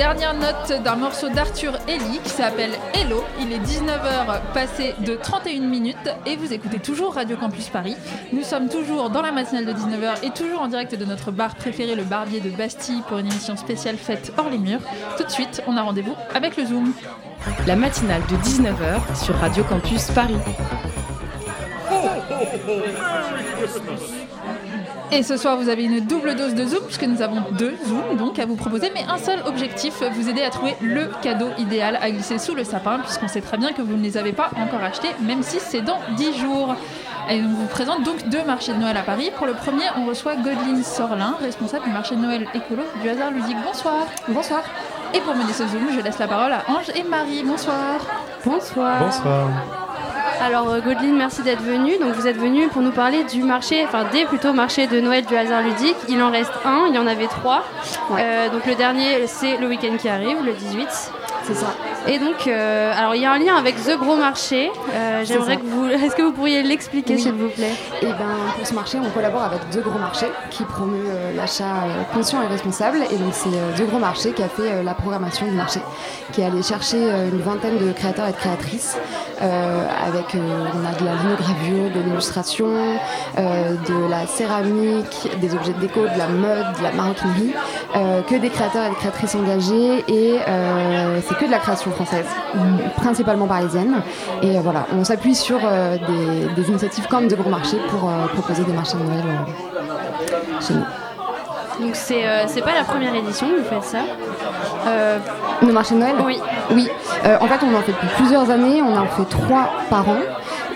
Dernières 0.00 0.32
notes 0.32 0.82
d'un 0.82 0.96
morceau 0.96 1.28
d'Arthur 1.28 1.78
Ellie 1.86 2.20
qui 2.24 2.30
s'appelle 2.30 2.70
Hello. 2.94 3.22
Il 3.38 3.52
est 3.52 3.58
19h 3.58 4.40
passé 4.54 4.94
de 5.00 5.14
31 5.14 5.60
minutes 5.60 6.08
et 6.24 6.36
vous 6.36 6.54
écoutez 6.54 6.78
toujours 6.78 7.12
Radio 7.16 7.36
Campus 7.36 7.68
Paris. 7.68 7.98
Nous 8.32 8.42
sommes 8.42 8.70
toujours 8.70 9.10
dans 9.10 9.20
la 9.20 9.30
matinale 9.30 9.66
de 9.66 9.74
19h 9.74 10.24
et 10.24 10.30
toujours 10.30 10.62
en 10.62 10.68
direct 10.68 10.94
de 10.94 11.04
notre 11.04 11.32
bar 11.32 11.54
préféré, 11.54 11.96
le 11.96 12.04
Barbier 12.04 12.40
de 12.40 12.48
Bastille, 12.48 13.02
pour 13.08 13.18
une 13.18 13.26
émission 13.26 13.58
spéciale 13.58 13.98
faite 13.98 14.32
hors 14.38 14.48
les 14.48 14.56
murs. 14.56 14.80
Tout 15.18 15.24
de 15.24 15.30
suite, 15.30 15.62
on 15.66 15.76
a 15.76 15.82
rendez-vous 15.82 16.16
avec 16.34 16.56
le 16.56 16.64
Zoom. 16.64 16.94
La 17.66 17.76
matinale 17.76 18.22
de 18.22 18.36
19h 18.36 19.22
sur 19.22 19.34
Radio 19.36 19.64
Campus 19.64 20.10
Paris. 20.12 20.38
Et 25.12 25.24
ce 25.24 25.36
soir, 25.36 25.56
vous 25.56 25.68
avez 25.68 25.84
une 25.84 26.00
double 26.00 26.36
dose 26.36 26.54
de 26.54 26.64
Zoom, 26.64 26.84
puisque 26.84 27.02
nous 27.02 27.20
avons 27.20 27.42
deux 27.52 27.74
Zooms 27.86 28.16
donc 28.16 28.38
à 28.38 28.46
vous 28.46 28.54
proposer, 28.54 28.92
mais 28.94 29.04
un 29.08 29.18
seul 29.18 29.40
objectif, 29.44 30.02
vous 30.14 30.28
aider 30.28 30.42
à 30.42 30.50
trouver 30.50 30.76
le 30.80 31.10
cadeau 31.20 31.48
idéal 31.58 31.98
à 32.00 32.10
glisser 32.10 32.38
sous 32.38 32.54
le 32.54 32.62
sapin, 32.62 33.00
puisqu'on 33.00 33.26
sait 33.26 33.40
très 33.40 33.56
bien 33.56 33.72
que 33.72 33.82
vous 33.82 33.96
ne 33.96 34.02
les 34.02 34.16
avez 34.16 34.32
pas 34.32 34.50
encore 34.56 34.82
achetés, 34.82 35.08
même 35.20 35.42
si 35.42 35.58
c'est 35.58 35.82
dans 35.82 35.98
10 36.16 36.38
jours. 36.38 36.76
Et 37.28 37.40
on 37.42 37.48
vous 37.48 37.66
présente 37.66 38.04
donc 38.04 38.28
deux 38.28 38.44
marchés 38.44 38.72
de 38.72 38.78
Noël 38.78 38.96
à 38.96 39.02
Paris. 39.02 39.30
Pour 39.36 39.46
le 39.46 39.54
premier, 39.54 39.84
on 39.96 40.06
reçoit 40.06 40.36
Godeline 40.36 40.82
Sorlin, 40.84 41.36
responsable 41.40 41.84
du 41.84 41.90
marché 41.90 42.14
de 42.14 42.20
Noël 42.20 42.46
écolo 42.54 42.82
du 43.02 43.08
hasard 43.08 43.32
ludique. 43.32 43.58
Bonsoir. 43.64 44.06
Bonsoir. 44.28 44.62
Et 45.12 45.20
pour 45.20 45.34
mener 45.34 45.52
ce 45.52 45.66
Zoom, 45.66 45.88
je 45.92 46.00
laisse 46.00 46.18
la 46.18 46.28
parole 46.28 46.52
à 46.52 46.64
Ange 46.68 46.90
et 46.94 47.02
Marie. 47.02 47.42
Bonsoir. 47.44 48.00
Bonsoir. 48.44 49.00
Bonsoir. 49.00 49.79
Alors 50.40 50.70
euh, 50.70 50.80
Godeline, 50.80 51.16
merci 51.16 51.42
d'être 51.42 51.62
venue. 51.62 51.98
Donc 51.98 52.14
vous 52.14 52.26
êtes 52.26 52.38
venue 52.38 52.68
pour 52.68 52.80
nous 52.80 52.92
parler 52.92 53.24
du 53.24 53.42
marché, 53.42 53.84
enfin 53.84 54.04
des 54.10 54.24
plutôt 54.24 54.54
marchés 54.54 54.86
de 54.86 54.98
Noël 54.98 55.26
du 55.26 55.36
hasard 55.36 55.62
ludique. 55.62 55.96
Il 56.08 56.22
en 56.22 56.30
reste 56.30 56.52
un, 56.64 56.86
il 56.88 56.94
y 56.94 56.98
en 56.98 57.06
avait 57.06 57.26
trois. 57.26 57.64
Euh, 58.12 58.48
donc 58.48 58.64
le 58.64 58.74
dernier 58.74 59.26
c'est 59.26 59.58
le 59.58 59.68
week-end 59.68 59.96
qui 59.98 60.08
arrive, 60.08 60.38
le 60.42 60.52
18. 60.52 60.88
C'est 61.50 61.60
ça. 61.60 61.74
Et 62.06 62.18
donc, 62.18 62.46
euh, 62.46 62.92
alors 62.96 63.14
il 63.14 63.22
y 63.22 63.26
a 63.26 63.32
un 63.32 63.38
lien 63.38 63.56
avec 63.56 63.76
The 63.84 63.98
Gros 63.98 64.16
Marché. 64.16 64.70
Euh, 64.94 65.24
J'aimerais 65.24 65.56
que 65.58 65.66
vous, 65.66 65.86
est-ce 65.90 66.14
que 66.14 66.22
vous 66.22 66.32
pourriez 66.32 66.62
l'expliquer 66.62 67.14
Oui. 67.14 67.20
s'il 67.20 67.32
vous 67.32 67.48
plaît? 67.48 67.72
Et 68.02 68.06
ben 68.06 68.36
pour 68.56 68.66
ce 68.66 68.74
marché, 68.74 68.98
on 69.04 69.10
collabore 69.10 69.42
avec 69.42 69.68
The 69.70 69.82
Gros 69.82 69.98
Marché 69.98 70.26
qui 70.50 70.64
promeut 70.64 71.04
euh, 71.06 71.36
l'achat 71.36 71.84
conscient 72.14 72.42
et 72.42 72.46
responsable. 72.46 72.98
Et 73.10 73.16
donc 73.16 73.32
c'est 73.32 73.50
The 73.82 73.86
Gros 73.88 73.98
Marché 73.98 74.32
qui 74.32 74.42
a 74.42 74.48
fait 74.48 74.82
la 74.82 74.94
programmation 74.94 75.46
du 75.46 75.52
marché, 75.52 75.80
qui 76.32 76.40
est 76.40 76.46
allé 76.46 76.62
chercher 76.62 76.98
une 76.98 77.40
vingtaine 77.40 77.78
de 77.78 77.92
créateurs 77.92 78.28
et 78.28 78.32
de 78.32 78.36
créatrices 78.36 78.96
avec 79.40 80.34
on 80.34 80.86
a 80.86 80.92
de 80.98 81.04
la 81.04 81.14
linogravure, 81.14 81.90
de 81.94 82.00
l'illustration, 82.06 82.68
de 83.36 84.10
la 84.10 84.26
céramique, 84.26 85.28
des 85.40 85.54
objets 85.54 85.72
de 85.72 85.80
déco, 85.80 86.00
de 86.02 86.18
la 86.18 86.28
mode, 86.28 86.76
de 86.78 86.82
la 86.82 86.92
maroquinerie, 86.92 87.54
que 87.94 88.34
des 88.36 88.50
créateurs 88.50 88.84
et 88.86 88.90
des 88.90 88.96
créatrices 88.96 89.34
engagés 89.34 90.04
et 90.08 90.38
c'est 91.26 91.38
que 91.40 91.46
de 91.46 91.50
la 91.50 91.58
création 91.58 91.90
française, 91.90 92.26
principalement 92.96 93.46
parisienne. 93.46 94.02
Et 94.42 94.56
euh, 94.56 94.60
voilà, 94.62 94.86
on 94.92 95.04
s'appuie 95.04 95.34
sur 95.34 95.58
euh, 95.64 95.96
des, 95.96 96.54
des 96.62 96.68
initiatives 96.68 97.06
comme 97.08 97.26
de 97.28 97.34
gros 97.34 97.50
marchés 97.50 97.78
pour 97.88 98.08
euh, 98.08 98.26
proposer 98.34 98.62
des 98.64 98.72
marchés 98.72 98.98
de 98.98 99.04
Noël 99.04 99.24
chez 100.60 100.74
nous. 100.74 100.84
Donc 101.80 101.96
c'est 101.96 102.26
euh, 102.26 102.62
pas 102.62 102.74
la 102.74 102.84
première 102.84 103.14
édition 103.14 103.48
que 103.48 103.56
vous 103.60 103.68
faites 103.68 103.84
ça. 103.84 104.02
Euh, 104.86 105.18
Nos 105.62 105.72
marchés 105.72 105.94
de 105.94 106.00
Noël? 106.00 106.16
Oui. 106.24 106.38
Oui. 106.72 106.88
Euh, 107.24 107.38
en 107.40 107.46
fait, 107.46 107.64
on 107.64 107.74
en 107.74 107.80
fait 107.80 107.92
depuis 107.92 108.08
plusieurs 108.16 108.50
années. 108.50 108.82
On 108.82 108.96
en 108.96 109.06
fait 109.06 109.24
trois 109.30 109.70
par 109.88 110.06
an. 110.08 110.18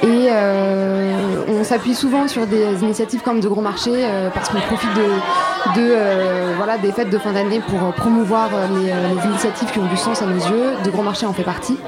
Et 0.02 0.28
euh, 0.30 1.44
on 1.48 1.64
s'appuie 1.64 1.94
souvent 1.94 2.28
sur 2.28 2.46
des 2.46 2.82
initiatives 2.82 3.22
comme 3.22 3.40
de 3.40 3.48
gros 3.48 3.60
marchés 3.60 4.04
euh, 4.04 4.28
parce 4.30 4.48
qu'on 4.48 4.60
profite 4.60 4.92
de, 4.94 5.80
de, 5.80 5.88
euh, 5.90 6.54
voilà, 6.56 6.78
des 6.78 6.92
fêtes 6.92 7.10
de 7.10 7.18
fin 7.18 7.32
d'année 7.32 7.60
pour 7.60 7.92
promouvoir 7.94 8.50
les, 8.74 8.92
initiatives 9.28 9.70
qui 9.70 9.78
ont 9.78 9.86
du 9.86 9.96
sens 9.96 10.22
à 10.22 10.26
nos 10.26 10.38
yeux. 10.38 10.72
De 10.84 10.90
gros 10.90 11.02
marchés 11.02 11.26
en 11.26 11.32
fait 11.32 11.42
partie. 11.42 11.78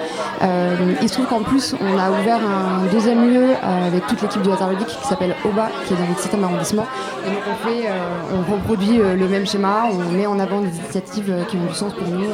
Il 1.02 1.08
se 1.08 1.14
trouve 1.14 1.26
qu'en 1.26 1.42
plus, 1.42 1.74
on 1.80 1.98
a 1.98 2.10
ouvert 2.10 2.38
un 2.40 2.86
deuxième 2.92 3.30
lieu 3.30 3.48
avec 3.62 4.06
toute 4.06 4.22
l'équipe 4.22 4.42
du 4.42 4.50
hasard 4.50 4.70
ludique 4.70 4.88
qui 4.88 5.06
s'appelle 5.06 5.34
OBA, 5.44 5.68
qui 5.86 5.94
est 5.94 5.96
dans 5.96 6.02
le 6.04 6.14
7e 6.14 6.44
arrondissement. 6.44 6.86
Et 7.26 7.30
donc 7.30 7.42
on, 7.50 7.68
fait, 7.68 7.88
on 8.32 8.52
reproduit 8.52 8.98
le 8.98 9.28
même 9.28 9.46
schéma, 9.46 9.84
on 9.90 10.12
met 10.12 10.26
en 10.26 10.38
avant 10.38 10.60
des 10.60 10.74
initiatives 10.76 11.34
qui 11.48 11.56
ont 11.56 11.66
du 11.66 11.74
sens 11.74 11.92
pour 11.94 12.08
nous 12.08 12.26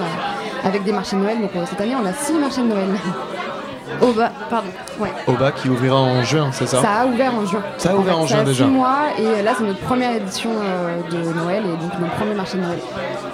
avec 0.64 0.84
des 0.84 0.92
marchés 0.92 1.16
de 1.16 1.22
Noël. 1.22 1.40
Donc 1.40 1.50
cette 1.68 1.80
année, 1.80 1.96
on 2.00 2.06
a 2.06 2.12
six 2.12 2.34
marchés 2.34 2.62
de 2.62 2.68
Noël. 2.68 2.88
Bah, 4.16 4.30
pardon. 4.50 4.68
Oba 5.26 5.52
qui 5.52 5.68
ouvrira 5.68 5.96
en 5.96 6.22
juin, 6.22 6.50
c'est 6.52 6.66
ça 6.66 6.80
Ça 6.82 6.90
a 7.02 7.06
ouvert 7.06 7.34
en 7.34 7.46
juin. 7.46 7.62
Ça 7.78 7.90
a 7.92 7.94
ouvert 7.96 8.18
en 8.18 8.22
fait, 8.22 8.28
juin 8.28 8.36
ça 8.36 8.42
a 8.42 8.44
déjà. 8.46 8.64
six 8.64 8.70
mois 8.70 8.98
et 9.18 9.42
là 9.42 9.52
c'est 9.56 9.64
notre 9.64 9.80
première 9.80 10.14
édition 10.14 10.50
euh, 10.62 11.00
de 11.10 11.32
Noël 11.38 11.62
et 11.64 11.70
donc 11.82 11.98
notre 12.00 12.14
premier 12.14 12.34
marché 12.34 12.58
de 12.58 12.62
Noël. 12.62 12.78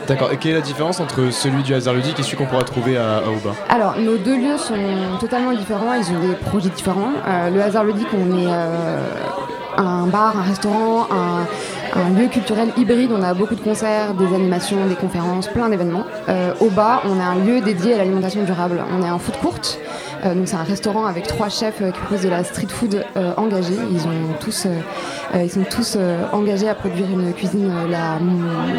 D'accord. 0.06 0.32
Et 0.32 0.36
quelle 0.36 0.52
est 0.52 0.56
la 0.56 0.60
différence 0.60 1.00
entre 1.00 1.30
celui 1.30 1.62
du 1.62 1.74
hasard 1.74 1.94
ludique 1.94 2.18
et 2.18 2.22
celui 2.22 2.36
qu'on 2.36 2.46
pourra 2.46 2.62
trouver 2.64 2.96
à, 2.96 3.16
à 3.18 3.22
Oba 3.28 3.54
Alors 3.68 3.96
nos 3.98 4.16
deux 4.16 4.36
lieux 4.36 4.56
sont 4.56 4.74
totalement 5.20 5.52
différents, 5.52 5.92
ils 5.94 6.10
ont 6.16 6.20
des 6.28 6.34
projets 6.34 6.70
différents. 6.70 7.12
Euh, 7.26 7.50
le 7.50 7.60
hasard 7.60 7.84
ludique, 7.84 8.08
on 8.14 8.38
est 8.38 8.46
euh, 8.48 8.98
un 9.76 10.06
bar, 10.06 10.36
un 10.38 10.42
restaurant, 10.42 11.06
un, 11.10 12.00
un 12.00 12.08
lieu 12.18 12.28
culturel 12.28 12.68
hybride. 12.76 13.10
On 13.12 13.22
a 13.22 13.34
beaucoup 13.34 13.54
de 13.54 13.60
concerts, 13.60 14.14
des 14.14 14.26
animations, 14.34 14.86
des 14.86 14.94
conférences, 14.96 15.48
plein 15.48 15.68
d'événements. 15.68 16.04
Euh, 16.28 16.52
au 16.60 16.68
bas, 16.70 17.02
on 17.04 17.20
a 17.20 17.24
un 17.24 17.36
lieu 17.44 17.60
dédié 17.60 17.94
à 17.94 17.98
l'alimentation 17.98 18.42
durable. 18.44 18.82
On 18.98 19.02
est 19.04 19.08
un 19.08 19.18
food 19.18 19.36
court. 19.36 19.54
Euh, 20.24 20.34
donc 20.34 20.48
c'est 20.48 20.56
un 20.56 20.64
restaurant 20.64 21.06
avec 21.06 21.26
trois 21.26 21.48
chefs 21.48 21.80
euh, 21.80 21.90
qui 21.90 22.00
proposent 22.00 22.22
de 22.22 22.28
la 22.28 22.44
street 22.44 22.68
food 22.68 23.04
euh, 23.16 23.32
engagée. 23.36 23.76
Ils 23.90 24.06
ont 24.06 24.34
tous, 24.40 24.66
ils 25.34 25.50
sont 25.50 25.64
tous 25.64 25.98
engagés 26.32 26.68
à 26.68 26.74
produire 26.74 27.06
une 27.10 27.32
cuisine 27.32 27.70
la, 27.90 28.18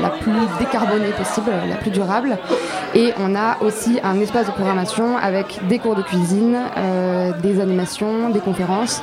la 0.01 0.09
plus 0.09 0.31
décarbonée 0.59 1.11
possible, 1.17 1.51
la 1.69 1.75
plus 1.75 1.91
durable. 1.91 2.37
Et 2.95 3.13
on 3.19 3.35
a 3.35 3.57
aussi 3.61 3.99
un 4.03 4.19
espace 4.19 4.47
de 4.47 4.51
programmation 4.51 5.17
avec 5.17 5.59
des 5.67 5.79
cours 5.79 5.95
de 5.95 6.01
cuisine, 6.01 6.57
des 7.41 7.59
animations, 7.59 8.29
des 8.29 8.39
conférences. 8.39 9.01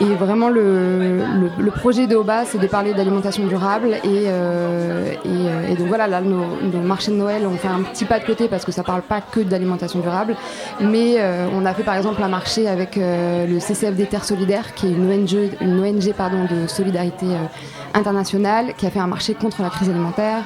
Et 0.00 0.14
vraiment, 0.14 0.48
le, 0.48 1.18
le, 1.18 1.50
le 1.58 1.70
projet 1.70 2.06
de 2.06 2.16
Oba, 2.16 2.44
c'est 2.44 2.58
de 2.58 2.66
parler 2.66 2.94
d'alimentation 2.94 3.46
durable. 3.46 3.98
Et, 4.04 4.24
euh, 4.26 5.12
et, 5.12 5.16
euh, 5.28 5.68
et 5.70 5.76
donc 5.76 5.88
voilà, 5.88 6.06
là, 6.06 6.20
nos, 6.20 6.80
marchés 6.80 7.10
de 7.10 7.16
Noël, 7.16 7.46
on 7.46 7.56
fait 7.56 7.68
un 7.68 7.82
petit 7.82 8.04
pas 8.04 8.18
de 8.18 8.24
côté 8.24 8.48
parce 8.48 8.64
que 8.64 8.72
ça 8.72 8.82
parle 8.82 9.02
pas 9.02 9.20
que 9.20 9.40
d'alimentation 9.40 10.00
durable. 10.00 10.34
Mais 10.80 11.16
euh, 11.18 11.46
on 11.52 11.66
a 11.66 11.74
fait 11.74 11.82
par 11.82 11.94
exemple 11.96 12.22
un 12.22 12.28
marché 12.28 12.68
avec 12.68 12.96
euh, 12.96 13.46
le 13.46 13.60
CCFD 13.60 14.06
Terre 14.06 14.24
Solidaire, 14.24 14.74
qui 14.74 14.86
est 14.86 14.90
une 14.90 15.10
ONG, 15.10 15.50
une 15.60 15.80
ONG 15.80 16.12
pardon, 16.14 16.46
de 16.50 16.66
solidarité 16.66 17.26
euh, 17.26 17.46
internationale, 17.94 18.74
qui 18.76 18.86
a 18.86 18.90
fait 18.90 18.98
un 19.00 19.06
marché 19.06 19.34
contre 19.34 19.62
la 19.62 19.68
crise 19.68 19.90
alimentaire. 19.90 20.42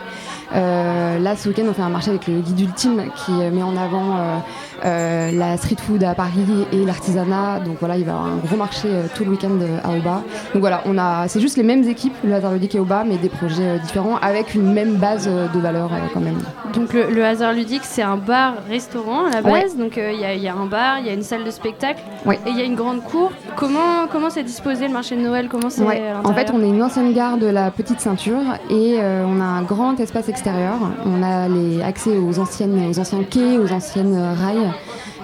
là, 0.52 1.37
ce 1.37 1.48
week-end, 1.48 1.64
on 1.68 1.72
fait 1.72 1.82
un 1.82 1.88
marché 1.88 2.11
avec 2.11 2.26
le 2.26 2.40
guide 2.40 2.61
ultime 2.61 3.04
qui 3.24 3.32
met 3.32 3.62
en 3.62 3.76
avant 3.76 4.42
euh, 4.87 5.33
la 5.33 5.57
street 5.57 5.77
food 5.85 6.05
à 6.05 6.14
Paris 6.14 6.66
et 6.72 6.85
l'artisanat. 6.85 7.61
Donc 7.61 7.77
voilà, 7.81 7.96
il 7.96 8.05
va 8.05 8.12
y 8.12 8.14
avoir 8.14 8.33
un 8.33 8.37
gros 8.37 8.57
marché 8.57 8.88
euh, 8.88 9.07
tout 9.14 9.25
le 9.25 9.31
week-end 9.31 9.59
euh, 9.61 9.79
à 9.83 9.96
Oba. 9.96 10.22
Donc 10.55 10.61
voilà, 10.61 10.83
on 10.87 10.96
a, 10.96 11.27
c'est 11.27 11.40
juste 11.40 11.57
les 11.57 11.64
mêmes 11.64 11.88
équipes, 11.88 12.14
le 12.22 12.35
hasard 12.35 12.53
ludique 12.53 12.77
et 12.77 12.79
Oba, 12.79 13.03
mais 13.05 13.16
des 13.16 13.29
projets 13.29 13.81
différents 13.81 14.16
avec 14.18 14.55
une 14.55 14.72
même 14.72 14.94
base 14.96 15.27
de 15.29 15.59
valeur 15.59 15.90
quand 16.14 16.20
même. 16.20 16.38
Donc 16.75 16.92
le, 16.92 17.25
hasard 17.25 17.53
ludique, 17.53 17.83
c'est 17.85 18.03
un 18.03 18.17
bar-restaurant 18.17 19.27
à 19.27 19.31
la 19.31 19.42
base. 19.42 19.77
Donc 19.77 19.96
il 19.96 20.21
y, 20.21 20.48
a 20.48 20.54
un 20.54 20.67
bar, 20.67 20.98
il 21.00 21.06
y 21.06 21.10
a 21.10 21.15
une 21.15 21.23
salle 21.23 21.44
de 21.44 21.50
spectacle 21.50 22.00
et 22.31 22.50
il 22.50 22.56
y 22.56 22.60
a 22.60 22.65
une 22.65 22.77
grande 22.77 23.02
cour. 23.02 23.33
Comment 23.56 24.06
comment 24.10 24.31
c'est 24.31 24.44
disposé 24.44 24.87
le 24.87 24.92
marché 24.92 25.17
de 25.17 25.21
Noël? 25.21 25.48
Comment 25.50 25.71
c'est 25.71 25.83
En 25.83 26.33
fait, 26.33 26.50
on 26.52 26.63
est 26.63 26.69
une 26.69 26.83
ancienne 26.83 27.13
gare 27.13 27.38
de 27.38 27.46
la 27.46 27.71
Petite 27.71 28.00
Ceinture 28.00 28.42
et 28.71 28.98
on 29.00 29.40
a 29.40 29.44
un 29.44 29.63
grand 29.63 29.98
espace 29.98 30.29
extérieur. 30.29 30.75
On 31.04 31.23
a 31.23 31.48
les 31.48 31.83
accès 31.83 32.17
aux 32.17 32.38
anciennes 32.38 32.90
aux 32.90 32.98
anciens 32.98 33.25
quais, 33.25 33.58
aux 33.58 33.73
anciennes 33.73 34.17
rails. 34.38 34.71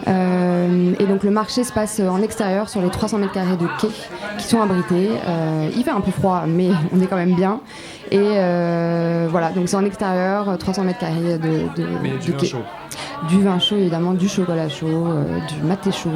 Euh, 0.09 0.95
et 0.99 1.05
donc 1.05 1.23
le 1.23 1.31
marché 1.31 1.65
se 1.65 1.73
passe 1.73 2.01
en 2.01 2.23
extérieur 2.23 2.69
sur 2.69 2.81
les 2.81 2.91
300 2.91 3.19
mètres 3.19 3.33
carrés 3.33 3.57
de 3.57 3.67
quai 3.81 3.89
qui 4.39 4.45
sont 4.45 4.61
abrités. 4.61 5.11
Euh, 5.27 5.71
il 5.75 5.85
fait 5.85 5.91
un 5.91 6.01
peu 6.01 6.11
froid, 6.11 6.45
mais 6.47 6.69
on 6.95 7.01
est 7.01 7.07
quand 7.07 7.17
même 7.17 7.35
bien. 7.35 7.61
Et 8.11 8.19
euh, 8.21 9.27
voilà, 9.31 9.51
donc 9.51 9.69
c'est 9.69 9.77
en 9.77 9.85
extérieur, 9.85 10.59
300 10.59 10.85
mètres 10.85 10.99
carrés 10.99 11.39
de, 11.39 11.83
de, 11.83 12.19
du 12.19 12.33
Vin 12.33 12.45
chaud. 12.45 12.59
Du 13.29 13.41
vin 13.41 13.59
chaud, 13.61 13.77
évidemment, 13.77 14.13
du 14.13 14.29
chocolat 14.29 14.69
chaud, 14.69 15.07
du 15.49 15.63
maté 15.67 15.93
chaud. 15.93 16.11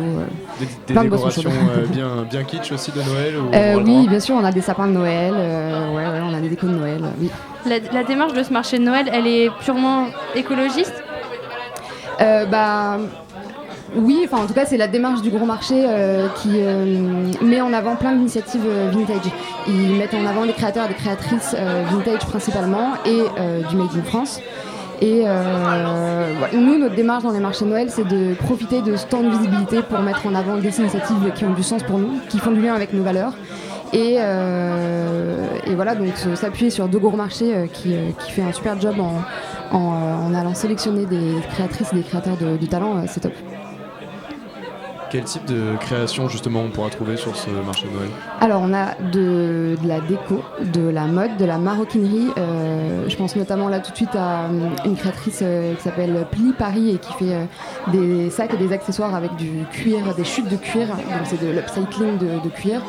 des, 0.59 0.66
plein 0.93 1.05
de 1.05 1.09
décorations 1.09 1.51
bien, 1.89 2.26
bien 2.28 2.43
kitsch 2.43 2.72
aussi 2.72 2.91
de 2.91 3.01
Noël 3.01 3.82
Oui, 3.82 4.09
bien 4.09 4.20
sûr, 4.20 4.34
on 4.34 4.45
a 4.45 4.51
des 4.51 4.61
sapins 4.61 4.89
de 4.89 4.93
Noël, 4.93 5.32
ouais, 5.32 6.07
ouais, 6.07 6.20
on 6.22 6.34
a 6.34 6.41
des 6.41 6.49
décos 6.49 6.66
de 6.66 6.72
Noël, 6.72 7.01
oui. 7.20 7.30
La, 7.64 7.78
la, 7.78 8.05
démarche 8.05 8.32
de 8.32 8.43
ce 8.43 8.53
marché 8.53 8.78
de 8.78 8.82
Noël, 8.82 9.09
elle 9.12 9.26
est 9.26 9.51
purement 9.61 10.07
écologiste? 10.34 11.03
Bah, 12.18 12.99
oui, 13.97 14.22
enfin 14.24 14.42
en 14.42 14.47
tout 14.47 14.53
cas 14.53 14.66
c'est 14.66 14.76
la 14.76 14.88
démarche 14.88 15.22
du 15.22 15.30
gros 15.30 15.47
marché 15.47 15.74
euh, 15.88 16.28
qui 16.36 16.51
euh, 16.55 17.32
met 17.42 17.61
en 17.61 17.72
avant 17.72 17.97
plein 17.97 18.12
d'initiatives 18.12 18.64
euh, 18.66 18.90
vintage. 18.90 19.32
Ils 19.66 19.94
mettent 19.97 20.14
en 20.14 20.26
avant 20.26 20.44
les 20.44 20.53
créateurs 20.53 20.84
et 20.84 20.88
les 20.88 20.94
créatrices 20.94 21.57
vintage 21.90 22.26
principalement 22.26 22.92
et 23.05 23.22
du 23.68 23.76
Made 23.76 23.88
in 23.97 24.03
France. 24.05 24.40
Et 25.03 25.24
nous, 26.55 26.78
notre 26.78 26.94
démarche 26.94 27.24
dans 27.24 27.32
les 27.32 27.40
marchés 27.40 27.64
Noël, 27.64 27.88
c'est 27.90 28.07
de 28.07 28.34
profiter 28.34 28.80
de 28.80 28.97
ce 28.97 29.07
temps 29.07 29.22
de 29.22 29.30
visibilité 29.30 29.82
pour 29.82 29.99
mettre 30.01 30.26
en 30.26 30.34
avant 30.34 30.57
des 30.57 30.78
initiatives 30.78 31.32
qui 31.34 31.44
ont 31.44 31.53
du 31.53 31.62
sens 31.62 31.82
pour 31.82 31.99
nous, 31.99 32.20
qui 32.28 32.38
font 32.38 32.53
du 32.53 32.62
lien 32.62 32.74
avec 32.74 32.92
nos 32.92 33.03
valeurs. 33.03 33.32
Et, 33.92 34.18
voilà, 35.74 35.94
donc 35.94 36.16
s'appuyer 36.34 36.70
sur 36.70 36.88
deux 36.88 36.99
gros 36.99 37.16
marchés 37.16 37.68
qui, 37.72 37.97
fait 38.28 38.42
un 38.42 38.53
super 38.53 38.80
job 38.80 38.94
en, 39.72 40.34
allant 40.34 40.55
sélectionner 40.55 41.07
des 41.07 41.34
créatrices 41.51 41.92
et 41.92 41.97
des 41.97 42.03
créateurs 42.03 42.36
de 42.36 42.66
talent, 42.66 43.03
c'est 43.09 43.20
top. 43.20 43.32
Quel 45.09 45.23
type 45.23 45.45
de 45.45 45.77
création 45.77 46.29
justement 46.29 46.63
on 46.63 46.71
pourra 46.71 46.91
trouver 46.91 47.17
sur 47.17 47.37
ce 47.37 47.49
marché 47.51 47.87
de 47.87 47.93
Noël? 47.95 48.11
Alors 48.41 48.61
on 48.63 48.75
a 48.75 48.95
de, 49.13 49.77
la 49.85 50.01
déco, 50.01 50.43
de 50.61 50.89
la 50.89 51.05
mode, 51.05 51.37
de 51.37 51.45
la 51.45 51.59
maroquinerie. 51.59 52.29
Euh, 52.39 53.09
je 53.09 53.17
pense 53.17 53.37
notamment 53.37 53.69
là 53.69 53.79
tout 53.79 53.93
de 53.93 53.97
suite 53.97 54.17
à 54.17 54.45
euh, 54.45 54.69
une 54.85 54.97
créatrice 54.97 55.41
euh, 55.43 55.75
qui 55.75 55.83
s'appelle 55.83 56.27
Pli 56.33 56.53
Paris 56.53 56.91
et 56.91 56.99
qui 56.99 57.13
fait 57.13 57.49
des 57.93 58.31
sacs 58.31 58.55
et 58.55 58.57
des 58.57 58.73
accessoires 58.73 59.15
avec 59.15 59.37
du 59.37 59.65
cuir, 59.71 60.15
des 60.17 60.25
chutes 60.25 60.49
de 60.49 60.57
cuir. 60.57 60.89
C'est 61.25 61.41
de 61.41 61.53
l'upcycling 61.53 62.19
de, 62.19 62.49
cuir. 62.49 62.81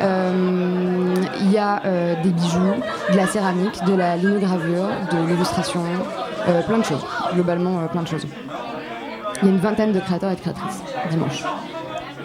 Il 0.00 1.52
y 1.52 1.58
a 1.58 1.82
des 2.22 2.30
bijoux, 2.30 2.74
de 3.12 3.16
la 3.16 3.26
céramique, 3.26 3.84
de 3.86 3.94
la 3.94 4.16
linogravure, 4.16 4.88
de 5.12 5.28
l'illustration, 5.28 5.82
plein 6.66 6.78
de 6.78 6.84
choses. 6.84 7.04
Globalement, 7.34 7.86
plein 7.88 8.02
de 8.02 8.08
choses. 8.08 8.26
Il 9.42 9.46
y 9.46 9.48
a 9.48 9.54
une 9.54 9.58
vingtaine 9.58 9.92
de 9.92 10.00
créateurs 10.00 10.32
et 10.32 10.36
de 10.36 10.40
créatrices 10.40 10.82
dimanche. 11.10 11.42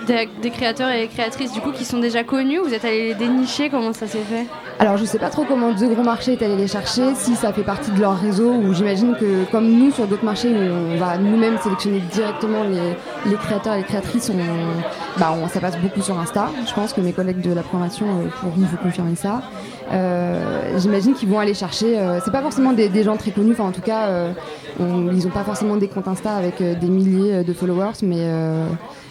Des, 0.07 0.49
créateurs 0.51 0.91
et 0.91 1.07
créatrices 1.07 1.51
du 1.51 1.61
coup 1.61 1.71
qui 1.71 1.85
sont 1.85 1.99
déjà 1.99 2.23
connus 2.23 2.59
Vous 2.59 2.73
êtes 2.73 2.85
allé 2.85 3.09
les 3.09 3.13
dénicher 3.15 3.69
Comment 3.69 3.93
ça 3.93 4.07
s'est 4.07 4.19
fait? 4.19 4.45
Alors 4.79 4.97
je 4.97 5.05
sais 5.05 5.19
pas 5.19 5.29
trop 5.29 5.45
comment 5.45 5.71
deux 5.71 5.87
gros 5.87 6.03
marchés 6.03 6.33
est 6.33 6.43
allé 6.43 6.57
les 6.57 6.67
chercher, 6.67 7.15
si 7.15 7.35
ça 7.35 7.53
fait 7.53 7.63
partie 7.63 7.91
de 7.91 7.99
leur 7.99 8.19
réseau 8.19 8.51
ou 8.51 8.73
j'imagine 8.73 9.15
que 9.17 9.49
comme 9.49 9.67
nous 9.67 9.91
sur 9.91 10.05
d'autres 10.05 10.25
marchés 10.25 10.53
on 10.53 10.97
va 10.97 11.17
nous-mêmes 11.17 11.57
sélectionner 11.59 12.01
directement 12.11 12.63
les, 12.63 13.35
créateurs 13.37 13.75
et 13.75 13.77
les 13.77 13.83
créatrices, 13.83 14.29
on, 14.29 15.19
bah 15.19 15.33
on, 15.33 15.47
ça 15.47 15.61
passe 15.61 15.77
beaucoup 15.79 16.01
sur 16.01 16.19
Insta. 16.19 16.49
Je 16.67 16.73
pense 16.73 16.91
que 16.91 16.99
mes 16.99 17.13
collègues 17.13 17.41
de 17.41 17.53
la 17.53 17.61
programmation 17.61 18.05
euh, 18.05 18.27
pourront 18.41 18.65
vous 18.65 18.77
confirmer 18.77 19.15
ça. 19.15 19.41
Euh, 19.91 20.77
j'imagine 20.79 21.13
qu'ils 21.13 21.29
vont 21.29 21.39
aller 21.39 21.53
chercher. 21.53 21.97
Euh, 21.97 22.19
c'est 22.23 22.31
pas 22.31 22.41
forcément 22.41 22.73
des, 22.73 23.03
gens 23.03 23.17
très 23.17 23.31
connus, 23.31 23.53
enfin 23.53 23.65
en 23.65 23.71
tout 23.71 23.81
cas, 23.81 24.07
euh, 24.07 24.31
ils 24.79 25.27
ont 25.27 25.31
pas 25.31 25.43
forcément 25.43 25.77
des 25.77 25.87
comptes 25.87 26.07
Insta 26.07 26.35
avec 26.35 26.61
des 26.61 26.87
milliers 26.87 27.43
de 27.43 27.53
followers, 27.53 28.01
mais, 28.03 28.27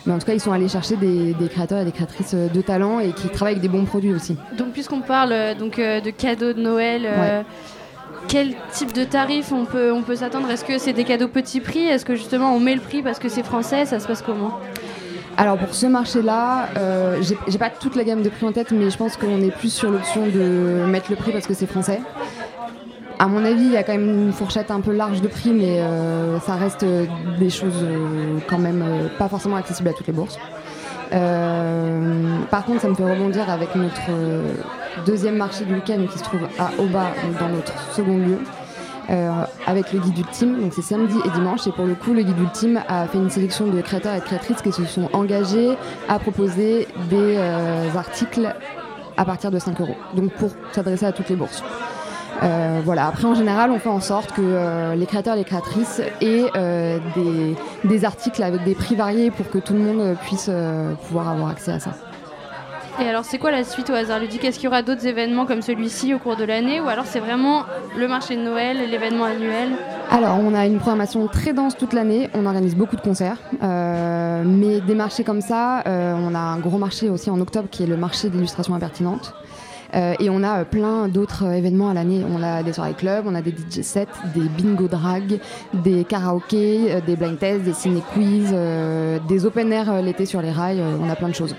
mais 0.06 0.12
en 0.12 0.18
tout 0.18 0.26
cas, 0.26 0.34
ils 0.34 0.40
sont 0.40 0.52
allés 0.52 0.68
chercher 0.68 0.96
des, 0.96 1.34
créateurs 1.48 1.80
et 1.80 1.84
des 1.84 1.92
créatrices 1.92 2.34
de 2.34 2.60
talent 2.60 3.00
et 3.00 3.12
qui 3.12 3.28
travaillent 3.28 3.54
avec 3.54 3.62
des 3.62 3.68
bons 3.68 3.84
produits 3.84 4.12
aussi. 4.12 4.36
Donc, 4.56 4.72
puisqu'on 4.72 5.00
parle 5.00 5.34
donc 5.58 5.76
de 5.78 6.10
cadeaux 6.10 6.52
de 6.52 6.60
Noël. 6.60 7.44
Quel 8.28 8.54
type 8.72 8.92
de 8.92 9.04
tarif 9.04 9.52
on 9.52 9.64
peut, 9.64 9.92
on 9.92 10.02
peut 10.02 10.16
s'attendre? 10.16 10.50
Est-ce 10.50 10.64
que 10.64 10.78
c'est 10.78 10.92
des 10.92 11.04
cadeaux 11.04 11.28
petit 11.28 11.60
prix? 11.60 11.86
Est-ce 11.86 12.04
que 12.04 12.14
justement 12.14 12.54
on 12.54 12.60
met 12.60 12.74
le 12.74 12.80
prix 12.80 13.02
parce 13.02 13.18
que 13.18 13.28
c'est 13.28 13.42
français? 13.42 13.84
Ça 13.84 14.00
se 14.00 14.06
passe 14.06 14.22
comment? 14.22 14.58
Alors 15.36 15.58
pour 15.58 15.74
ce 15.74 15.86
marché-là, 15.86 16.68
euh, 16.76 17.20
j'ai 17.48 17.58
pas 17.58 17.70
toute 17.70 17.96
la 17.96 18.04
gamme 18.04 18.22
de 18.22 18.28
prix 18.28 18.46
en 18.46 18.52
tête, 18.52 18.70
mais 18.70 18.88
je 18.90 18.96
pense 18.96 19.16
qu'on 19.16 19.40
est 19.40 19.50
plus 19.50 19.72
sur 19.72 19.90
l'option 19.90 20.26
de 20.26 20.84
mettre 20.86 21.10
le 21.10 21.16
prix 21.16 21.32
parce 21.32 21.46
que 21.46 21.54
c'est 21.54 21.66
français. 21.66 22.00
À 23.24 23.26
mon 23.26 23.42
avis, 23.42 23.64
il 23.64 23.72
y 23.72 23.76
a 23.78 23.82
quand 23.82 23.92
même 23.92 24.26
une 24.26 24.32
fourchette 24.32 24.70
un 24.70 24.80
peu 24.80 24.92
large 24.92 25.22
de 25.22 25.28
prix, 25.28 25.54
mais 25.54 25.80
euh, 25.80 26.38
ça 26.40 26.56
reste 26.56 26.84
des 27.38 27.48
choses 27.48 27.82
euh, 27.82 28.36
quand 28.46 28.58
même 28.58 28.84
pas 29.18 29.30
forcément 29.30 29.56
accessibles 29.56 29.88
à 29.88 29.94
toutes 29.94 30.06
les 30.06 30.12
bourses. 30.12 30.38
par 31.10 32.64
contre, 32.66 32.82
ça 32.82 32.88
me 32.88 32.94
fait 32.94 33.10
rebondir 33.10 33.48
avec 33.48 33.74
notre 33.76 34.10
deuxième 35.06 35.36
marché 35.36 35.64
du 35.64 35.72
week-end 35.72 36.04
qui 36.12 36.18
se 36.18 36.24
trouve 36.24 36.42
à 36.58 36.70
Oba, 36.78 37.12
dans 37.40 37.48
notre 37.48 37.92
second 37.92 38.18
lieu. 38.18 38.40
Euh, 39.10 39.44
avec 39.66 39.92
le 39.92 40.00
guide 40.00 40.18
ultime. 40.18 40.60
Donc 40.60 40.72
c'est 40.72 40.82
samedi 40.82 41.16
et 41.24 41.30
dimanche. 41.30 41.66
Et 41.66 41.72
pour 41.72 41.84
le 41.84 41.94
coup, 41.94 42.14
le 42.14 42.22
guide 42.22 42.38
ultime 42.38 42.80
a 42.88 43.06
fait 43.06 43.18
une 43.18 43.28
sélection 43.28 43.66
de 43.66 43.80
créateurs 43.82 44.14
et 44.14 44.20
créatrices 44.20 44.62
qui 44.62 44.72
se 44.72 44.84
sont 44.84 45.10
engagés 45.12 45.76
à 46.08 46.18
proposer 46.18 46.88
des 47.10 47.36
euh, 47.36 47.94
articles 47.94 48.54
à 49.16 49.24
partir 49.24 49.50
de 49.50 49.58
5 49.58 49.80
euros. 49.80 49.96
Donc 50.14 50.32
pour 50.32 50.50
s'adresser 50.72 51.04
à 51.04 51.12
toutes 51.12 51.28
les 51.28 51.36
bourses. 51.36 51.62
Euh, 52.42 52.80
voilà. 52.84 53.06
Après, 53.06 53.24
en 53.24 53.34
général, 53.34 53.70
on 53.70 53.78
fait 53.78 53.88
en 53.88 54.00
sorte 54.00 54.32
que 54.32 54.94
les 54.94 55.06
créateurs 55.06 55.34
et 55.34 55.38
les 55.38 55.44
créatrices 55.44 56.00
aient 56.20 56.44
des, 57.14 57.56
des, 57.84 58.04
articles 58.04 58.42
avec 58.42 58.64
des 58.64 58.74
prix 58.74 58.96
variés 58.96 59.30
pour 59.30 59.48
que 59.50 59.58
tout 59.58 59.72
le 59.72 59.80
monde 59.80 60.16
puisse 60.26 60.50
pouvoir 61.06 61.28
avoir 61.28 61.50
accès 61.50 61.72
à 61.72 61.80
ça. 61.80 61.92
Et 63.00 63.08
alors, 63.08 63.24
c'est 63.24 63.38
quoi 63.38 63.50
la 63.50 63.64
suite 63.64 63.90
au 63.90 63.92
hasard 63.92 64.20
ludique? 64.20 64.44
Est-ce 64.44 64.56
qu'il 64.56 64.66
y 64.66 64.68
aura 64.68 64.82
d'autres 64.82 65.04
événements 65.06 65.46
comme 65.46 65.62
celui-ci 65.62 66.14
au 66.14 66.20
cours 66.20 66.36
de 66.36 66.44
l'année 66.44 66.80
Ou 66.80 66.88
alors 66.88 67.06
c'est 67.06 67.18
vraiment 67.18 67.64
le 67.96 68.06
marché 68.06 68.36
de 68.36 68.42
Noël, 68.42 68.88
l'événement 68.88 69.24
annuel? 69.24 69.70
Alors, 70.12 70.38
on 70.38 70.54
a 70.54 70.64
une 70.64 70.76
programmation 70.76 71.26
très 71.26 71.52
dense 71.52 71.76
toute 71.76 71.92
l'année. 71.92 72.30
On 72.34 72.46
organise 72.46 72.76
beaucoup 72.76 72.94
de 72.94 73.00
concerts. 73.00 73.38
Euh, 73.64 74.44
mais 74.46 74.80
des 74.80 74.94
marchés 74.94 75.24
comme 75.24 75.40
ça, 75.40 75.80
euh, 75.86 76.14
on 76.16 76.36
a 76.36 76.38
un 76.38 76.58
gros 76.60 76.78
marché 76.78 77.10
aussi 77.10 77.30
en 77.30 77.40
octobre 77.40 77.68
qui 77.68 77.82
est 77.82 77.86
le 77.86 77.96
marché 77.96 78.28
d'illustration 78.28 78.74
impertinente. 78.76 79.34
Euh, 79.94 80.14
et 80.18 80.30
on 80.30 80.42
a 80.42 80.64
plein 80.64 81.08
d'autres 81.08 81.44
événements 81.52 81.90
à 81.90 81.94
l'année. 81.94 82.24
On 82.28 82.42
a 82.42 82.62
des 82.62 82.72
soirées 82.72 82.94
clubs, 82.94 83.24
on 83.26 83.34
a 83.34 83.42
des 83.42 83.50
DJ 83.50 83.82
sets, 83.82 84.06
des 84.34 84.48
bingo 84.48 84.88
drag, 84.88 85.38
des 85.72 86.04
karaokés, 86.04 87.00
des 87.06 87.16
blind 87.16 87.38
tests, 87.38 87.62
des 87.62 87.72
ciné 87.72 88.02
quiz, 88.12 88.54
des 89.28 89.46
open 89.46 89.72
air 89.72 90.02
l'été 90.02 90.26
sur 90.26 90.42
les 90.42 90.50
rails. 90.50 90.82
on 91.00 91.08
a 91.08 91.16
plein 91.16 91.28
de 91.28 91.34
choses. 91.34 91.54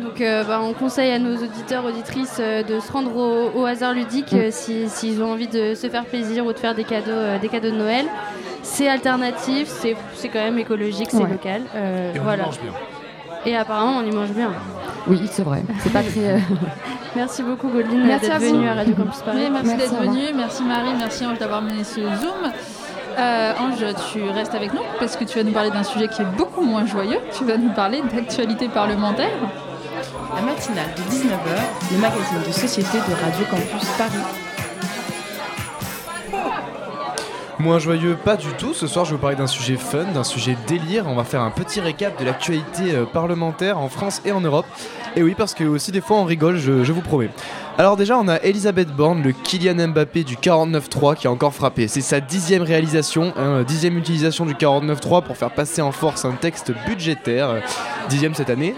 Donc 0.00 0.20
euh, 0.20 0.44
bah, 0.44 0.60
on 0.62 0.72
conseille 0.74 1.10
à 1.10 1.18
nos 1.18 1.36
auditeurs, 1.36 1.84
auditrices 1.84 2.38
euh, 2.40 2.62
de 2.62 2.78
se 2.80 2.92
rendre 2.92 3.14
au, 3.54 3.64
hasard 3.64 3.94
ludique 3.94 4.32
mm. 4.32 4.38
euh, 4.38 4.50
s'ils 4.50 5.22
ont 5.22 5.32
envie 5.32 5.48
de 5.48 5.74
se 5.74 5.88
faire 5.88 6.04
plaisir 6.04 6.46
ou 6.46 6.52
de 6.52 6.58
faire 6.58 6.74
des 6.74 6.84
cadeaux, 6.84 7.38
des 7.40 7.48
cadeaux 7.48 7.70
de 7.70 7.76
Noël. 7.76 8.06
C'est 8.62 8.88
alternatif, 8.88 9.68
c'est 9.68 10.28
quand 10.28 10.40
même 10.40 10.58
écologique, 10.58 11.08
c'est 11.10 11.26
local. 11.26 11.62
Et 11.74 12.18
on 12.18 12.22
voilà. 12.22 12.42
y 12.42 12.46
mange 12.46 12.60
bien. 12.60 12.72
Et 13.48 13.56
apparemment 13.56 13.98
on 13.98 14.06
y 14.06 14.14
mange 14.14 14.28
bien. 14.30 14.52
Oui, 15.06 15.22
c'est 15.30 15.42
vrai. 15.42 15.62
C'est 15.80 15.92
pas 15.92 16.02
très. 16.02 16.38
merci 17.16 17.42
beaucoup 17.42 17.68
Goldine 17.68 18.06
d'être 18.06 18.38
venue 18.38 18.68
à 18.68 18.74
Radio 18.74 18.94
Campus 18.94 19.20
Paris. 19.20 19.48
merci, 19.50 19.76
d'être 19.76 20.00
venue, 20.00 20.34
merci 20.36 20.62
Marie, 20.64 20.90
merci 20.98 21.26
Ange 21.26 21.38
d'avoir 21.38 21.62
mené 21.62 21.82
ce 21.82 22.00
Zoom. 22.00 22.52
Ange, 23.16 23.84
tu 24.12 24.22
restes 24.28 24.54
avec 24.54 24.74
nous 24.74 24.82
parce 24.98 25.16
que 25.16 25.24
tu 25.24 25.38
vas 25.38 25.44
nous 25.44 25.52
parler 25.52 25.70
d'un 25.70 25.82
sujet 25.82 26.08
qui 26.08 26.20
est 26.20 26.36
beaucoup 26.36 26.62
moins 26.62 26.84
joyeux. 26.84 27.20
Tu 27.36 27.44
vas 27.44 27.56
nous 27.56 27.70
parler 27.70 28.02
d'actualité 28.12 28.68
parlementaire 28.68 29.30
la 30.34 30.42
matinale 30.42 30.90
de 30.94 31.02
19h, 31.10 31.92
le 31.92 31.98
magazine 31.98 32.42
de 32.46 32.52
société 32.52 32.98
de 32.98 33.14
Radio 33.24 33.46
Campus 33.50 33.88
Paris. 33.96 34.47
Moins 37.60 37.80
joyeux, 37.80 38.16
pas 38.24 38.36
du 38.36 38.46
tout. 38.56 38.72
Ce 38.72 38.86
soir, 38.86 39.04
je 39.04 39.10
vais 39.10 39.16
vous 39.16 39.20
parler 39.20 39.36
d'un 39.36 39.48
sujet 39.48 39.74
fun, 39.74 40.04
d'un 40.14 40.22
sujet 40.22 40.56
délire. 40.68 41.06
On 41.08 41.16
va 41.16 41.24
faire 41.24 41.42
un 41.42 41.50
petit 41.50 41.80
récap 41.80 42.18
de 42.20 42.24
l'actualité 42.24 42.94
euh, 42.94 43.04
parlementaire 43.04 43.78
en 43.78 43.88
France 43.88 44.22
et 44.24 44.30
en 44.30 44.40
Europe. 44.40 44.66
Et 45.16 45.24
oui, 45.24 45.34
parce 45.36 45.54
que 45.54 45.64
aussi 45.64 45.90
des 45.90 46.00
fois 46.00 46.18
on 46.18 46.24
rigole, 46.24 46.56
je, 46.56 46.92
vous 46.92 47.00
promets. 47.00 47.30
Alors 47.76 47.96
déjà, 47.96 48.16
on 48.16 48.28
a 48.28 48.36
Elisabeth 48.36 48.94
Borne, 48.94 49.24
le 49.24 49.32
Kylian 49.32 49.88
Mbappé 49.88 50.22
du 50.22 50.36
49.3 50.36 51.16
qui 51.16 51.26
a 51.26 51.32
encore 51.32 51.52
frappé. 51.52 51.88
C'est 51.88 52.00
sa 52.00 52.20
dixième 52.20 52.62
réalisation, 52.62 53.32
hein, 53.36 53.64
dixième 53.64 53.98
utilisation 53.98 54.46
du 54.46 54.54
49.3 54.54 55.24
pour 55.24 55.36
faire 55.36 55.50
passer 55.50 55.82
en 55.82 55.90
force 55.90 56.24
un 56.24 56.32
texte 56.32 56.72
budgétaire, 56.86 57.50
euh, 57.50 57.60
dixième 58.08 58.34
cette 58.34 58.50
année. 58.50 58.76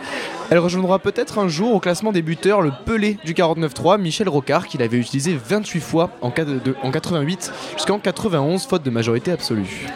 Elle 0.50 0.58
rejoindra 0.58 0.98
peut-être 0.98 1.38
un 1.38 1.46
jour 1.48 1.74
au 1.74 1.80
classement 1.80 2.10
des 2.12 2.22
buteurs 2.22 2.60
le 2.60 2.72
Pelé 2.84 3.18
du 3.24 3.34
49.3, 3.34 4.00
Michel 4.00 4.28
Rocard, 4.28 4.66
qu'il 4.66 4.82
avait 4.82 4.96
utilisé 4.98 5.38
28 5.48 5.80
fois 5.80 6.10
en, 6.22 6.30
cas 6.32 6.44
de- 6.44 6.58
de- 6.58 6.74
en 6.82 6.90
88 6.90 7.52
jusqu'en 7.76 7.98
91, 8.00 8.66
faute 8.66 8.82
de 8.82 8.90
majorité 8.90 9.30
absolue. 9.30 9.86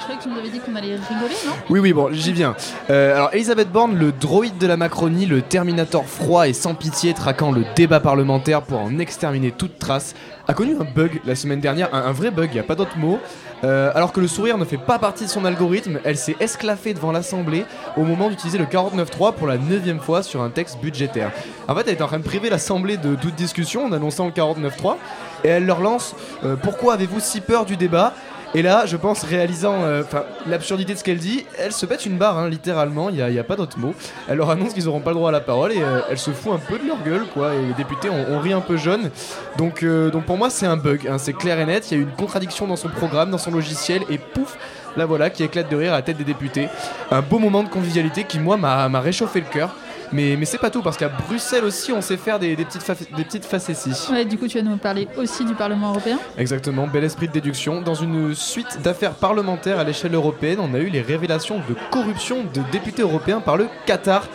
Je 0.00 0.04
croyais 0.04 0.18
que 0.18 0.24
tu 0.24 0.30
nous 0.30 0.38
avais 0.38 0.48
dit 0.48 0.60
qu'on 0.60 0.74
allait 0.76 0.94
rigoler, 0.94 1.34
non? 1.46 1.52
Oui, 1.68 1.78
oui, 1.78 1.92
bon, 1.92 2.08
j'y 2.10 2.32
viens. 2.32 2.56
Euh, 2.88 3.16
alors, 3.16 3.34
Elisabeth 3.34 3.70
Borne, 3.70 3.94
le 3.96 4.12
droïde 4.12 4.56
de 4.56 4.66
la 4.66 4.78
Macronie, 4.78 5.26
le 5.26 5.42
Terminator 5.42 6.06
froid 6.06 6.48
et 6.48 6.54
sans 6.54 6.74
pitié, 6.74 7.12
traquant 7.12 7.52
le 7.52 7.64
débat 7.76 8.00
parlementaire 8.00 8.62
pour 8.62 8.80
en 8.80 8.98
exterminer 8.98 9.50
toute 9.50 9.78
trace, 9.78 10.14
a 10.48 10.54
connu 10.54 10.74
un 10.80 10.84
bug 10.84 11.20
la 11.26 11.34
semaine 11.34 11.60
dernière, 11.60 11.94
un, 11.94 12.12
vrai 12.12 12.30
bug, 12.30 12.48
il 12.50 12.54
n'y 12.54 12.60
a 12.60 12.64
pas 12.64 12.76
d'autre 12.76 12.96
mot. 12.96 13.18
Euh, 13.62 13.92
alors 13.94 14.12
que 14.12 14.20
le 14.20 14.26
sourire 14.26 14.56
ne 14.56 14.64
fait 14.64 14.78
pas 14.78 14.98
partie 14.98 15.24
de 15.24 15.28
son 15.28 15.44
algorithme, 15.44 16.00
elle 16.02 16.16
s'est 16.16 16.36
esclaffée 16.40 16.94
devant 16.94 17.12
l'Assemblée 17.12 17.66
au 17.98 18.04
moment 18.04 18.30
d'utiliser 18.30 18.56
le 18.56 18.64
49.3 18.64 19.34
pour 19.34 19.46
la 19.46 19.58
neuvième 19.58 20.00
fois 20.00 20.22
sur 20.22 20.40
un 20.40 20.48
texte 20.48 20.80
budgétaire. 20.80 21.30
En 21.68 21.74
fait, 21.74 21.82
elle 21.86 21.92
était 21.92 22.02
en 22.02 22.06
train 22.08 22.18
de 22.18 22.24
priver 22.24 22.48
l'Assemblée 22.48 22.96
de 22.96 23.16
toute 23.16 23.34
discussion 23.34 23.84
en 23.84 23.92
annonçant 23.92 24.24
le 24.24 24.32
49.3 24.32 24.96
et 25.44 25.48
elle 25.48 25.66
leur 25.66 25.80
lance 25.80 26.16
euh, 26.44 26.56
Pourquoi 26.56 26.94
avez-vous 26.94 27.20
si 27.20 27.42
peur 27.42 27.66
du 27.66 27.76
débat? 27.76 28.14
Et 28.52 28.62
là, 28.62 28.84
je 28.84 28.96
pense, 28.96 29.22
réalisant 29.22 29.82
euh, 29.82 30.02
l'absurdité 30.46 30.94
de 30.94 30.98
ce 30.98 31.04
qu'elle 31.04 31.18
dit, 31.18 31.46
elle 31.56 31.70
se 31.70 31.86
pète 31.86 32.04
une 32.04 32.18
barre, 32.18 32.36
hein, 32.36 32.48
littéralement, 32.48 33.08
il 33.08 33.14
n'y 33.14 33.38
a, 33.38 33.40
a 33.40 33.44
pas 33.44 33.54
d'autre 33.54 33.78
mot. 33.78 33.94
Elle 34.28 34.38
leur 34.38 34.50
annonce 34.50 34.74
qu'ils 34.74 34.86
n'auront 34.86 35.00
pas 35.00 35.10
le 35.10 35.16
droit 35.16 35.28
à 35.28 35.32
la 35.32 35.40
parole 35.40 35.72
et 35.72 35.80
euh, 35.80 36.00
elle 36.10 36.18
se 36.18 36.32
fout 36.32 36.52
un 36.52 36.58
peu 36.58 36.78
de 36.78 36.86
leur 36.86 37.00
gueule, 37.04 37.26
quoi. 37.32 37.54
Et 37.54 37.62
les 37.62 37.74
députés 37.74 38.10
ont, 38.10 38.40
ri 38.40 38.52
un 38.52 38.60
peu 38.60 38.76
jaune. 38.76 39.10
Donc, 39.56 39.84
euh, 39.84 40.10
donc 40.10 40.24
pour 40.24 40.36
moi, 40.36 40.50
c'est 40.50 40.66
un 40.66 40.76
bug, 40.76 41.06
hein, 41.08 41.18
c'est 41.18 41.32
clair 41.32 41.60
et 41.60 41.66
net. 41.66 41.90
Il 41.90 41.94
y 41.94 41.96
a 41.98 42.00
eu 42.00 42.04
une 42.06 42.16
contradiction 42.16 42.66
dans 42.66 42.76
son 42.76 42.88
programme, 42.88 43.30
dans 43.30 43.38
son 43.38 43.52
logiciel, 43.52 44.02
et 44.10 44.18
pouf, 44.18 44.56
la 44.96 45.06
voilà 45.06 45.30
qui 45.30 45.44
éclate 45.44 45.70
de 45.70 45.76
rire 45.76 45.92
à 45.92 45.96
la 45.96 46.02
tête 46.02 46.16
des 46.16 46.24
députés. 46.24 46.68
Un 47.12 47.22
beau 47.22 47.38
moment 47.38 47.62
de 47.62 47.68
convivialité 47.68 48.24
qui, 48.24 48.40
moi, 48.40 48.56
m'a 48.56 49.00
réchauffé 49.00 49.40
le 49.40 49.46
cœur. 49.46 49.76
Mais, 50.12 50.36
mais 50.36 50.44
c'est 50.44 50.58
pas 50.58 50.70
tout, 50.70 50.82
parce 50.82 50.96
qu'à 50.96 51.08
Bruxelles 51.08 51.64
aussi, 51.64 51.92
on 51.92 52.00
sait 52.00 52.16
faire 52.16 52.38
des, 52.38 52.56
des 52.56 52.64
petites, 52.64 53.14
des 53.16 53.24
petites 53.24 53.44
facéties. 53.44 54.08
Ouais, 54.10 54.24
du 54.24 54.36
coup, 54.38 54.48
tu 54.48 54.58
vas 54.58 54.64
nous 54.64 54.76
parler 54.76 55.06
aussi 55.16 55.44
du 55.44 55.54
Parlement 55.54 55.90
européen. 55.90 56.18
Exactement, 56.36 56.86
bel 56.86 57.04
esprit 57.04 57.28
de 57.28 57.32
déduction. 57.32 57.80
Dans 57.80 57.94
une 57.94 58.34
suite 58.34 58.80
d'affaires 58.82 59.14
parlementaires 59.14 59.78
à 59.78 59.84
l'échelle 59.84 60.14
européenne, 60.14 60.58
on 60.60 60.74
a 60.74 60.78
eu 60.78 60.88
les 60.88 61.00
révélations 61.00 61.58
de 61.58 61.76
corruption 61.90 62.44
de 62.44 62.62
députés 62.72 63.02
européens 63.02 63.40
par 63.40 63.56
le 63.56 63.68
Qatar. 63.86 64.26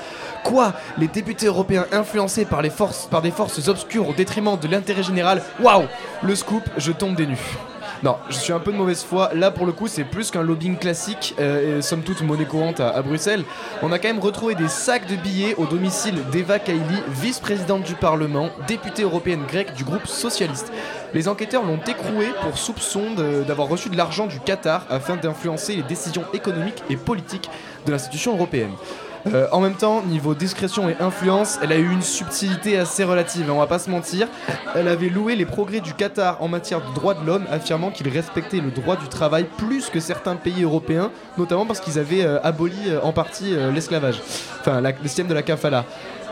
Quoi? 0.43 0.73
Les 0.97 1.07
députés 1.07 1.47
européens 1.47 1.85
influencés 1.91 2.45
par, 2.45 2.61
les 2.61 2.69
forces, 2.69 3.07
par 3.07 3.21
des 3.21 3.31
forces 3.31 3.67
obscures 3.67 4.07
au 4.07 4.13
détriment 4.13 4.57
de 4.59 4.67
l'intérêt 4.67 5.03
général? 5.03 5.41
Waouh 5.59 5.85
Le 6.21 6.35
scoop, 6.35 6.63
je 6.77 6.91
tombe 6.91 7.15
des 7.15 7.25
nues. 7.25 7.57
Non, 8.03 8.17
je 8.29 8.35
suis 8.35 8.53
un 8.53 8.59
peu 8.59 8.71
de 8.71 8.77
mauvaise 8.77 9.03
foi. 9.03 9.31
Là, 9.33 9.51
pour 9.51 9.65
le 9.65 9.71
coup, 9.71 9.87
c'est 9.87 10.03
plus 10.03 10.31
qu'un 10.31 10.43
lobbying 10.43 10.77
classique, 10.77 11.35
euh, 11.39 11.79
et 11.79 11.81
somme 11.81 12.01
toute 12.01 12.21
monnaie 12.21 12.45
courante 12.45 12.79
à, 12.79 13.01
Bruxelles. 13.01 13.43
On 13.81 13.91
a 13.91 13.99
quand 13.99 14.07
même 14.07 14.19
retrouvé 14.19 14.55
des 14.55 14.67
sacs 14.67 15.07
de 15.07 15.15
billets 15.15 15.55
au 15.55 15.65
domicile 15.65 16.15
d'Eva 16.31 16.59
Kaili, 16.59 17.01
vice-présidente 17.09 17.83
du 17.83 17.95
Parlement, 17.95 18.49
députée 18.67 19.03
européenne 19.03 19.43
grecque 19.47 19.73
du 19.73 19.83
groupe 19.83 20.07
socialiste. 20.07 20.71
Les 21.13 21.27
enquêteurs 21.27 21.63
l'ont 21.63 21.79
écroué 21.87 22.27
pour 22.41 22.57
soupçon 22.57 23.13
d'avoir 23.47 23.67
reçu 23.67 23.89
de 23.89 23.97
l'argent 23.97 24.27
du 24.27 24.39
Qatar 24.39 24.85
afin 24.89 25.15
d'influencer 25.15 25.75
les 25.75 25.83
décisions 25.83 26.25
économiques 26.33 26.83
et 26.89 26.97
politiques 26.97 27.49
de 27.85 27.91
l'institution 27.91 28.33
européenne. 28.33 28.71
Euh, 29.27 29.47
en 29.51 29.59
même 29.59 29.75
temps, 29.75 30.03
niveau 30.03 30.35
discrétion 30.35 30.89
et 30.89 30.95
influence, 30.99 31.57
elle 31.63 31.71
a 31.71 31.77
eu 31.77 31.91
une 31.91 32.01
subtilité 32.01 32.77
assez 32.77 33.03
relative, 33.03 33.49
hein, 33.49 33.53
on 33.53 33.59
va 33.59 33.67
pas 33.67 33.79
se 33.79 33.89
mentir. 33.89 34.27
Elle 34.75 34.87
avait 34.87 35.09
loué 35.09 35.35
les 35.35 35.45
progrès 35.45 35.79
du 35.79 35.93
Qatar 35.93 36.41
en 36.41 36.47
matière 36.47 36.81
de 36.81 36.93
droits 36.93 37.15
de 37.15 37.25
l'homme, 37.25 37.45
affirmant 37.51 37.89
qu'il 37.89 38.07
respectait 38.09 38.59
le 38.59 38.71
droit 38.71 38.95
du 38.95 39.07
travail 39.07 39.45
plus 39.57 39.89
que 39.89 39.99
certains 39.99 40.35
pays 40.35 40.63
européens, 40.63 41.11
notamment 41.37 41.65
parce 41.65 41.79
qu'ils 41.79 41.97
avaient 41.97 42.23
euh, 42.23 42.39
aboli 42.43 42.77
euh, 42.87 42.99
en 43.01 43.13
partie 43.13 43.55
l'esclavage, 43.73 44.21
enfin 44.59 44.81
le 44.81 44.93
système 45.07 45.27
de 45.27 45.33
la 45.33 45.41
kafala. 45.41 45.85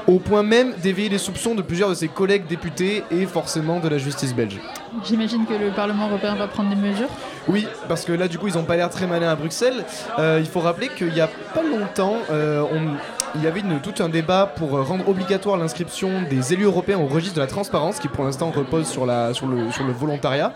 Au 0.05 0.19
point 0.19 0.43
même 0.43 0.73
d'éveiller 0.81 1.07
les 1.09 1.17
soupçons 1.17 1.55
de 1.55 1.61
plusieurs 1.61 1.87
de 1.89 1.93
ses 1.93 2.09
collègues 2.09 2.45
députés 2.45 3.03
et 3.09 3.25
forcément 3.25 3.79
de 3.79 3.87
la 3.87 3.97
justice 3.97 4.35
belge. 4.35 4.59
J'imagine 5.05 5.45
que 5.45 5.53
le 5.53 5.69
Parlement 5.71 6.09
européen 6.09 6.35
va 6.35 6.47
prendre 6.47 6.69
des 6.69 6.75
mesures. 6.75 7.07
Oui, 7.47 7.65
parce 7.87 8.03
que 8.03 8.11
là, 8.11 8.27
du 8.27 8.37
coup, 8.37 8.47
ils 8.47 8.57
ont 8.57 8.63
pas 8.65 8.75
l'air 8.75 8.89
très 8.89 9.07
malins 9.07 9.29
à 9.29 9.35
Bruxelles. 9.35 9.85
Euh, 10.19 10.39
il 10.41 10.45
faut 10.45 10.59
rappeler 10.59 10.89
qu'il 10.89 11.13
y 11.15 11.21
a 11.21 11.27
pas 11.53 11.63
longtemps, 11.63 12.17
euh, 12.31 12.63
on- 12.71 12.97
il 13.35 13.43
y 13.43 13.47
avait 13.47 13.61
tout 13.81 14.03
un 14.03 14.09
débat 14.09 14.51
pour 14.55 14.77
euh, 14.77 14.81
rendre 14.81 15.07
obligatoire 15.07 15.57
l'inscription 15.57 16.23
des 16.29 16.53
élus 16.53 16.65
européens 16.65 16.99
au 16.99 17.07
registre 17.07 17.35
de 17.35 17.41
la 17.41 17.47
transparence, 17.47 17.99
qui 17.99 18.07
pour 18.07 18.23
l'instant 18.23 18.51
repose 18.51 18.87
sur 18.87 19.05
le 19.05 19.91
volontariat. 19.91 20.53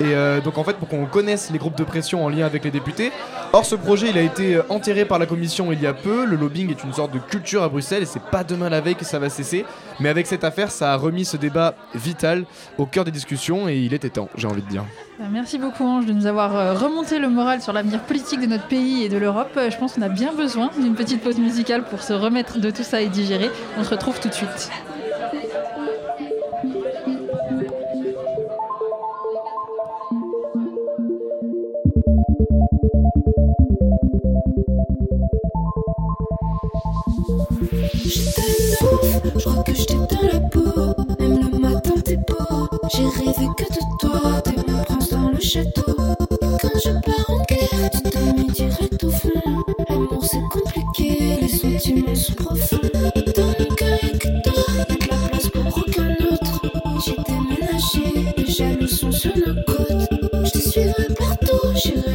Et 0.00 0.14
euh, 0.14 0.40
donc 0.40 0.56
en 0.56 0.64
fait 0.64 0.78
pour 0.78 0.88
qu'on 0.88 1.04
connaisse 1.04 1.50
les 1.50 1.58
groupes 1.58 1.76
de 1.76 1.84
pression 1.84 2.24
en 2.24 2.30
lien 2.30 2.46
avec 2.46 2.64
les 2.64 2.70
députés. 2.70 3.12
Or 3.52 3.66
ce 3.66 3.74
projet 3.74 4.08
il 4.08 4.16
a 4.16 4.22
été 4.22 4.54
euh, 4.54 4.62
enterré 4.70 5.04
par 5.04 5.18
la 5.18 5.26
commission 5.26 5.72
il 5.72 5.82
y 5.82 5.86
a 5.86 5.92
peu. 5.92 6.24
Le 6.24 6.36
lobbying 6.36 6.70
est 6.70 6.82
une 6.82 6.94
sorte 6.94 7.12
de 7.12 7.18
culture 7.18 7.62
à 7.62 7.68
Bruxelles 7.68 8.02
et 8.02 8.06
c'est 8.06 8.22
pas 8.22 8.42
demain 8.42 8.70
la 8.70 8.80
veille 8.80 8.94
que 8.94 9.04
ça 9.04 9.18
va 9.18 9.28
cesser. 9.28 9.66
Mais 10.00 10.08
avec 10.08 10.26
cette 10.26 10.44
affaire 10.44 10.70
ça 10.70 10.92
a 10.92 10.96
remis 10.96 11.24
ce 11.24 11.36
débat 11.36 11.74
vital 11.94 12.44
au 12.78 12.86
cœur 12.86 13.04
des 13.04 13.10
discussions 13.10 13.68
et 13.68 13.76
il 13.78 13.94
était 13.94 14.10
temps 14.10 14.28
j'ai 14.36 14.46
envie 14.46 14.62
de 14.62 14.68
dire. 14.68 14.84
Euh, 15.20 15.24
Merci 15.30 15.58
beaucoup 15.58 15.84
Ange 15.84 16.06
de 16.06 16.12
nous 16.12 16.26
avoir 16.26 16.56
euh, 16.56 16.74
remonté 16.74 17.18
le 17.18 17.28
moral 17.28 17.60
sur 17.60 17.72
l'avenir 17.72 18.00
politique 18.00 18.40
de 18.40 18.46
notre 18.46 18.66
pays 18.68 19.04
et 19.04 19.08
de 19.08 19.18
l'Europe. 19.18 19.50
Euh, 19.56 19.70
Je 19.70 19.76
pense 19.76 19.94
qu'on 19.94 20.02
a 20.02 20.08
bien 20.08 20.32
besoin 20.32 20.70
d'une 20.78 20.94
petite 20.94 21.22
pause 21.22 21.38
musicale 21.38 21.84
pour 21.84 22.02
se 22.02 22.12
remettre 22.12 22.58
de 22.58 22.70
tout 22.70 22.82
ça 22.82 23.00
et 23.02 23.08
digérer. 23.08 23.50
On 23.78 23.84
se 23.84 23.90
retrouve 23.90 24.18
tout 24.20 24.28
de 24.28 24.34
suite. 24.34 24.70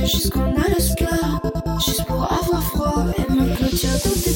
Jusqu'en 0.08 0.54
Alaska. 0.56 1.10
Juste 1.86 2.06
pour 2.06 2.24
avoir 2.24 2.64
froid 2.64 3.06
et 3.18 3.32
me 3.32 3.56
clôture 3.56 3.90
dans 4.04 4.22
tes 4.22 4.35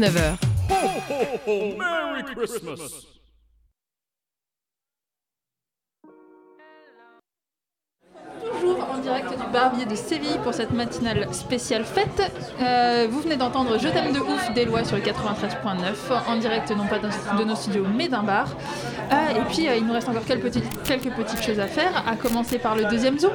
19h. 0.00 0.36
Merry 1.76 2.22
Christmas. 2.34 3.04
Toujours 8.42 8.88
en 8.90 8.98
direct 8.98 9.28
du 9.28 9.52
Barbier 9.52 9.84
de 9.84 9.94
Séville 9.94 10.38
pour 10.42 10.54
cette 10.54 10.72
matinale 10.72 11.28
spéciale 11.34 11.84
fête. 11.84 12.32
Euh, 12.62 13.08
vous 13.10 13.20
venez 13.20 13.36
d'entendre 13.36 13.78
Je 13.78 13.88
t'aime 13.88 14.14
de 14.14 14.20
ouf 14.20 14.54
des 14.54 14.64
lois 14.64 14.84
sur 14.84 14.96
le 14.96 15.02
93.9 15.02 16.28
en 16.28 16.36
direct 16.36 16.70
non 16.70 16.86
pas 16.86 16.98
de 16.98 17.44
nos 17.44 17.54
studios 17.54 17.84
mais 17.94 18.08
d'un 18.08 18.22
bar. 18.22 18.56
Euh, 19.12 19.38
et 19.38 19.52
puis 19.52 19.68
euh, 19.68 19.76
il 19.76 19.86
nous 19.86 19.92
reste 19.92 20.08
encore 20.08 20.24
quelques 20.24 20.44
petites, 20.44 20.82
quelques 20.84 21.10
petites 21.14 21.42
choses 21.42 21.60
à 21.60 21.66
faire, 21.66 22.08
à 22.08 22.16
commencer 22.16 22.58
par 22.58 22.74
le 22.74 22.86
deuxième 22.86 23.18
zoom. 23.18 23.32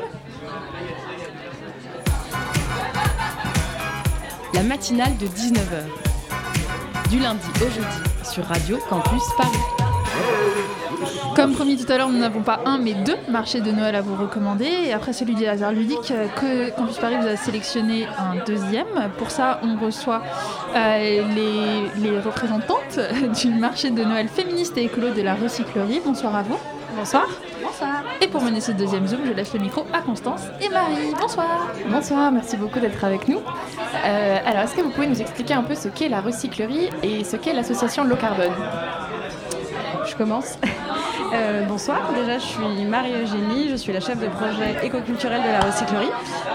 La 4.55 4.63
matinale 4.63 5.15
de 5.17 5.27
19h. 5.27 6.04
Du 7.09 7.19
lundi 7.19 7.45
au 7.61 7.69
jeudi 7.69 8.23
sur 8.23 8.43
Radio 8.45 8.77
Campus 8.89 9.21
Paris. 9.37 9.49
Comme 11.35 11.53
promis 11.53 11.77
tout 11.77 11.91
à 11.91 11.97
l'heure, 11.97 12.09
nous 12.09 12.17
n'avons 12.17 12.41
pas 12.41 12.61
un 12.65 12.77
mais 12.77 12.93
deux 12.93 13.17
marchés 13.29 13.61
de 13.61 13.71
Noël 13.71 13.95
à 13.95 14.01
vous 14.01 14.15
recommander. 14.15 14.65
Et 14.87 14.93
après 14.93 15.13
celui 15.13 15.35
des 15.35 15.47
hasards 15.47 15.73
ludiques, 15.73 16.11
euh, 16.11 16.27
que 16.29 16.75
Campus 16.75 16.97
Paris 16.97 17.17
vous 17.21 17.27
a 17.27 17.35
sélectionné 17.35 18.07
un 18.17 18.43
deuxième. 18.45 18.87
Pour 19.17 19.29
ça, 19.29 19.59
on 19.63 19.77
reçoit 19.83 20.23
euh, 20.75 21.21
les, 22.01 22.19
représentantes 22.19 22.99
du 23.41 23.49
marché 23.49 23.91
de 23.91 24.03
Noël 24.03 24.27
féministe 24.27 24.77
et 24.77 24.85
écolo 24.85 25.11
de 25.11 25.21
la 25.21 25.35
recyclerie. 25.35 26.01
Bonsoir 26.03 26.35
à 26.35 26.43
vous. 26.43 26.57
Bonsoir. 26.97 27.27
Et 28.21 28.27
pour 28.27 28.41
mener 28.41 28.61
ce 28.61 28.71
deuxième 28.71 29.07
Zoom, 29.07 29.21
je 29.25 29.31
laisse 29.31 29.53
le 29.53 29.59
micro 29.59 29.85
à 29.93 30.01
Constance 30.01 30.41
et 30.61 30.69
Marie. 30.69 31.13
Bonsoir. 31.19 31.67
Bonsoir, 31.87 32.31
merci 32.31 32.57
beaucoup 32.57 32.79
d'être 32.79 33.03
avec 33.03 33.27
nous. 33.27 33.39
Euh, 34.05 34.37
alors, 34.45 34.63
est-ce 34.63 34.75
que 34.75 34.81
vous 34.81 34.91
pouvez 34.91 35.07
nous 35.07 35.21
expliquer 35.21 35.53
un 35.53 35.63
peu 35.63 35.75
ce 35.75 35.87
qu'est 35.87 36.09
la 36.09 36.21
recyclerie 36.21 36.89
et 37.03 37.23
ce 37.23 37.35
qu'est 37.35 37.53
l'association 37.53 38.03
Low 38.03 38.15
Carbone? 38.15 38.53
Je 40.07 40.15
commence. 40.15 40.57
Euh, 41.35 41.65
bonsoir, 41.65 42.13
déjà 42.13 42.39
je 42.39 42.45
suis 42.45 42.85
Marie-Eugénie, 42.85 43.67
je 43.69 43.75
suis 43.75 43.91
la 43.91 43.99
chef 43.99 44.19
de 44.19 44.27
projet 44.27 44.85
écoculturel 44.85 45.41
de 45.41 45.49
la 45.49 45.59
recyclerie. 45.59 46.09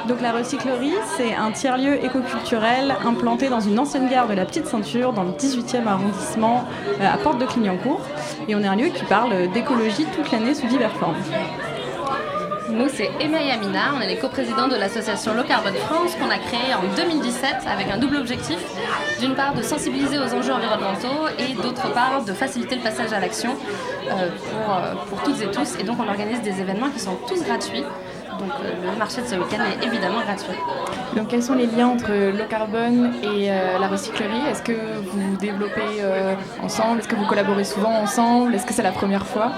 Donc 0.08 0.22
la 0.22 0.32
recyclerie, 0.32 0.94
c'est 1.16 1.34
un 1.34 1.50
tiers-lieu 1.52 2.02
écoculturel 2.02 2.94
implanté 3.04 3.50
dans 3.50 3.60
une 3.60 3.78
ancienne 3.78 4.08
gare 4.08 4.26
de 4.26 4.32
la 4.32 4.46
Petite 4.46 4.66
Ceinture, 4.66 5.12
dans 5.12 5.24
le 5.24 5.32
18e 5.32 5.86
arrondissement, 5.86 6.64
euh, 7.00 7.12
à 7.12 7.18
Porte 7.18 7.38
de 7.38 7.44
Clignancourt. 7.44 8.00
Et 8.48 8.54
on 8.54 8.60
est 8.60 8.68
un 8.68 8.76
lieu 8.76 8.88
qui 8.88 9.04
parle 9.04 9.50
d'écologie 9.52 10.06
toute 10.16 10.32
l'année 10.32 10.54
sous 10.54 10.66
diverses 10.66 10.96
formes. 10.96 11.14
Nous, 12.72 12.88
c'est 12.88 13.10
Emma 13.20 13.42
et 13.42 13.50
Amina. 13.50 13.94
On 13.96 14.00
est 14.00 14.06
les 14.06 14.16
coprésidents 14.16 14.68
de 14.68 14.76
l'association 14.76 15.34
Low 15.34 15.42
Carbon 15.42 15.72
France 15.86 16.14
qu'on 16.14 16.30
a 16.30 16.38
créée 16.38 16.72
en 16.74 16.82
2017 16.94 17.66
avec 17.66 17.90
un 17.90 17.98
double 17.98 18.16
objectif. 18.16 18.58
D'une 19.18 19.34
part, 19.34 19.54
de 19.54 19.62
sensibiliser 19.62 20.18
aux 20.18 20.34
enjeux 20.34 20.52
environnementaux 20.52 21.28
et 21.38 21.54
d'autre 21.54 21.92
part, 21.92 22.24
de 22.24 22.32
faciliter 22.32 22.76
le 22.76 22.82
passage 22.82 23.12
à 23.12 23.18
l'action 23.18 23.56
euh, 24.08 24.28
pour, 24.50 24.74
euh, 24.74 24.94
pour 25.08 25.22
toutes 25.22 25.40
et 25.42 25.50
tous. 25.50 25.78
Et 25.80 25.82
donc, 25.82 25.98
on 25.98 26.08
organise 26.08 26.42
des 26.42 26.60
événements 26.60 26.90
qui 26.90 27.00
sont 27.00 27.16
tous 27.26 27.42
gratuits. 27.44 27.84
Donc 28.38 28.52
euh, 28.64 28.92
le 28.92 28.98
marché 28.98 29.20
de 29.20 29.26
ce 29.26 29.34
week-end 29.34 29.58
est 29.64 29.84
évidemment 29.84 30.20
gratuit. 30.20 30.56
Donc 31.16 31.28
quels 31.28 31.42
sont 31.42 31.54
les 31.54 31.66
liens 31.66 31.88
entre 31.88 32.10
low 32.10 32.46
carbone 32.48 33.12
et 33.22 33.48
la 33.48 33.88
recyclerie? 33.88 34.46
Est-ce 34.48 34.62
que 34.62 34.72
vous 34.72 35.36
développez 35.38 36.02
ensemble? 36.62 37.00
Est-ce 37.00 37.08
que 37.08 37.16
vous 37.16 37.26
collaborez 37.26 37.64
souvent 37.64 37.92
ensemble? 37.92 38.54
Est-ce 38.54 38.64
que 38.64 38.72
c'est 38.72 38.82
la 38.82 38.92
première 38.92 39.26
fois? 39.26 39.52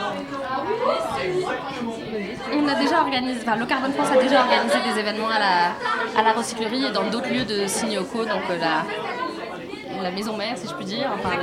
On 2.62 2.68
a 2.68 2.74
déjà 2.74 3.00
organisé, 3.00 3.40
enfin 3.42 3.56
le 3.56 3.66
Carbone 3.66 3.92
France 3.92 4.08
a 4.10 4.22
déjà 4.22 4.40
organisé 4.40 4.78
des 4.92 5.00
événements 5.00 5.28
à 5.28 5.38
la, 5.38 6.20
à 6.20 6.22
la 6.22 6.32
recyclerie 6.32 6.86
et 6.86 6.90
dans 6.90 7.04
d'autres 7.04 7.28
lieux 7.28 7.44
de 7.44 7.66
Signoco, 7.66 8.24
donc 8.24 8.42
euh, 8.50 8.58
la, 8.58 10.02
la 10.02 10.10
maison 10.10 10.36
mère 10.36 10.56
si 10.56 10.68
je 10.68 10.74
puis 10.74 10.84
dire, 10.84 11.10
enfin 11.14 11.36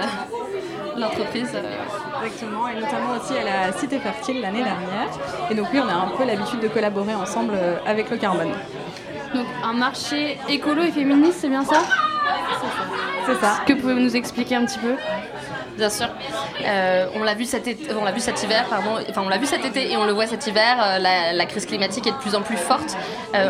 l'entreprise. 0.97 1.51
Euh. 1.55 2.25
Exactement, 2.25 2.67
et 2.67 2.75
notamment 2.75 3.11
aussi 3.17 3.37
à 3.37 3.43
la 3.43 3.71
Cité 3.71 3.99
Fertile 3.99 4.41
l'année 4.41 4.63
dernière. 4.63 5.07
Et 5.49 5.55
donc 5.55 5.67
oui, 5.71 5.79
on 5.83 5.87
a 5.87 5.93
un 5.93 6.07
peu 6.17 6.25
l'habitude 6.25 6.59
de 6.59 6.67
collaborer 6.67 7.15
ensemble 7.15 7.53
euh, 7.55 7.77
avec 7.85 8.09
le 8.09 8.17
carbone. 8.17 8.51
Donc 9.33 9.45
un 9.63 9.73
marché 9.73 10.37
écolo 10.49 10.83
et 10.83 10.91
féministe, 10.91 11.39
c'est 11.41 11.49
bien 11.49 11.63
ça? 11.63 11.81
C'est 13.25 13.39
ça. 13.39 13.61
Que 13.65 13.73
pouvez-vous 13.73 13.99
nous 13.99 14.15
expliquer 14.15 14.55
un 14.55 14.65
petit 14.65 14.79
peu? 14.79 14.95
Bien 15.79 15.89
sûr. 15.89 16.07
Euh, 16.65 17.07
on 17.15 17.23
l'a 17.23 17.33
vu 17.33 17.45
cet 17.45 17.65
été 17.67 17.89
et 17.89 17.95
on 17.95 18.03
le 20.05 20.11
voit 20.11 20.27
cet 20.27 20.45
hiver. 20.45 20.77
Euh, 20.79 20.99
la, 21.33 21.45
crise 21.45 21.65
climatique 21.65 22.05
est 22.05 22.11
de 22.11 22.17
plus 22.17 22.35
en 22.35 22.41
plus 22.41 22.57
forte. 22.57 22.95
Euh, 23.33 23.49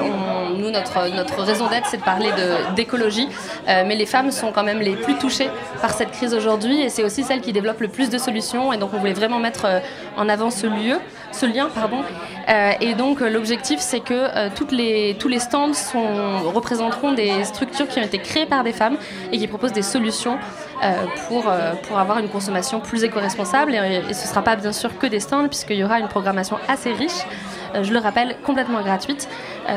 nous, 0.56 0.70
notre 0.70 1.00
raison 1.42 1.68
d'être, 1.68 1.88
c'est 1.88 1.98
de 1.98 2.04
parler 2.04 2.30
d'écologie, 2.76 3.28
mais 3.68 3.96
les 3.96 4.06
femmes 4.06 4.32
sont 4.32 4.52
quand 4.52 4.64
même 4.64 4.80
les 4.80 4.96
plus 4.96 5.16
touchées 5.16 5.50
par 5.82 5.92
cette 5.92 6.12
crise 6.12 6.34
aujourd'hui 6.34 6.82
et 6.82 6.90
c'est 6.90 7.04
aussi 7.04 7.24
celles 7.24 7.42
qui 7.42 7.52
développent 7.52 7.82
le 7.82 7.88
plus 7.90 8.10
de 8.10 8.18
solutions. 8.18 8.72
Et 8.72 8.78
donc, 8.78 8.92
on 8.94 9.00
voulait 9.00 9.14
vraiment 9.14 9.40
mettre 9.40 9.66
en 10.16 10.30
avant 10.30 10.52
ce 10.52 10.68
lien, 10.68 11.00
et 12.82 12.94
donc, 12.94 13.20
l'objectif, 13.22 13.80
c'est 13.80 14.00
que 14.00 14.50
tous 14.50 14.70
les 15.28 15.40
stands 15.40 15.72
représenteront 16.54 17.14
des 17.14 17.44
structures 17.44 17.88
qui 17.88 18.00
ont 18.00 18.04
été 18.04 18.20
créées 18.20 18.46
par 18.46 18.64
des 18.64 18.74
femmes 18.74 18.98
et 19.32 19.38
qui 19.38 19.48
proposent 19.48 19.74
des 19.74 19.82
solutions 19.82 20.20
euh, 20.30 20.69
pour, 21.28 21.48
euh, 21.48 21.74
pour 21.88 22.00
avoir 22.00 22.20
une 22.20 22.30
consommation 22.30 22.80
plus 22.80 23.04
éco-responsable. 23.04 23.76
Et, 23.76 24.14
ce 24.14 24.24
ne 24.24 24.28
sera 24.28 24.42
pas 24.42 24.56
bien 24.56 24.72
sûr 24.72 24.98
que 24.98 25.08
des 25.08 25.20
stands, 25.20 25.48
puisqu'il 25.48 25.78
y 25.78 25.84
aura 25.84 26.00
une 26.00 26.08
programmation 26.08 26.58
assez 26.68 26.94
riche. 26.94 27.26
Euh, 27.76 27.84
je 27.84 27.94
le 27.94 28.00
rappelle, 28.00 28.36
complètement 28.46 28.82
gratuite. 28.82 29.28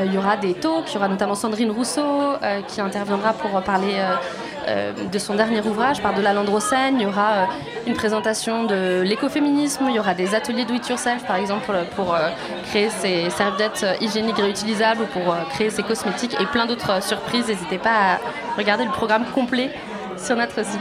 il 0.05 0.13
y 0.13 0.19
aura 0.19 0.37
des 0.37 0.55
talks, 0.55 0.91
il 0.91 0.95
y 0.95 0.97
aura 0.97 1.09
notamment 1.09 1.35
Sandrine 1.35 1.71
Rousseau 1.71 2.37
qui 2.67 2.81
interviendra 2.81 3.35
pour 3.35 3.61
parler 3.63 4.01
de 5.13 5.19
son 5.19 5.35
dernier 5.35 5.61
ouvrage, 5.61 6.01
Par 6.01 6.15
de 6.15 6.23
la 6.23 6.33
Landrocène. 6.33 6.97
Il 6.97 7.03
y 7.03 7.07
aura 7.07 7.47
une 7.87 7.93
présentation 7.93 8.65
de 8.65 9.03
l'écoféminisme, 9.03 9.85
il 9.91 9.97
y 9.97 9.99
aura 9.99 10.15
des 10.15 10.35
ateliers 10.35 10.65
do 10.65 10.73
it 10.73 10.89
yourself 10.89 11.27
par 11.27 11.37
exemple 11.37 11.73
pour 11.95 12.17
créer 12.71 12.89
ses 12.89 13.29
serviettes 13.29 13.85
hygiéniques 14.01 14.39
réutilisables 14.39 15.03
ou 15.03 15.07
pour 15.07 15.37
créer 15.51 15.69
ses 15.69 15.83
cosmétiques 15.83 16.37
et 16.41 16.47
plein 16.47 16.65
d'autres 16.65 17.03
surprises. 17.03 17.49
N'hésitez 17.49 17.79
pas 17.79 18.15
à 18.15 18.19
regarder 18.57 18.85
le 18.85 18.93
programme 18.93 19.27
complet 19.35 19.71
sur 20.23 20.37
notre 20.37 20.65
site. 20.65 20.81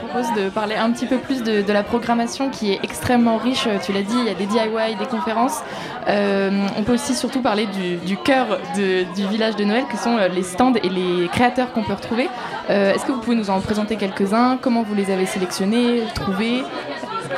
Propose 0.00 0.32
de 0.34 0.48
parler 0.50 0.74
un 0.74 0.90
petit 0.90 1.06
peu 1.06 1.18
plus 1.18 1.42
de, 1.42 1.72
la 1.72 1.82
programmation 1.82 2.50
qui 2.50 2.72
est 2.72 2.80
extrêmement 2.82 3.36
riche. 3.36 3.68
Tu 3.84 3.92
l'as 3.92 4.02
dit, 4.02 4.14
il 4.18 4.26
y 4.26 4.30
a 4.30 4.34
des 4.34 4.46
DIY, 4.46 4.96
des 4.98 5.06
conférences. 5.06 5.60
Euh, 6.08 6.66
on 6.76 6.82
peut 6.82 6.94
aussi 6.94 7.14
surtout 7.14 7.40
parler 7.40 7.66
du, 8.06 8.16
cœur 8.16 8.58
du 8.74 9.26
village 9.26 9.56
de 9.56 9.64
Noël, 9.64 9.84
que 9.90 9.96
sont 9.96 10.16
euh, 10.16 10.28
les 10.28 10.42
stands 10.42 10.74
et 10.74 10.88
les 10.88 11.28
créateurs 11.28 11.72
qu'on 11.72 11.82
peut 11.82 11.94
retrouver. 11.94 12.28
Euh, 12.70 12.94
est-ce 12.94 13.04
que 13.04 13.12
vous 13.12 13.20
pouvez 13.20 13.36
nous 13.36 13.50
en 13.50 13.60
présenter 13.60 13.96
quelques-uns? 13.96 14.58
Comment 14.60 14.82
vous 14.82 14.94
les 14.94 15.10
avez 15.10 15.26
sélectionnés, 15.26 16.02
trouvés? 16.14 16.62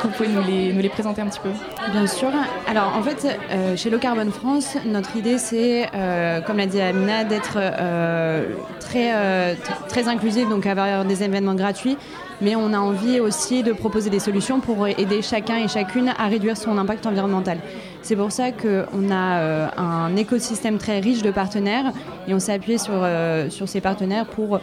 Vous 0.03 0.09
pouvez 0.09 0.29
nous 0.29 0.41
les, 0.81 0.89
présenter 0.89 1.21
un 1.21 1.27
petit 1.27 1.39
peu 1.39 1.49
Bien 1.91 2.07
sûr. 2.07 2.29
Alors 2.67 2.95
en 2.95 3.03
fait, 3.03 3.39
euh, 3.51 3.75
chez 3.75 3.89
Low 3.89 3.99
Carbon 3.99 4.29
France, 4.31 4.77
notre 4.85 5.15
idée 5.15 5.37
c'est, 5.37 5.87
euh, 5.93 6.41
comme 6.41 6.57
l'a 6.57 6.65
dit 6.65 6.81
Amina, 6.81 7.23
d'être 7.23 7.57
euh, 7.57 8.45
très, 8.79 9.55
très 9.87 10.07
inclusif, 10.07 10.49
donc 10.49 10.65
avoir 10.65 11.05
des 11.05 11.23
événements 11.23 11.55
gratuits. 11.55 11.97
Mais 12.41 12.55
on 12.55 12.73
a 12.73 12.79
envie 12.79 13.19
aussi 13.19 13.61
de 13.61 13.71
proposer 13.71 14.09
des 14.09 14.19
solutions 14.19 14.61
pour 14.61 14.87
aider 14.87 15.21
chacun 15.21 15.57
et 15.57 15.67
chacune 15.67 16.11
à 16.17 16.27
réduire 16.27 16.57
son 16.57 16.75
impact 16.79 17.05
environnemental. 17.05 17.59
C'est 18.01 18.15
pour 18.15 18.31
ça 18.31 18.51
qu'on 18.51 19.11
a 19.11 19.71
un 19.77 20.15
écosystème 20.15 20.79
très 20.79 20.99
riche 20.99 21.21
de 21.21 21.29
partenaires 21.29 21.93
et 22.27 22.33
on 22.33 22.39
s'est 22.39 22.53
appuyé 22.53 22.79
sur, 22.79 23.07
sur 23.49 23.69
ces 23.69 23.79
partenaires 23.79 24.25
pour 24.25 24.59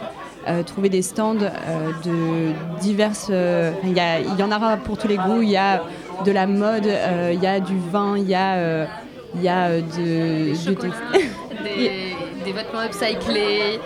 euh, 0.49 0.63
trouver 0.63 0.89
des 0.89 1.03
stands 1.03 1.37
euh, 1.43 1.91
de 2.05 2.81
diverses. 2.81 3.29
Euh, 3.31 3.71
il 3.85 3.93
y, 3.93 4.43
en 4.43 4.51
aura 4.51 4.79
pour 4.79 4.97
tous 4.97 5.09
les 5.09 5.17
goûts. 5.17 5.43
Il 5.43 5.51
y 5.51 5.59
a 5.59 5.83
de 6.25 6.33
la 6.33 6.47
mode, 6.47 6.89
il 7.33 7.43
y 7.43 7.47
a 7.47 7.61
du 7.61 7.79
vin, 7.79 8.17
il 8.17 8.29
y 8.29 8.35
a, 8.35 8.87
y 9.37 9.49
a 9.49 9.81
de, 9.81 10.55
des, 11.65 12.17
des, 12.45 12.53
vêtements 12.53 12.83
upcyclés. 12.83 13.79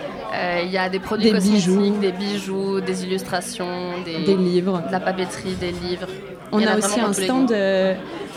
Il 0.63 0.71
y 0.71 0.77
a 0.77 0.89
des 0.89 0.99
produits 0.99 1.31
des 1.31 1.37
cosmétiques, 1.37 1.99
des 1.99 2.11
bijoux, 2.11 2.79
des 2.79 3.03
illustrations, 3.03 3.99
des, 4.05 4.35
livres, 4.35 4.81
de 4.87 4.91
la 4.91 4.99
papeterie, 4.99 5.55
des 5.55 5.71
livres. 5.71 6.07
On 6.51 6.65
a, 6.65 6.77
aussi 6.77 6.99
un 6.99 7.13
stand, 7.13 7.53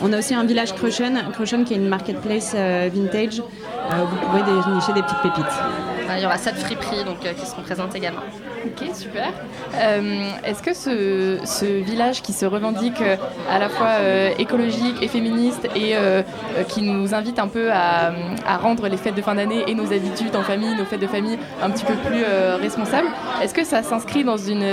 on 0.01 0.13
a 0.13 0.17
aussi 0.19 0.35
un 0.35 0.43
village 0.43 0.73
Crochen, 0.75 1.17
Crochen 1.33 1.63
qui 1.63 1.73
est 1.73 1.77
une 1.77 1.87
marketplace 1.87 2.55
vintage 2.55 3.39
où 3.39 4.05
vous 4.05 4.17
pourrez 4.17 4.43
dénicher 4.43 4.93
des 4.93 5.01
petites 5.01 5.21
pépites. 5.21 5.96
Il 6.15 6.23
y 6.23 6.25
aura 6.25 6.37
sept 6.37 6.55
friperies 6.55 7.03
donc, 7.03 7.25
euh, 7.25 7.33
qui 7.33 7.45
seront 7.45 7.61
présentes 7.61 7.95
également. 7.95 8.21
Ok, 8.65 8.95
super. 8.95 9.29
Euh, 9.75 10.29
est-ce 10.43 10.63
que 10.63 10.73
ce, 10.73 11.65
village 11.81 12.21
qui 12.21 12.33
se 12.33 12.45
revendique 12.45 13.01
euh, 13.01 13.15
à 13.49 13.59
la 13.59 13.69
fois 13.69 13.97
écologique 14.37 15.01
et 15.01 15.07
féministe 15.07 15.67
et 15.75 15.95
qui 16.67 16.81
nous 16.81 17.13
invite 17.13 17.39
un 17.39 17.47
peu 17.47 17.71
à, 17.71 18.11
rendre 18.57 18.87
les 18.87 18.97
fêtes 18.97 19.15
de 19.15 19.21
fin 19.21 19.35
d'année 19.35 19.63
et 19.67 19.75
nos 19.75 19.93
habitudes 19.93 20.35
en 20.35 20.43
famille, 20.43 20.75
nos 20.75 20.85
fêtes 20.85 20.99
de 20.99 21.07
famille 21.07 21.37
un 21.61 21.69
petit 21.69 21.85
peu 21.85 21.93
plus 21.93 22.23
responsables, 22.61 23.07
est-ce 23.41 23.53
que 23.53 23.63
ça 23.63 23.83
s'inscrit 23.83 24.23
dans 24.23 24.37
une, 24.37 24.65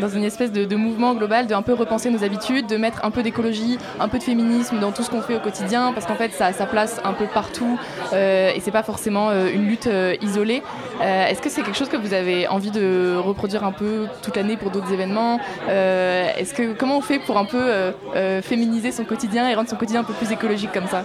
dans 0.00 0.08
une 0.08 0.24
espèce 0.24 0.52
de, 0.52 0.76
mouvement 0.76 1.14
global 1.14 1.46
de 1.46 1.54
un 1.54 1.62
peu 1.62 1.74
repenser 1.74 2.10
nos 2.10 2.24
habitudes, 2.24 2.66
de 2.66 2.76
mettre 2.76 3.04
un 3.04 3.10
peu 3.10 3.22
d'écologie, 3.22 3.78
un 4.00 4.08
peu 4.08 4.18
de 4.18 4.22
féminisme 4.22 4.78
dans 4.78 4.92
tout 4.92 5.02
ce 5.02 5.10
qu'on 5.10 5.22
fait 5.22 5.36
au 5.36 5.40
quotidien? 5.40 5.92
Parce 5.92 6.06
qu'en 6.06 6.14
fait 6.14 6.32
ça 6.32 6.46
a 6.46 6.52
sa 6.52 6.66
place 6.66 7.00
un 7.04 7.12
peu 7.12 7.26
partout 7.26 7.78
et 8.12 8.60
c'est 8.60 8.70
pas 8.70 8.82
forcément 8.82 9.30
une 9.30 9.66
lutte 9.66 9.88
isolée. 10.22 10.62
Euh, 11.00 11.26
est-ce 11.26 11.40
que 11.40 11.48
c'est 11.48 11.62
quelque 11.62 11.76
chose 11.76 11.88
que 11.88 11.96
vous 11.96 12.12
avez 12.12 12.48
envie 12.48 12.70
de 12.70 13.16
reproduire 13.16 13.64
un 13.64 13.72
peu 13.72 14.06
toute 14.22 14.36
l'année 14.36 14.56
pour 14.56 14.70
d'autres 14.70 14.92
événements 14.92 15.38
euh, 15.68 16.28
Est-ce 16.36 16.54
que 16.54 16.72
comment 16.72 16.98
on 16.98 17.00
fait 17.00 17.18
pour 17.18 17.38
un 17.38 17.44
peu 17.44 17.60
euh, 17.60 18.42
féminiser 18.42 18.92
son 18.92 19.04
quotidien 19.04 19.48
et 19.48 19.54
rendre 19.54 19.68
son 19.68 19.76
quotidien 19.76 20.00
un 20.00 20.04
peu 20.04 20.14
plus 20.14 20.32
écologique 20.32 20.72
comme 20.72 20.88
ça? 20.88 21.04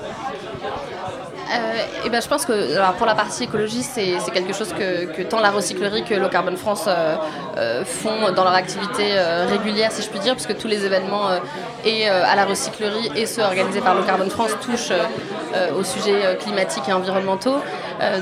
Euh, 1.54 2.06
et 2.06 2.10
ben, 2.10 2.22
je 2.22 2.28
pense 2.28 2.45
que 2.45 2.93
pour 2.97 3.06
la 3.06 3.16
partie 3.16 3.43
écologie, 3.43 3.84
c'est 3.84 4.18
quelque 4.34 4.54
chose 4.54 4.74
que, 4.74 5.22
tant 5.24 5.39
la 5.39 5.51
recyclerie 5.51 6.04
que 6.04 6.16
Low 6.16 6.30
Carbon 6.30 6.56
France 6.56 6.86
euh, 6.88 7.16
euh, 7.58 7.86
font 7.86 8.32
dans 8.36 8.43
leur 8.43 8.54
activité 8.54 9.04
régulière, 9.49 9.91
si 9.91 10.01
je 10.01 10.10
puis 10.10 10.20
dire, 10.20 10.34
puisque 10.34 10.58
tous 10.58 10.68
les 10.68 10.86
événements 10.86 11.30
et 11.86 12.08
à 12.08 12.36
la 12.36 12.45
recyclerie 12.45 13.12
et 13.16 13.26
ceux 13.26 13.41
organisés 13.41 13.82
par 13.82 13.95
Low 13.95 14.04
Carbon 14.04 14.30
France 14.30 14.51
touchent 14.62 14.93
aux 15.78 15.84
sujets 15.84 16.38
climatiques 16.39 16.88
et 16.88 16.93
environnementaux. 16.93 17.58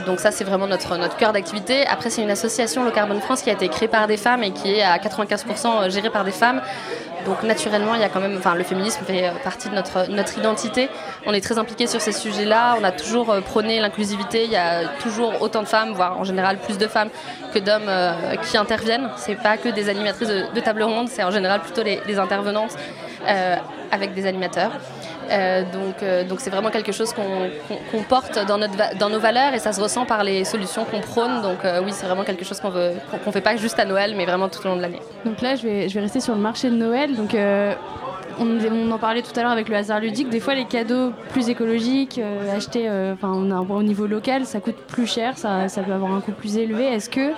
Donc 0.06 0.20
ça, 0.20 0.32
c'est 0.32 0.44
vraiment 0.44 0.68
notre, 0.68 0.98
notre 0.98 1.18
cœur 1.18 1.34
d'activité. 1.34 1.86
Après, 1.88 2.10
c'est 2.10 2.22
une 2.22 2.32
association 2.32 2.84
Low 2.84 2.92
Carbon 2.92 3.20
France 3.20 3.42
qui 3.42 3.50
a 3.50 3.54
été 3.54 3.68
créée 3.70 3.88
par 3.88 4.08
des 4.08 4.18
femmes 4.18 4.44
et 4.44 4.52
qui 4.52 4.74
est 4.74 4.84
à 4.84 4.98
95% 4.98 5.90
gérée 5.90 6.10
par 6.10 6.24
des 6.24 6.32
femmes. 6.32 6.62
Donc 7.26 7.44
naturellement, 7.44 7.96
il 7.96 8.02
y 8.02 8.04
a 8.04 8.10
quand 8.10 8.20
même, 8.20 8.36
enfin, 8.38 8.56
le 8.56 8.64
féminisme 8.64 9.04
fait 9.06 9.28
euh, 9.28 9.32
partie 9.44 9.70
de 9.70 9.76
notre, 9.76 10.10
notre 10.10 10.38
identité. 10.38 10.90
On 11.26 11.34
est 11.34 11.42
très 11.42 11.58
impliqué 11.58 11.88
sur 11.88 12.02
ces 12.02 12.12
sujets-là. 12.12 12.76
On 12.80 12.84
a 12.84 12.92
toujours 12.92 13.30
euh, 13.30 13.42
prôné 13.42 13.80
l'inclusivité. 13.80 14.46
Il 14.46 14.52
y 14.52 14.56
a 14.56 14.88
toujours 15.02 15.42
autant 15.42 15.62
de 15.62 15.68
femmes, 15.68 15.94
voire 15.94 16.20
en 16.20 16.24
général 16.24 16.58
plus 16.58 16.78
de 16.78 16.88
femmes 16.88 17.10
que 17.54 17.60
d'hommes 17.60 17.88
euh, 17.88 18.36
qui 18.38 18.58
interviennent. 18.58 19.10
C'est 19.18 19.36
pas 19.36 19.58
que 19.58 19.70
des 19.70 19.90
animatrices 19.90 20.30
de, 20.30 20.60
table 20.60 20.84
ronde, 20.84 21.10
c'est 21.10 21.24
en 21.24 21.32
général 21.32 21.62
plutôt 21.62 21.84
les, 21.84 22.20
intervenantes 22.20 22.76
avec 23.92 24.14
des 24.14 24.26
animateurs. 24.28 24.72
Euh, 25.30 25.64
donc, 25.64 26.04
euh, 26.04 26.24
donc 26.24 26.40
c'est 26.40 26.50
vraiment 26.50 26.70
quelque 26.70 26.92
chose 26.92 27.14
qu'on 27.14 28.04
porte 28.04 28.40
dans, 28.48 28.58
nos 29.10 29.20
valeurs 29.20 29.54
et 29.54 29.60
ça 29.60 29.74
se 29.74 29.82
ressent 29.82 30.06
par 30.06 30.24
les 30.24 30.44
solutions 30.44 30.86
qu'on 30.86 31.02
prône. 31.02 31.42
Donc 31.42 31.64
euh, 31.64 31.82
oui, 31.84 31.92
c'est 31.94 32.06
vraiment 32.06 32.24
quelque 32.24 32.46
chose 32.46 32.60
qu'on 32.60 32.70
veut, 32.70 32.94
qu'on 33.24 33.32
fait 33.32 33.42
pas 33.42 33.56
juste 33.56 33.80
à 33.80 33.86
Noël, 33.86 34.14
mais 34.16 34.26
vraiment 34.26 34.50
tout 34.50 34.60
au 34.66 34.70
long 34.70 34.76
de 34.76 34.82
l'année. 34.82 35.02
Donc 35.26 35.42
là, 35.42 35.56
je 35.56 35.64
vais, 35.64 35.90
je 35.90 35.94
vais 35.94 36.02
rester 36.02 36.20
sur 36.20 36.36
le 36.36 36.42
marché 36.42 36.70
de 36.70 36.76
Noël. 36.76 37.16
Donc, 37.16 37.36
on, 38.40 38.92
en 38.92 38.98
parlait 38.98 39.22
tout 39.22 39.38
à 39.38 39.44
l'heure 39.44 39.52
avec 39.52 39.70
le 39.70 39.76
hasard 39.76 40.00
ludique. 40.00 40.30
Des 40.30 40.40
fois, 40.40 40.56
les 40.56 40.66
cadeaux 40.66 41.12
plus 41.30 41.50
écologiques, 41.50 42.20
euh, 42.20 42.56
achetés 42.56 42.88
euh, 42.88 43.16
on 43.22 43.52
a 43.52 43.60
au 43.62 43.84
niveau 43.84 44.08
local, 44.08 44.46
ça 44.46 44.60
coûte 44.60 44.76
plus 44.88 45.08
cher, 45.08 45.38
ça, 45.38 45.68
peut 45.86 45.94
avoir 45.94 46.14
un 46.14 46.22
coût 46.22 46.32
plus 46.32 46.58
élevé. 46.58 46.86
Est-ce 46.86 47.10
que, 47.10 47.32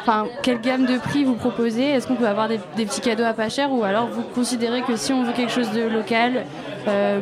enfin, 0.00 0.26
quelle 0.42 0.60
gamme 0.60 0.86
de 0.86 0.98
prix 0.98 1.24
vous 1.24 1.34
proposez? 1.34 1.84
Est-ce 1.84 2.06
qu'on 2.06 2.16
peut 2.16 2.28
avoir 2.28 2.48
des, 2.48 2.58
petits 2.76 3.00
cadeaux 3.00 3.24
à 3.24 3.32
pas 3.32 3.48
cher? 3.48 3.72
Ou 3.72 3.84
alors 3.84 4.08
vous 4.08 4.22
considérez 4.22 4.82
que 4.82 4.96
si 4.96 5.12
on 5.12 5.24
veut 5.24 5.32
quelque 5.32 5.52
chose 5.52 5.70
de 5.72 5.82
local, 5.82 6.44
euh, 6.88 7.20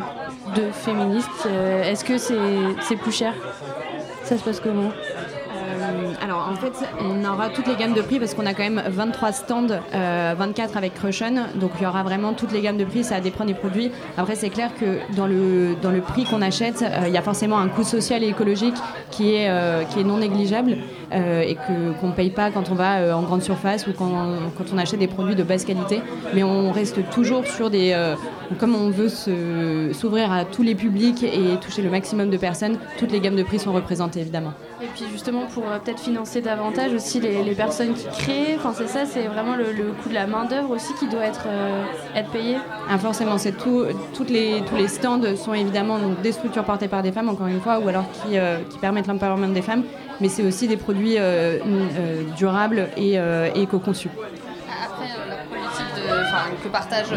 de 0.57 0.71
féministe, 0.73 1.49
est-ce 1.85 2.05
que 2.05 2.18
c'est 2.18 2.97
plus 2.97 3.12
cher? 3.12 3.35
Ça 4.25 4.39
se 4.39 4.43
passe 4.43 4.61
comment? 4.61 4.91
En 6.51 6.57
fait, 6.57 6.72
on 7.01 7.24
aura 7.24 7.48
toutes 7.48 7.68
les 7.68 7.76
gammes 7.76 7.94
de 7.94 8.03
prix 8.03 8.18
parce 8.18 8.34
qu'on 8.34 8.46
a 8.46 8.55
quand 8.55 8.62
même 8.62 8.82
23 8.88 9.32
stands, 9.32 9.66
euh, 9.94 10.34
24 10.36 10.76
avec 10.76 10.98
Russian, 10.98 11.34
donc 11.55 11.70
il 11.78 11.84
y 11.84 11.86
aura 11.86 12.03
vraiment 12.03 12.32
toutes 12.32 12.53
les 12.53 12.61
gammes 12.61 12.76
de 12.76 12.84
prix, 12.84 13.05
ça 13.05 13.20
dépend 13.20 13.44
des 13.44 13.55
produits. 13.55 13.90
Après 14.18 14.34
c'est 14.34 14.51
clair 14.51 14.70
que 14.78 14.98
dans 15.14 15.26
le, 15.26 15.76
dans 15.80 15.90
le 15.90 16.01
prix 16.01 16.24
qu'on 16.24 16.42
achète, 16.42 16.82
euh, 16.82 17.07
il 17.07 17.12
y 17.12 17.16
a 17.16 17.22
forcément 17.22 17.59
un 17.59 17.68
coût 17.68 17.84
social 17.84 18.22
et 18.24 18.28
écologique 18.28 18.74
qui 19.11 19.34
est, 19.34 19.48
euh, 19.48 19.84
non 20.05 20.18
négligeable 20.18 20.78
euh, 21.12 21.42
et 21.42 21.55
que, 21.55 21.92
qu'on 22.01 22.09
ne 22.09 22.12
paye 22.12 22.30
pas 22.30 22.51
quand 22.51 22.70
on 22.70 22.74
va 22.74 22.98
euh, 22.98 23.12
en 23.12 23.22
grande 23.22 23.42
surface 23.42 23.86
ou 23.86 23.92
quand, 23.92 24.11
quand 24.57 24.64
on 24.72 24.78
achète 24.78 24.98
des 24.98 25.09
produits 25.09 25.36
de 25.36 25.42
basse 25.42 25.64
qualité. 25.64 26.01
Mais 26.34 26.42
on 26.42 26.72
reste 26.72 27.09
toujours 27.11 27.46
sur 27.46 27.70
des... 27.70 27.92
euh, 27.94 28.14
comme 28.59 28.74
on 28.74 28.90
veut 28.90 29.09
s'ouvrir 29.92 30.32
à 30.32 30.44
tous 30.44 30.62
les 30.62 30.74
publics 30.74 31.22
et 31.22 31.57
toucher 31.61 31.82
le 31.82 31.90
maximum 31.90 32.30
de 32.30 32.36
personnes, 32.36 32.78
toutes 32.98 33.12
les 33.12 33.20
gammes 33.20 33.36
de 33.36 33.42
prix 33.44 33.59
sont 33.59 33.72
représentées 33.72 34.20
évidemment. 34.20 34.53
Et 34.83 34.87
puis 34.95 35.05
justement 35.12 35.43
pour 35.47 35.64
euh, 35.68 35.78
peut-être 35.78 36.01
financer 36.01 36.41
davantage 36.41 36.95
aussi 36.95 37.20
les, 37.20 37.43
les 37.43 37.55
personnes 37.55 37.93
qui 37.93 38.07
créent, 38.07 38.57
enfin 38.57 38.72
c'est 38.74 38.89
ça, 38.89 39.05
c'est 39.05 39.24
vraiment 39.26 39.55
le, 39.55 39.72
le 39.72 39.93
coût 39.93 40.09
de 40.09 40.14
la 40.14 40.26
main 40.26 40.47
d'œuvre 40.47 40.70
aussi 40.70 40.95
qui 40.95 41.07
doit 41.07 41.24
être 41.24 41.45
euh, 41.47 41.85
être 42.14 42.31
payé. 42.31 42.57
Ah, 42.89 42.97
forcément, 42.97 43.37
c'est 43.37 43.53
tout, 43.53 43.85
toutes 44.14 44.31
les, 44.31 44.62
tous 44.66 44.76
les 44.76 44.89
stands 44.89 45.37
sont 45.37 45.53
évidemment 45.53 45.99
donc, 45.99 46.22
des 46.22 46.33
structures 46.33 46.64
portées 46.64 46.89
par 46.89 47.03
des 47.03 47.12
femmes, 47.12 47.28
encore 47.28 47.47
une 47.47 47.61
fois, 47.61 47.78
ou 47.78 47.89
alors 47.89 48.07
qui, 48.11 48.39
euh, 48.39 48.59
qui 48.70 48.78
permettent 48.78 49.07
l'empowerment 49.07 49.53
des 49.53 49.62
femmes, 49.62 49.85
mais 50.20 50.28
c'est 50.28 50.45
aussi 50.45 50.66
des 50.66 50.78
produits 50.78 51.16
euh, 51.18 51.59
euh, 51.59 52.22
durables 52.37 52.89
et, 52.97 53.18
euh, 53.18 53.51
et 53.55 53.62
éco-conçus. 53.62 54.09
Après, 54.83 55.05
euh, 55.05 55.28
la 55.28 55.37
politique 55.45 55.95
de, 55.95 56.64
que 56.64 56.68
partage 56.68 57.09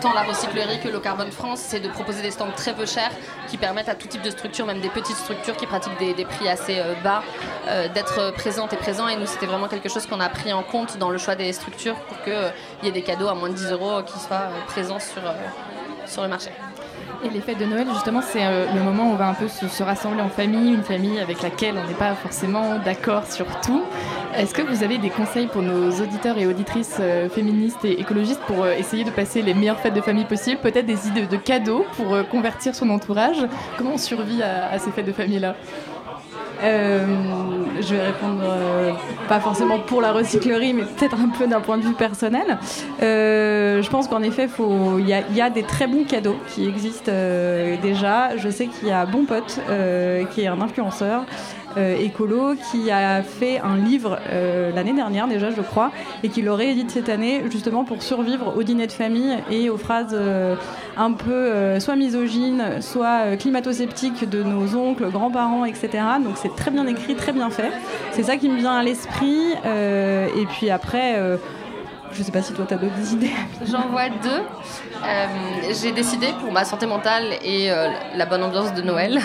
tant 0.00 0.12
la 0.12 0.22
recyclerie 0.22 0.80
que 0.80 0.88
le 0.88 1.00
Carbone 1.00 1.30
France, 1.30 1.60
c'est 1.60 1.80
de 1.80 1.88
proposer 1.88 2.22
des 2.22 2.30
stands 2.30 2.50
très 2.56 2.74
peu 2.74 2.86
chers 2.86 3.10
qui 3.48 3.56
permettent 3.56 3.88
à 3.88 3.94
tout 3.94 4.08
type 4.08 4.22
de 4.22 4.30
structure, 4.30 4.66
même 4.66 4.80
des 4.80 4.88
petites 4.88 5.16
structures 5.16 5.56
qui 5.56 5.66
pratiquent 5.66 5.98
des, 5.98 6.24
prix 6.24 6.48
assez 6.48 6.78
euh, 6.78 6.94
bas, 7.02 7.22
euh, 7.66 7.88
d'être 7.88 8.32
présentes 8.32 8.72
et 8.72 8.76
présents. 8.76 9.08
Et 9.08 9.16
nous, 9.16 9.26
c'était 9.26 9.46
vraiment 9.46 9.68
quelque 9.68 9.88
chose 9.88 10.06
qu'on 10.06 10.20
a 10.20 10.28
pris 10.28 10.52
en 10.52 10.62
compte 10.62 10.98
dans 10.98 11.10
le 11.10 11.18
choix 11.18 11.34
des 11.34 11.52
structures 11.52 11.96
pour 12.06 12.22
qu'il 12.22 12.52
y 12.82 12.88
ait 12.88 12.92
des 12.92 13.02
cadeaux 13.02 13.28
à 13.28 13.34
moins 13.34 13.48
de 13.48 13.54
10 13.54 13.72
euros 13.72 14.02
qui 14.02 14.18
soient 14.18 14.36
euh, 14.36 14.66
présents 14.66 14.98
euh, 14.98 15.32
sur 16.06 16.22
le 16.22 16.28
marché. 16.28 16.50
Et 17.24 17.30
les 17.30 17.40
fêtes 17.40 17.58
de 17.58 17.64
Noël, 17.64 17.86
justement, 17.92 18.20
c'est 18.22 18.44
euh, 18.44 18.66
le 18.72 18.80
moment 18.80 19.10
où 19.10 19.12
on 19.12 19.16
va 19.16 19.28
un 19.28 19.34
peu 19.34 19.48
se, 19.48 19.66
se 19.66 19.82
rassembler 19.82 20.22
en 20.22 20.28
famille, 20.28 20.72
une 20.72 20.84
famille 20.84 21.18
avec 21.18 21.42
laquelle 21.42 21.74
on 21.76 21.88
n'est 21.88 21.94
pas 21.94 22.14
forcément 22.14 22.78
d'accord 22.84 23.26
sur 23.26 23.46
tout. 23.60 23.82
Est-ce 24.36 24.54
que 24.54 24.62
vous 24.62 24.84
avez 24.84 24.98
des 24.98 25.10
conseils 25.10 25.48
pour 25.48 25.62
nos 25.62 25.90
auditeurs 26.00 26.38
et 26.38 26.46
auditrices 26.46 26.98
euh, 27.00 27.28
féministes 27.28 27.84
et 27.84 28.00
écologistes 28.00 28.40
pour 28.46 28.62
euh, 28.62 28.72
essayer 28.72 29.02
de 29.02 29.10
passer 29.10 29.42
les 29.42 29.52
meilleures 29.52 29.80
fêtes 29.80 29.94
de 29.94 30.00
famille 30.00 30.26
possibles? 30.26 30.60
Peut-être 30.60 30.86
des 30.86 31.08
idées 31.08 31.26
de 31.26 31.36
cadeaux 31.36 31.84
pour 31.96 32.16
convertir 32.30 32.76
son 32.76 32.88
entourage? 32.88 33.38
Comment 33.76 33.94
on 33.94 33.98
survit 33.98 34.40
à, 34.42 34.70
à 34.70 34.78
ces 34.78 34.92
fêtes 34.92 35.06
de 35.06 35.12
famille-là? 35.12 35.56
Euh, 36.62 37.06
je 37.80 37.94
vais 37.94 38.02
répondre 38.02 38.42
euh, 38.42 38.92
pas 39.28 39.40
forcément 39.40 39.78
pour 39.78 40.00
la 40.00 40.12
recyclerie, 40.12 40.72
mais 40.72 40.82
peut-être 40.82 41.16
un 41.16 41.28
peu 41.28 41.46
d'un 41.46 41.60
point 41.60 41.78
de 41.78 41.82
vue 41.82 41.94
personnel. 41.94 42.58
Euh, 43.02 43.82
je 43.82 43.90
pense 43.90 44.08
qu'en 44.08 44.22
effet, 44.22 44.48
il 44.98 45.06
y, 45.06 45.36
y 45.36 45.40
a 45.40 45.50
des 45.50 45.62
très 45.62 45.86
bons 45.86 46.04
cadeaux 46.04 46.36
qui 46.48 46.66
existent 46.66 47.12
euh, 47.14 47.76
déjà. 47.80 48.36
Je 48.36 48.48
sais 48.48 48.66
qu'il 48.66 48.88
y 48.88 48.92
a 48.92 49.06
Bon 49.06 49.24
Pote, 49.24 49.60
euh, 49.70 50.24
qui 50.24 50.42
est 50.42 50.48
un 50.48 50.60
influenceur 50.60 51.24
écolo, 51.98 52.54
qui 52.70 52.90
a 52.90 53.22
fait 53.22 53.60
un 53.60 53.76
livre 53.76 54.18
euh, 54.30 54.72
l'année 54.72 54.92
dernière 54.92 55.28
déjà, 55.28 55.50
je 55.50 55.60
crois, 55.60 55.90
et 56.22 56.28
qui 56.28 56.42
le 56.42 56.52
réédite 56.52 56.90
cette 56.90 57.08
année 57.08 57.42
justement 57.50 57.84
pour 57.84 58.02
survivre 58.02 58.54
au 58.56 58.62
dîner 58.62 58.86
de 58.86 58.92
famille 58.92 59.36
et 59.50 59.70
aux 59.70 59.76
phrases 59.76 60.12
euh, 60.12 60.54
un 60.98 61.12
peu 61.12 61.32
euh, 61.32 61.80
soit 61.80 61.96
misogynes, 61.96 62.80
soit 62.80 63.20
euh, 63.24 63.36
climato-sceptiques 63.36 64.28
de 64.28 64.42
nos 64.42 64.74
oncles, 64.76 65.08
grands-parents, 65.10 65.64
etc. 65.64 65.88
Donc 66.24 66.36
c'est 66.36 66.54
très 66.54 66.70
bien 66.70 66.86
écrit, 66.86 67.14
très 67.14 67.32
bien 67.32 67.50
fait. 67.50 67.70
C'est 68.12 68.24
ça 68.24 68.36
qui 68.36 68.48
me 68.48 68.56
vient 68.56 68.74
à 68.74 68.82
l'esprit. 68.82 69.54
Euh, 69.64 70.26
et 70.36 70.46
puis 70.46 70.70
après, 70.70 71.14
euh, 71.16 71.36
je 72.12 72.22
sais 72.22 72.32
pas 72.32 72.42
si 72.42 72.52
toi 72.52 72.64
tu 72.66 72.74
as 72.74 72.76
d'autres 72.76 73.12
idées. 73.12 73.30
J'en 73.70 73.88
vois 73.88 74.08
deux. 74.08 74.42
Euh, 75.04 75.26
J'ai 75.80 75.92
décidé 75.92 76.28
pour 76.40 76.50
ma 76.52 76.64
santé 76.64 76.86
mentale 76.86 77.34
et 77.42 77.70
euh, 77.70 77.88
la 78.14 78.26
bonne 78.26 78.42
ambiance 78.42 78.74
de 78.74 78.82
Noël 78.82 79.20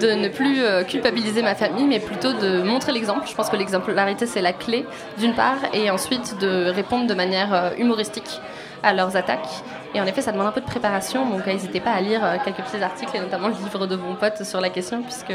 de 0.00 0.12
ne 0.12 0.28
plus 0.28 0.62
euh, 0.62 0.84
culpabiliser 0.84 1.42
ma 1.42 1.54
famille, 1.54 1.84
mais 1.84 2.00
plutôt 2.00 2.32
de 2.32 2.62
montrer 2.62 2.92
l'exemple. 2.92 3.26
Je 3.28 3.34
pense 3.34 3.48
que 3.48 3.56
l'exemplarité 3.56 4.26
c'est 4.26 4.40
la 4.40 4.52
clé 4.52 4.86
d'une 5.18 5.34
part, 5.34 5.58
et 5.72 5.90
ensuite 5.90 6.38
de 6.38 6.70
répondre 6.70 7.06
de 7.06 7.14
manière 7.14 7.72
humoristique 7.78 8.40
à 8.82 8.92
leurs 8.92 9.16
attaques. 9.16 9.62
Et 9.94 10.00
en 10.00 10.06
effet, 10.06 10.22
ça 10.22 10.32
demande 10.32 10.46
un 10.46 10.52
peu 10.52 10.60
de 10.60 10.66
préparation, 10.66 11.28
donc 11.28 11.46
n'hésitez 11.46 11.80
pas 11.80 11.92
à 11.92 12.00
lire 12.00 12.22
quelques 12.44 12.62
petits 12.62 12.82
articles, 12.82 13.14
et 13.14 13.20
notamment 13.20 13.48
le 13.48 13.54
livre 13.54 13.86
de 13.86 13.96
Bon 13.96 14.14
Pote 14.14 14.42
sur 14.44 14.60
la 14.60 14.70
question, 14.70 15.02
puisque 15.02 15.34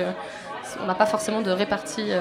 on 0.82 0.86
n'a 0.86 0.96
pas 0.96 1.06
forcément 1.06 1.42
de 1.42 1.52
répartie 1.52 2.12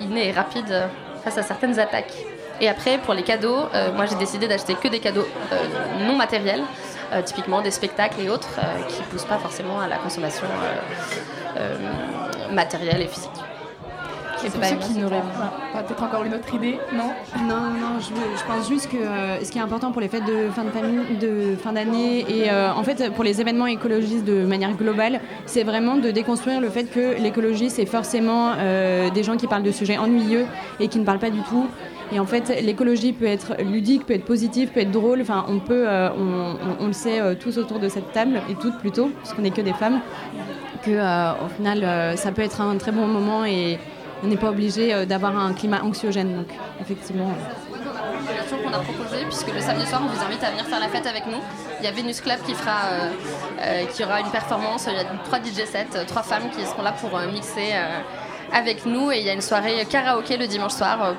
innée 0.00 0.28
et 0.28 0.32
rapide 0.32 0.84
face 1.24 1.38
à 1.38 1.42
certaines 1.42 1.78
attaques. 1.78 2.14
Et 2.60 2.68
après, 2.68 2.98
pour 2.98 3.14
les 3.14 3.22
cadeaux, 3.22 3.56
euh, 3.74 3.92
moi 3.92 4.06
j'ai 4.06 4.16
décidé 4.16 4.46
d'acheter 4.48 4.74
que 4.74 4.88
des 4.88 5.00
cadeaux 5.00 5.26
euh, 5.52 6.06
non 6.06 6.16
matériels, 6.16 6.62
euh, 7.12 7.22
typiquement 7.22 7.60
des 7.60 7.70
spectacles 7.70 8.20
et 8.20 8.28
autres, 8.30 8.48
euh, 8.58 8.82
qui 8.88 9.00
ne 9.00 9.06
poussent 9.06 9.24
pas 9.24 9.38
forcément 9.38 9.80
à 9.80 9.88
la 9.88 9.96
consommation 9.96 10.46
euh, 10.46 11.58
euh, 11.58 12.52
matérielle 12.54 13.02
et 13.02 13.08
physique. 13.08 13.30
Et 14.46 14.50
pour 14.50 14.62
ceux 14.62 14.76
qui 14.76 14.98
n'auraient 14.98 15.22
pas, 15.72 15.82
peut-être 15.82 16.02
encore 16.02 16.22
une 16.24 16.34
autre 16.34 16.54
idée, 16.54 16.78
non 16.92 17.12
Non, 17.48 17.70
non, 17.80 17.98
je, 17.98 18.08
je 18.08 18.44
pense 18.44 18.68
juste 18.68 18.90
que 18.90 18.98
euh, 18.98 19.42
ce 19.42 19.50
qui 19.50 19.56
est 19.56 19.62
important 19.62 19.90
pour 19.90 20.02
les 20.02 20.08
fêtes 20.08 20.26
de 20.26 20.50
fin 20.54 20.64
de 20.64 20.70
famille, 20.70 21.16
de 21.18 21.56
fin 21.56 21.72
d'année 21.72 22.26
et 22.28 22.50
euh, 22.50 22.70
en 22.70 22.82
fait 22.82 23.10
pour 23.14 23.24
les 23.24 23.40
événements 23.40 23.66
écologistes 23.66 24.24
de 24.26 24.44
manière 24.44 24.72
globale, 24.72 25.20
c'est 25.46 25.62
vraiment 25.62 25.96
de 25.96 26.10
déconstruire 26.10 26.60
le 26.60 26.68
fait 26.68 26.84
que 26.84 27.18
l'écologie 27.22 27.70
c'est 27.70 27.86
forcément 27.86 28.52
euh, 28.58 29.08
des 29.08 29.22
gens 29.22 29.38
qui 29.38 29.46
parlent 29.46 29.62
de 29.62 29.72
sujets 29.72 29.96
ennuyeux 29.96 30.44
et 30.78 30.88
qui 30.88 30.98
ne 30.98 31.04
parlent 31.06 31.20
pas 31.20 31.30
du 31.30 31.40
tout. 31.40 31.66
Et 32.14 32.20
en 32.20 32.26
fait, 32.26 32.60
l'écologie 32.62 33.12
peut 33.12 33.26
être 33.26 33.56
ludique, 33.60 34.06
peut 34.06 34.14
être 34.14 34.24
positive, 34.24 34.68
peut 34.68 34.78
être 34.78 34.92
drôle. 34.92 35.20
Enfin, 35.20 35.44
on 35.48 35.58
peut, 35.58 35.84
euh, 35.88 36.10
on, 36.78 36.86
le 36.86 36.92
sait 36.92 37.20
euh, 37.20 37.34
tous 37.34 37.58
autour 37.58 37.80
de 37.80 37.88
cette 37.88 38.12
table 38.12 38.40
et 38.48 38.54
toutes 38.54 38.78
plutôt, 38.78 39.08
puisqu'on 39.08 39.42
n'est 39.42 39.50
que 39.50 39.60
des 39.60 39.72
femmes, 39.72 40.00
que 40.84 40.92
euh, 40.92 41.32
au 41.44 41.48
final, 41.48 42.16
ça 42.16 42.30
peut 42.30 42.42
être 42.42 42.60
un 42.60 42.76
très 42.76 42.92
bon 42.92 43.08
moment 43.08 43.44
et 43.44 43.80
on 44.22 44.28
n'est 44.28 44.36
pas 44.36 44.50
obligé 44.50 45.04
d'avoir 45.06 45.36
un 45.36 45.52
climat 45.54 45.82
anxiogène. 45.82 46.36
Donc, 46.36 46.46
effectivement. 46.80 47.32
qu'on 48.62 48.72
a 48.72 48.78
proposée, 48.78 49.24
puisque 49.24 49.52
le 49.52 49.60
samedi 49.60 49.84
soir, 49.84 50.00
on 50.04 50.06
vous 50.06 50.24
invite 50.24 50.44
à 50.44 50.50
venir 50.50 50.64
faire 50.66 50.78
la 50.78 50.88
fête 50.88 51.08
avec 51.08 51.26
nous. 51.26 51.42
Il 51.80 51.84
y 51.84 51.88
a 51.88 51.90
Venus 51.90 52.20
Club 52.20 52.38
qui, 52.46 52.54
fera, 52.54 53.10
qui 53.92 54.04
aura 54.04 54.20
une 54.20 54.30
performance. 54.30 54.86
Il 54.88 54.96
y 54.96 55.00
a 55.00 55.04
trois 55.24 55.40
DJ 55.40 55.66
sets, 55.66 56.04
trois 56.06 56.22
femmes 56.22 56.48
qui 56.56 56.64
seront 56.64 56.82
là 56.82 56.92
pour 56.92 57.10
mixer 57.32 57.72
avec 58.52 58.86
nous. 58.86 59.10
Et 59.10 59.18
il 59.18 59.26
y 59.26 59.30
a 59.30 59.32
une 59.32 59.40
soirée 59.40 59.84
karaoké 59.90 60.36
le 60.36 60.46
dimanche 60.46 60.74
soir. 60.74 61.16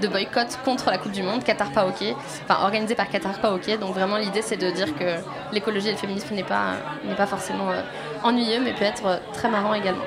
De 0.00 0.08
boycott 0.08 0.58
contre 0.64 0.90
la 0.90 0.98
Coupe 0.98 1.12
du 1.12 1.22
Monde, 1.22 1.44
Qatar 1.44 1.70
Pas 1.70 1.86
OK, 1.86 2.02
enfin 2.44 2.62
organisé 2.64 2.94
par 2.94 3.08
Qatar 3.08 3.40
Pas 3.40 3.52
OK. 3.52 3.78
Donc 3.78 3.94
vraiment 3.94 4.16
l'idée 4.16 4.42
c'est 4.42 4.56
de 4.56 4.70
dire 4.70 4.94
que 4.96 5.16
l'écologie 5.52 5.88
et 5.88 5.92
le 5.92 5.96
féminisme 5.98 6.34
n'est 6.34 6.42
pas, 6.42 6.74
n'est 7.04 7.14
pas 7.14 7.26
forcément 7.26 7.70
euh, 7.70 7.82
ennuyeux 8.22 8.60
mais 8.62 8.72
peut 8.72 8.84
être 8.84 9.06
euh, 9.06 9.16
très 9.32 9.48
marrant 9.48 9.74
également. 9.74 10.04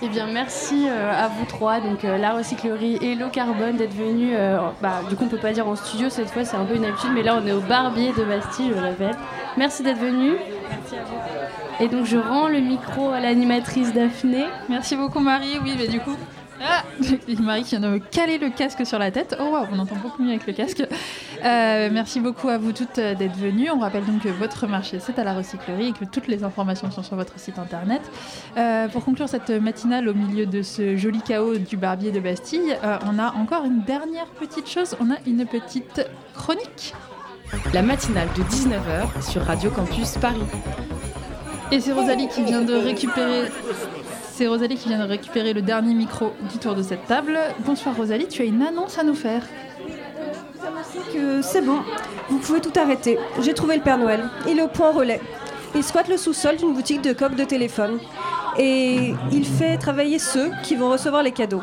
Eh 0.00 0.08
bien, 0.08 0.28
merci 0.28 0.86
euh, 0.88 1.10
à 1.12 1.26
vous 1.26 1.44
trois, 1.44 1.80
donc 1.80 2.04
euh, 2.04 2.18
la 2.18 2.30
recyclerie 2.30 2.98
et 3.02 3.16
l'eau 3.16 3.30
carbone, 3.30 3.76
d'être 3.76 3.94
venus. 3.94 4.32
euh, 4.32 4.58
bah, 4.80 5.00
du 5.08 5.16
coup, 5.16 5.24
on 5.24 5.28
peut 5.28 5.38
pas 5.38 5.50
dire 5.50 5.66
en 5.66 5.74
studio 5.74 6.08
cette 6.08 6.30
fois, 6.30 6.44
c'est 6.44 6.56
un 6.56 6.64
peu 6.64 6.76
une 6.76 6.84
habitude, 6.84 7.10
mais 7.12 7.24
là, 7.24 7.36
on 7.36 7.44
est 7.44 7.50
au 7.50 7.60
Barbier 7.60 8.12
de 8.16 8.22
Bastille, 8.22 8.70
je 8.70 8.74
le 8.80 8.86
répète. 8.86 9.16
Merci 9.56 9.82
d'être 9.82 9.98
venus. 9.98 10.36
Merci 10.70 10.94
à 10.94 11.02
vous. 11.02 11.84
Et 11.84 11.88
donc, 11.88 12.06
je 12.06 12.16
rends 12.16 12.46
le 12.46 12.60
micro 12.60 13.10
à 13.10 13.18
l'animatrice 13.18 13.92
Daphné. 13.92 14.46
Merci 14.68 14.94
beaucoup 14.94 15.18
Marie. 15.18 15.58
Oui, 15.64 15.74
mais 15.76 15.88
du 15.88 15.98
coup. 15.98 16.16
Ah 16.62 16.84
Marie 17.40 17.62
qui 17.62 17.76
vient 17.76 17.80
de 17.80 17.94
me 17.94 17.98
caler 17.98 18.38
le 18.38 18.50
casque 18.50 18.84
sur 18.84 18.98
la 18.98 19.10
tête. 19.10 19.36
Oh 19.40 19.50
waouh, 19.52 19.66
on 19.72 19.78
entend 19.78 19.96
beaucoup 19.96 20.22
mieux 20.22 20.30
avec 20.30 20.46
le 20.46 20.52
casque. 20.52 20.82
Euh, 21.44 21.88
merci 21.92 22.20
beaucoup 22.20 22.48
à 22.48 22.58
vous 22.58 22.72
toutes 22.72 22.98
euh, 22.98 23.14
d'être 23.14 23.36
venues. 23.36 23.70
On 23.70 23.78
rappelle 23.78 24.04
donc 24.04 24.22
que 24.22 24.28
votre 24.28 24.66
marché 24.66 24.98
c'est 25.00 25.18
à 25.18 25.24
la 25.24 25.34
recyclerie 25.34 25.88
et 25.88 25.92
que 25.92 26.04
toutes 26.04 26.26
les 26.26 26.44
informations 26.44 26.90
sont 26.90 27.02
sur 27.02 27.16
votre 27.16 27.38
site 27.38 27.58
internet. 27.58 28.02
Euh, 28.56 28.88
pour 28.88 29.04
conclure 29.04 29.28
cette 29.28 29.50
matinale 29.50 30.08
au 30.08 30.14
milieu 30.14 30.46
de 30.46 30.62
ce 30.62 30.96
joli 30.96 31.20
chaos 31.20 31.56
du 31.58 31.76
barbier 31.76 32.10
de 32.10 32.20
Bastille, 32.20 32.76
euh, 32.84 32.98
on 33.06 33.18
a 33.18 33.34
encore 33.34 33.64
une 33.64 33.82
dernière 33.82 34.26
petite 34.26 34.68
chose. 34.68 34.96
On 35.00 35.10
a 35.10 35.16
une 35.26 35.46
petite 35.46 36.06
chronique. 36.34 36.94
La 37.72 37.82
matinale 37.82 38.28
de 38.36 38.42
19h 38.42 39.30
sur 39.30 39.42
Radio 39.42 39.70
Campus 39.70 40.18
Paris. 40.18 40.42
Et 41.70 41.80
c'est 41.80 41.92
Rosalie 41.92 42.28
qui 42.28 42.42
vient 42.44 42.62
de 42.62 42.74
récupérer. 42.74 43.48
C'est 44.38 44.46
Rosalie 44.46 44.76
qui 44.76 44.88
vient 44.88 45.04
de 45.04 45.10
récupérer 45.10 45.52
le 45.52 45.62
dernier 45.62 45.94
micro 45.94 46.32
du 46.48 46.58
tour 46.58 46.76
de 46.76 46.82
cette 46.84 47.04
table. 47.08 47.36
Bonsoir 47.66 47.96
Rosalie, 47.96 48.28
tu 48.28 48.40
as 48.40 48.44
une 48.44 48.62
annonce 48.62 48.96
à 48.96 49.02
nous 49.02 49.16
faire. 49.16 49.42
que 51.12 51.42
c'est 51.42 51.60
bon, 51.60 51.80
vous 52.28 52.38
pouvez 52.38 52.60
tout 52.60 52.70
arrêter. 52.78 53.18
J'ai 53.40 53.52
trouvé 53.52 53.74
le 53.74 53.82
Père 53.82 53.98
Noël. 53.98 54.30
Il 54.46 54.60
est 54.60 54.62
au 54.62 54.68
point 54.68 54.92
relais. 54.92 55.20
Il 55.74 55.82
squatte 55.82 56.06
le 56.06 56.16
sous-sol 56.16 56.56
d'une 56.56 56.72
boutique 56.72 57.02
de 57.02 57.12
coques 57.12 57.34
de 57.34 57.42
téléphone. 57.42 57.98
Et 58.56 59.12
il 59.32 59.44
fait 59.44 59.76
travailler 59.76 60.20
ceux 60.20 60.52
qui 60.62 60.76
vont 60.76 60.92
recevoir 60.92 61.24
les 61.24 61.32
cadeaux. 61.32 61.62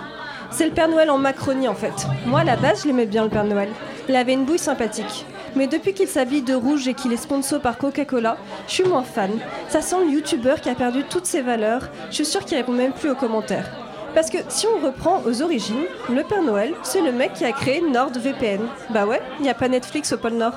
C'est 0.51 0.65
le 0.65 0.73
Père 0.73 0.89
Noël 0.89 1.09
en 1.09 1.17
Macronie 1.17 1.69
en 1.69 1.76
fait. 1.76 2.05
Moi 2.26 2.41
à 2.41 2.43
la 2.43 2.57
base 2.57 2.82
je 2.82 2.88
l'aimais 2.88 3.05
bien 3.05 3.23
le 3.23 3.30
Père 3.30 3.45
Noël. 3.45 3.69
Il 4.09 4.17
avait 4.17 4.34
une 4.34 4.43
bouille 4.43 4.59
sympathique. 4.59 5.26
Mais 5.56 5.68
depuis 5.68 5.93
qu'il 5.93 6.08
s'habille 6.08 6.41
de 6.41 6.53
rouge 6.53 6.88
et 6.88 6.93
qu'il 6.93 7.14
est 7.14 7.18
sponsor 7.18 7.62
par 7.62 7.78
Coca-Cola, 7.78 8.38
je 8.68 8.74
suis 8.74 8.84
moins 8.84 9.03
fan. 9.03 9.32
Ça 9.70 9.82
sent 9.82 10.03
le 10.06 10.12
youtubeur 10.12 10.60
qui 10.60 10.70
a 10.70 10.76
perdu 10.76 11.03
toutes 11.10 11.26
ses 11.26 11.41
valeurs. 11.41 11.89
Je 12.10 12.16
suis 12.16 12.26
sûre 12.26 12.43
qu'il 12.43 12.58
répond 12.58 12.74
même 12.74 12.91
plus 12.91 13.10
aux 13.10 13.16
commentaires. 13.16 13.70
Parce 14.14 14.30
que 14.30 14.38
si 14.49 14.66
on 14.68 14.86
reprend 14.86 15.22
aux 15.26 15.41
origines, 15.41 15.86
le 16.10 16.24
Père 16.24 16.43
Noël, 16.43 16.74
c'est 16.84 17.01
le 17.01 17.12
mec 17.12 17.34
qui 17.34 17.45
a 17.45 17.51
créé 17.51 17.82
NordVPN. 17.82 18.62
Bah 18.89 19.06
ouais, 19.06 19.22
il 19.39 19.43
n'y 19.43 19.49
a 19.49 19.53
pas 19.53 19.68
Netflix 19.68 20.14
au 20.14 20.18
pôle 20.18 20.34
Nord. 20.34 20.53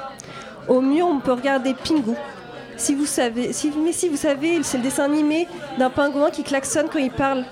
Au 0.68 0.80
mieux, 0.80 1.02
on 1.02 1.20
peut 1.20 1.32
regarder 1.32 1.74
Pingu. 1.74 2.14
Si 2.76 2.94
vous 2.94 3.06
savez, 3.06 3.50
mais 3.84 3.92
si 3.92 4.08
vous 4.08 4.16
savez, 4.16 4.62
c'est 4.62 4.76
le 4.78 4.84
dessin 4.84 5.04
animé 5.04 5.48
d'un 5.78 5.90
pingouin 5.90 6.30
qui 6.30 6.44
klaxonne 6.44 6.88
quand 6.92 7.00
il 7.00 7.10
parle. 7.10 7.44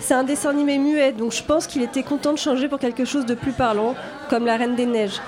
C'est 0.00 0.14
un 0.14 0.24
dessin 0.24 0.50
animé 0.50 0.78
muet, 0.78 1.12
donc 1.12 1.32
je 1.32 1.42
pense 1.44 1.68
qu'il 1.68 1.82
était 1.82 2.02
content 2.02 2.32
de 2.32 2.38
changer 2.38 2.68
pour 2.68 2.80
quelque 2.80 3.04
chose 3.04 3.24
de 3.24 3.34
plus 3.34 3.52
parlant, 3.52 3.94
comme 4.28 4.46
la 4.46 4.56
Reine 4.56 4.74
des 4.74 4.86
Neiges. 4.86 5.20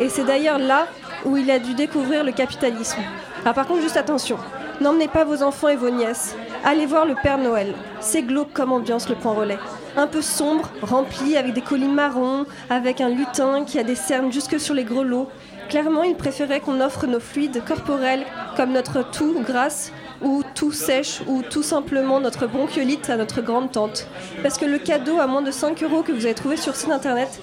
Et 0.00 0.08
c'est 0.08 0.24
d'ailleurs 0.24 0.58
là 0.58 0.86
où 1.26 1.36
il 1.36 1.50
a 1.50 1.58
dû 1.58 1.74
découvrir 1.74 2.24
le 2.24 2.32
capitalisme. 2.32 3.00
Ah, 3.44 3.52
par 3.52 3.66
contre, 3.66 3.82
juste 3.82 3.98
attention, 3.98 4.38
n'emmenez 4.80 5.08
pas 5.08 5.24
vos 5.24 5.42
enfants 5.42 5.68
et 5.68 5.76
vos 5.76 5.90
nièces. 5.90 6.34
Allez 6.64 6.86
voir 6.86 7.04
le 7.04 7.14
Père 7.22 7.36
Noël. 7.36 7.74
C'est 8.00 8.22
glauque 8.22 8.52
comme 8.54 8.72
ambiance 8.72 9.10
le 9.10 9.14
point 9.14 9.34
relais. 9.34 9.58
Un 9.98 10.06
peu 10.06 10.22
sombre, 10.22 10.70
rempli 10.80 11.36
avec 11.36 11.52
des 11.52 11.60
colis 11.60 11.86
marrons, 11.86 12.46
avec 12.70 13.02
un 13.02 13.10
lutin 13.10 13.64
qui 13.64 13.78
a 13.78 13.82
des 13.82 13.94
cernes 13.94 14.32
jusque 14.32 14.58
sur 14.58 14.72
les 14.72 14.84
grelots. 14.84 15.28
Clairement, 15.68 16.02
il 16.02 16.16
préférait 16.16 16.60
qu'on 16.60 16.80
offre 16.80 17.06
nos 17.06 17.20
fluides 17.20 17.62
corporels 17.64 18.24
comme 18.56 18.72
notre 18.72 19.02
tout 19.10 19.40
grasse 19.46 19.92
ou 20.22 20.42
tout 20.54 20.72
sèche 20.72 21.20
ou 21.26 21.42
tout 21.42 21.62
simplement 21.62 22.20
notre 22.20 22.46
bronchiolite 22.46 23.10
à 23.10 23.16
notre 23.16 23.42
grande 23.42 23.70
tante. 23.70 24.06
Parce 24.42 24.58
que 24.58 24.64
le 24.64 24.78
cadeau 24.78 25.18
à 25.18 25.26
moins 25.26 25.42
de 25.42 25.50
5 25.50 25.82
euros 25.82 26.02
que 26.02 26.12
vous 26.12 26.24
avez 26.24 26.34
trouvé 26.34 26.56
sur 26.56 26.74
site 26.74 26.90
internet, 26.90 27.40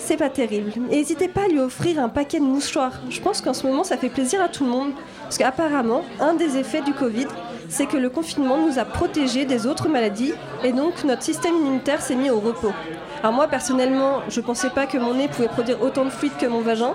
c'est 0.00 0.16
pas 0.16 0.30
terrible. 0.30 0.72
N'hésitez 0.88 1.28
pas 1.28 1.42
à 1.42 1.48
lui 1.48 1.60
offrir 1.60 2.00
un 2.00 2.08
paquet 2.08 2.40
de 2.40 2.44
mouchoirs. 2.44 2.92
Je 3.10 3.20
pense 3.20 3.40
qu'en 3.40 3.54
ce 3.54 3.66
moment, 3.66 3.84
ça 3.84 3.96
fait 3.96 4.08
plaisir 4.08 4.42
à 4.42 4.48
tout 4.48 4.64
le 4.64 4.70
monde. 4.70 4.92
Parce 5.22 5.38
qu'apparemment, 5.38 6.02
un 6.18 6.34
des 6.34 6.56
effets 6.56 6.80
du 6.80 6.92
Covid, 6.92 7.26
c'est 7.68 7.86
que 7.86 7.96
le 7.96 8.10
confinement 8.10 8.58
nous 8.58 8.78
a 8.78 8.84
protégés 8.84 9.44
des 9.44 9.66
autres 9.66 9.88
maladies 9.88 10.34
et 10.64 10.72
donc 10.72 11.04
notre 11.04 11.22
système 11.22 11.54
immunitaire 11.54 12.02
s'est 12.02 12.16
mis 12.16 12.30
au 12.30 12.40
repos. 12.40 12.72
Alors 13.20 13.32
moi, 13.32 13.46
personnellement, 13.46 14.22
je 14.28 14.40
pensais 14.40 14.70
pas 14.70 14.86
que 14.86 14.98
mon 14.98 15.14
nez 15.14 15.28
pouvait 15.28 15.48
produire 15.48 15.80
autant 15.82 16.04
de 16.04 16.10
fluide 16.10 16.36
que 16.38 16.46
mon 16.46 16.60
vagin. 16.60 16.94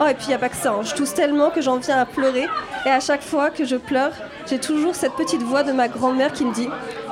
Oh, 0.00 0.06
et 0.06 0.14
puis 0.14 0.24
il 0.26 0.28
n'y 0.28 0.34
a 0.34 0.38
pas 0.38 0.48
que 0.48 0.56
ça, 0.56 0.74
je 0.82 0.94
tousse 0.94 1.14
tellement 1.14 1.50
que 1.50 1.60
j'en 1.60 1.76
viens 1.76 1.98
à 1.98 2.06
pleurer. 2.06 2.46
Et 2.86 2.90
à 2.90 3.00
chaque 3.00 3.22
fois 3.22 3.50
que 3.50 3.64
je 3.64 3.76
pleure, 3.76 4.12
j'ai 4.48 4.58
toujours 4.58 4.94
cette 4.94 5.12
petite 5.12 5.42
voix 5.42 5.62
de 5.62 5.72
ma 5.72 5.88
grand-mère 5.88 6.32
qui 6.32 6.44
me 6.44 6.52
dit 6.52 6.68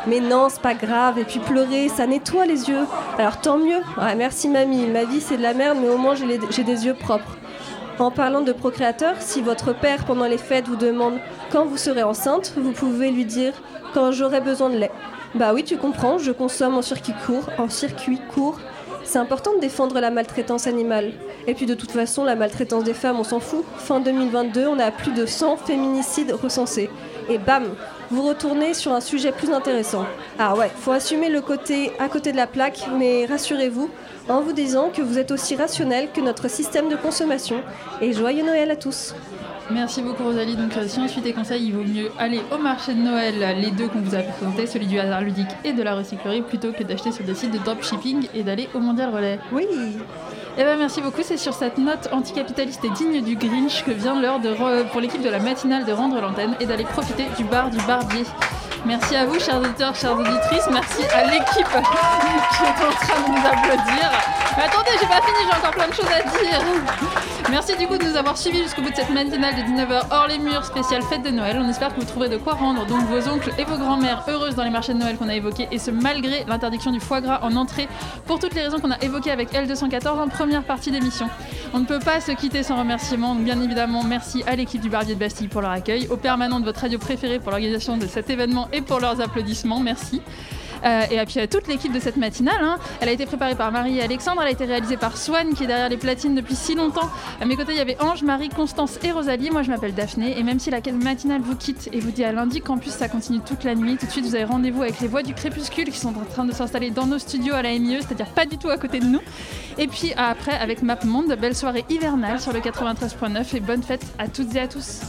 Mais 0.06 0.20
non, 0.20 0.48
c'est 0.48 0.60
pas 0.60 0.74
grave, 0.74 1.18
et 1.18 1.24
puis 1.24 1.38
pleurer, 1.38 1.88
ça 1.88 2.06
nettoie 2.06 2.44
les 2.44 2.68
yeux. 2.68 2.86
Alors 3.18 3.40
tant 3.40 3.56
mieux. 3.56 3.80
Merci 4.16 4.48
mamie, 4.48 4.86
ma 4.86 5.04
vie 5.04 5.20
c'est 5.20 5.36
de 5.36 5.42
la 5.42 5.54
merde, 5.54 5.78
mais 5.80 5.88
au 5.88 5.96
moins 5.96 6.14
j'ai 6.14 6.64
des 6.64 6.86
yeux 6.86 6.94
propres. 6.94 7.36
En 7.98 8.10
parlant 8.10 8.40
de 8.40 8.52
procréateur, 8.52 9.14
si 9.20 9.42
votre 9.42 9.72
père 9.72 10.04
pendant 10.04 10.24
les 10.24 10.38
fêtes 10.38 10.66
vous 10.66 10.76
demande 10.76 11.18
quand 11.52 11.66
vous 11.66 11.76
serez 11.76 12.02
enceinte, 12.02 12.52
vous 12.56 12.72
pouvez 12.72 13.10
lui 13.10 13.24
dire 13.24 13.52
quand 13.94 14.10
j'aurai 14.10 14.40
besoin 14.40 14.70
de 14.70 14.76
lait. 14.76 14.90
Bah 15.34 15.52
oui, 15.54 15.62
tu 15.62 15.76
comprends, 15.76 16.18
je 16.18 16.32
consomme 16.32 16.76
en 16.76 16.82
circuit 16.82 17.14
court, 17.24 17.48
en 17.58 17.68
circuit 17.68 18.18
court. 18.34 18.58
C'est 19.04 19.18
important 19.18 19.54
de 19.54 19.60
défendre 19.60 20.00
la 20.00 20.10
maltraitance 20.10 20.66
animale. 20.66 21.12
Et 21.46 21.54
puis 21.54 21.66
de 21.66 21.74
toute 21.74 21.90
façon, 21.90 22.24
la 22.24 22.34
maltraitance 22.34 22.84
des 22.84 22.94
femmes, 22.94 23.20
on 23.20 23.24
s'en 23.24 23.40
fout. 23.40 23.64
Fin 23.76 24.00
2022, 24.00 24.66
on 24.66 24.78
a 24.78 24.90
plus 24.90 25.12
de 25.12 25.26
100 25.26 25.58
féminicides 25.58 26.32
recensés. 26.32 26.90
Et 27.28 27.38
bam, 27.38 27.64
vous 28.12 28.28
retournez 28.28 28.74
sur 28.74 28.92
un 28.92 29.00
sujet 29.00 29.32
plus 29.32 29.50
intéressant. 29.50 30.04
Ah 30.38 30.54
ouais, 30.54 30.70
faut 30.76 30.92
assumer 30.92 31.30
le 31.30 31.40
côté 31.40 31.92
à 31.98 32.10
côté 32.10 32.30
de 32.30 32.36
la 32.36 32.46
plaque, 32.46 32.86
mais 32.98 33.24
rassurez-vous 33.24 33.88
en 34.28 34.42
vous 34.42 34.52
disant 34.52 34.90
que 34.90 35.00
vous 35.00 35.18
êtes 35.18 35.30
aussi 35.30 35.56
rationnel 35.56 36.10
que 36.14 36.20
notre 36.20 36.50
système 36.50 36.90
de 36.90 36.96
consommation. 36.96 37.62
Et 38.02 38.12
joyeux 38.12 38.44
Noël 38.44 38.70
à 38.70 38.76
tous. 38.76 39.14
Merci 39.70 40.02
beaucoup 40.02 40.24
Rosalie. 40.24 40.56
Donc 40.56 40.76
euh, 40.76 40.86
si 40.86 40.98
on 40.98 41.08
suit 41.08 41.22
tes 41.22 41.32
conseils, 41.32 41.66
il 41.66 41.72
vaut 41.72 41.84
mieux 41.84 42.10
aller 42.18 42.40
au 42.52 42.58
marché 42.58 42.94
de 42.94 43.00
Noël, 43.00 43.34
les 43.60 43.70
deux 43.70 43.88
qu'on 43.88 44.00
vous 44.00 44.14
a 44.14 44.22
présentés, 44.22 44.66
celui 44.66 44.86
du 44.86 44.98
hasard 44.98 45.22
ludique 45.22 45.48
et 45.64 45.72
de 45.72 45.82
la 45.82 45.94
recyclerie, 45.94 46.42
plutôt 46.42 46.72
que 46.72 46.82
d'acheter 46.82 47.12
sur 47.12 47.24
des 47.24 47.34
sites 47.34 47.52
de 47.52 47.58
dropshipping 47.58 48.28
et 48.34 48.42
d'aller 48.42 48.68
au 48.74 48.80
Mondial 48.80 49.14
Relais. 49.14 49.38
Oui. 49.52 49.66
Eh 50.58 50.64
ben 50.64 50.76
merci 50.78 51.00
beaucoup. 51.00 51.22
C'est 51.22 51.38
sur 51.38 51.54
cette 51.54 51.78
note 51.78 52.08
anticapitaliste 52.12 52.84
et 52.84 52.90
digne 52.90 53.22
du 53.22 53.36
Grinch 53.36 53.84
que 53.84 53.92
vient 53.92 54.20
l'heure 54.20 54.40
pour 54.90 55.00
l'équipe 55.00 55.22
de 55.22 55.30
la 55.30 55.38
matinale 55.38 55.84
de 55.84 55.92
rendre 55.92 56.20
l'antenne 56.20 56.54
et 56.60 56.66
d'aller 56.66 56.84
profiter 56.84 57.24
du 57.38 57.44
bar 57.44 57.70
du 57.70 57.78
Barbier. 57.86 58.24
Merci 58.84 59.14
à 59.14 59.26
vous, 59.26 59.38
chers 59.38 59.60
auditeurs, 59.60 59.94
chères 59.94 60.18
auditrices. 60.18 60.68
Merci 60.72 61.04
à 61.14 61.24
l'équipe 61.24 61.46
qui 61.54 61.62
est 61.62 61.78
en 61.78 62.92
train 62.92 63.22
de 63.22 63.30
nous 63.30 63.46
applaudir. 63.46 64.10
Mais 64.56 64.64
attendez, 64.64 64.90
j'ai 65.00 65.06
pas 65.06 65.22
fini, 65.22 65.38
j'ai 65.48 65.56
encore 65.56 65.70
plein 65.70 65.88
de 65.88 65.94
choses 65.94 66.06
à 66.06 66.22
dire. 66.22 66.60
Merci 67.50 67.76
du 67.76 67.86
coup 67.86 67.96
de 67.96 68.04
nous 68.04 68.16
avoir 68.16 68.36
suivis 68.36 68.62
jusqu'au 68.62 68.82
bout 68.82 68.90
de 68.90 68.96
cette 68.96 69.10
matinale 69.10 69.54
de 69.54 69.60
19h 69.62 70.02
hors 70.10 70.26
les 70.26 70.38
murs 70.38 70.64
spéciale 70.64 71.02
fête 71.02 71.22
de 71.22 71.30
Noël. 71.30 71.58
On 71.60 71.68
espère 71.68 71.94
que 71.94 72.00
vous 72.00 72.06
trouverez 72.06 72.28
de 72.28 72.36
quoi 72.36 72.54
rendre 72.54 72.86
donc 72.86 73.02
vos 73.04 73.28
oncles 73.28 73.52
et 73.58 73.64
vos 73.64 73.76
grands-mères 73.76 74.24
heureuses 74.28 74.54
dans 74.54 74.64
les 74.64 74.70
marchés 74.70 74.94
de 74.94 74.98
Noël 74.98 75.16
qu'on 75.16 75.28
a 75.28 75.34
évoqués 75.34 75.68
et 75.70 75.78
ce 75.78 75.90
malgré 75.90 76.44
l'interdiction 76.46 76.90
du 76.92 77.00
foie 77.00 77.20
gras 77.20 77.40
en 77.42 77.54
entrée 77.56 77.88
pour 78.26 78.38
toutes 78.38 78.54
les 78.54 78.62
raisons 78.62 78.78
qu'on 78.78 78.90
a 78.90 78.98
évoquées 79.02 79.30
avec 79.30 79.52
L214 79.52 80.20
en 80.20 80.28
première 80.28 80.62
partie 80.62 80.90
d'émission. 80.90 81.28
On 81.74 81.80
ne 81.80 81.84
peut 81.86 81.98
pas 81.98 82.20
se 82.20 82.32
quitter 82.32 82.62
sans 82.62 82.78
remerciement. 82.78 83.34
Donc, 83.34 83.44
bien 83.44 83.60
évidemment, 83.60 84.02
merci 84.02 84.42
à 84.46 84.56
l'équipe 84.56 84.80
du 84.80 84.88
Barbier 84.88 85.14
de 85.14 85.20
Bastille 85.20 85.48
pour 85.48 85.62
leur 85.62 85.70
accueil, 85.70 86.06
aux 86.10 86.16
permanents 86.16 86.60
de 86.60 86.64
votre 86.64 86.80
radio 86.80 86.98
préférée 86.98 87.38
pour 87.38 87.50
l'organisation 87.50 87.96
de 87.96 88.06
cet 88.06 88.30
événement 88.30 88.68
et 88.72 88.80
pour 88.80 89.00
leurs 89.00 89.20
applaudissements. 89.20 89.80
Merci. 89.80 90.20
Euh, 90.84 91.02
et 91.10 91.24
puis 91.26 91.38
à 91.40 91.46
toute 91.46 91.68
l'équipe 91.68 91.92
de 91.92 92.00
cette 92.00 92.16
matinale. 92.16 92.60
hein. 92.60 92.76
Elle 93.00 93.08
a 93.08 93.12
été 93.12 93.26
préparée 93.26 93.54
par 93.54 93.70
Marie 93.70 93.98
et 93.98 94.02
Alexandre, 94.02 94.42
elle 94.42 94.48
a 94.48 94.50
été 94.50 94.64
réalisée 94.64 94.96
par 94.96 95.16
Swan 95.16 95.54
qui 95.54 95.64
est 95.64 95.66
derrière 95.66 95.88
les 95.88 95.96
platines 95.96 96.34
depuis 96.34 96.56
si 96.56 96.74
longtemps. 96.74 97.08
À 97.40 97.44
mes 97.44 97.56
côtés, 97.56 97.72
il 97.72 97.78
y 97.78 97.80
avait 97.80 97.96
Ange, 98.00 98.22
Marie, 98.22 98.48
Constance 98.48 98.98
et 99.04 99.12
Rosalie. 99.12 99.50
Moi, 99.50 99.62
je 99.62 99.70
m'appelle 99.70 99.94
Daphné. 99.94 100.38
Et 100.38 100.42
même 100.42 100.58
si 100.58 100.70
la 100.70 100.80
matinale 100.92 101.40
vous 101.40 101.56
quitte 101.56 101.88
et 101.92 102.00
vous 102.00 102.10
dit 102.10 102.24
à 102.24 102.32
lundi, 102.32 102.60
Campus, 102.60 102.92
ça 102.92 103.08
continue 103.08 103.40
toute 103.40 103.64
la 103.64 103.74
nuit. 103.74 103.96
Tout 103.96 104.06
de 104.06 104.10
suite, 104.10 104.24
vous 104.24 104.34
avez 104.34 104.44
rendez-vous 104.44 104.82
avec 104.82 105.00
les 105.00 105.08
voix 105.08 105.22
du 105.22 105.34
crépuscule 105.34 105.90
qui 105.90 105.98
sont 105.98 106.16
en 106.16 106.24
train 106.24 106.44
de 106.44 106.52
s'installer 106.52 106.90
dans 106.90 107.06
nos 107.06 107.18
studios 107.18 107.54
à 107.54 107.62
la 107.62 107.70
MIE, 107.70 107.98
c'est-à-dire 108.00 108.26
pas 108.26 108.46
du 108.46 108.58
tout 108.58 108.68
à 108.68 108.76
côté 108.76 108.98
de 108.98 109.06
nous. 109.06 109.20
Et 109.78 109.86
puis 109.86 110.12
après, 110.16 110.56
avec 110.58 110.82
MapMonde, 110.82 111.34
belle 111.40 111.56
soirée 111.56 111.84
hivernale 111.88 112.40
sur 112.40 112.52
le 112.52 112.60
93.9 112.60 113.56
et 113.56 113.60
bonne 113.60 113.82
fête 113.82 114.04
à 114.18 114.28
toutes 114.28 114.54
et 114.54 114.60
à 114.60 114.68
tous. 114.68 115.00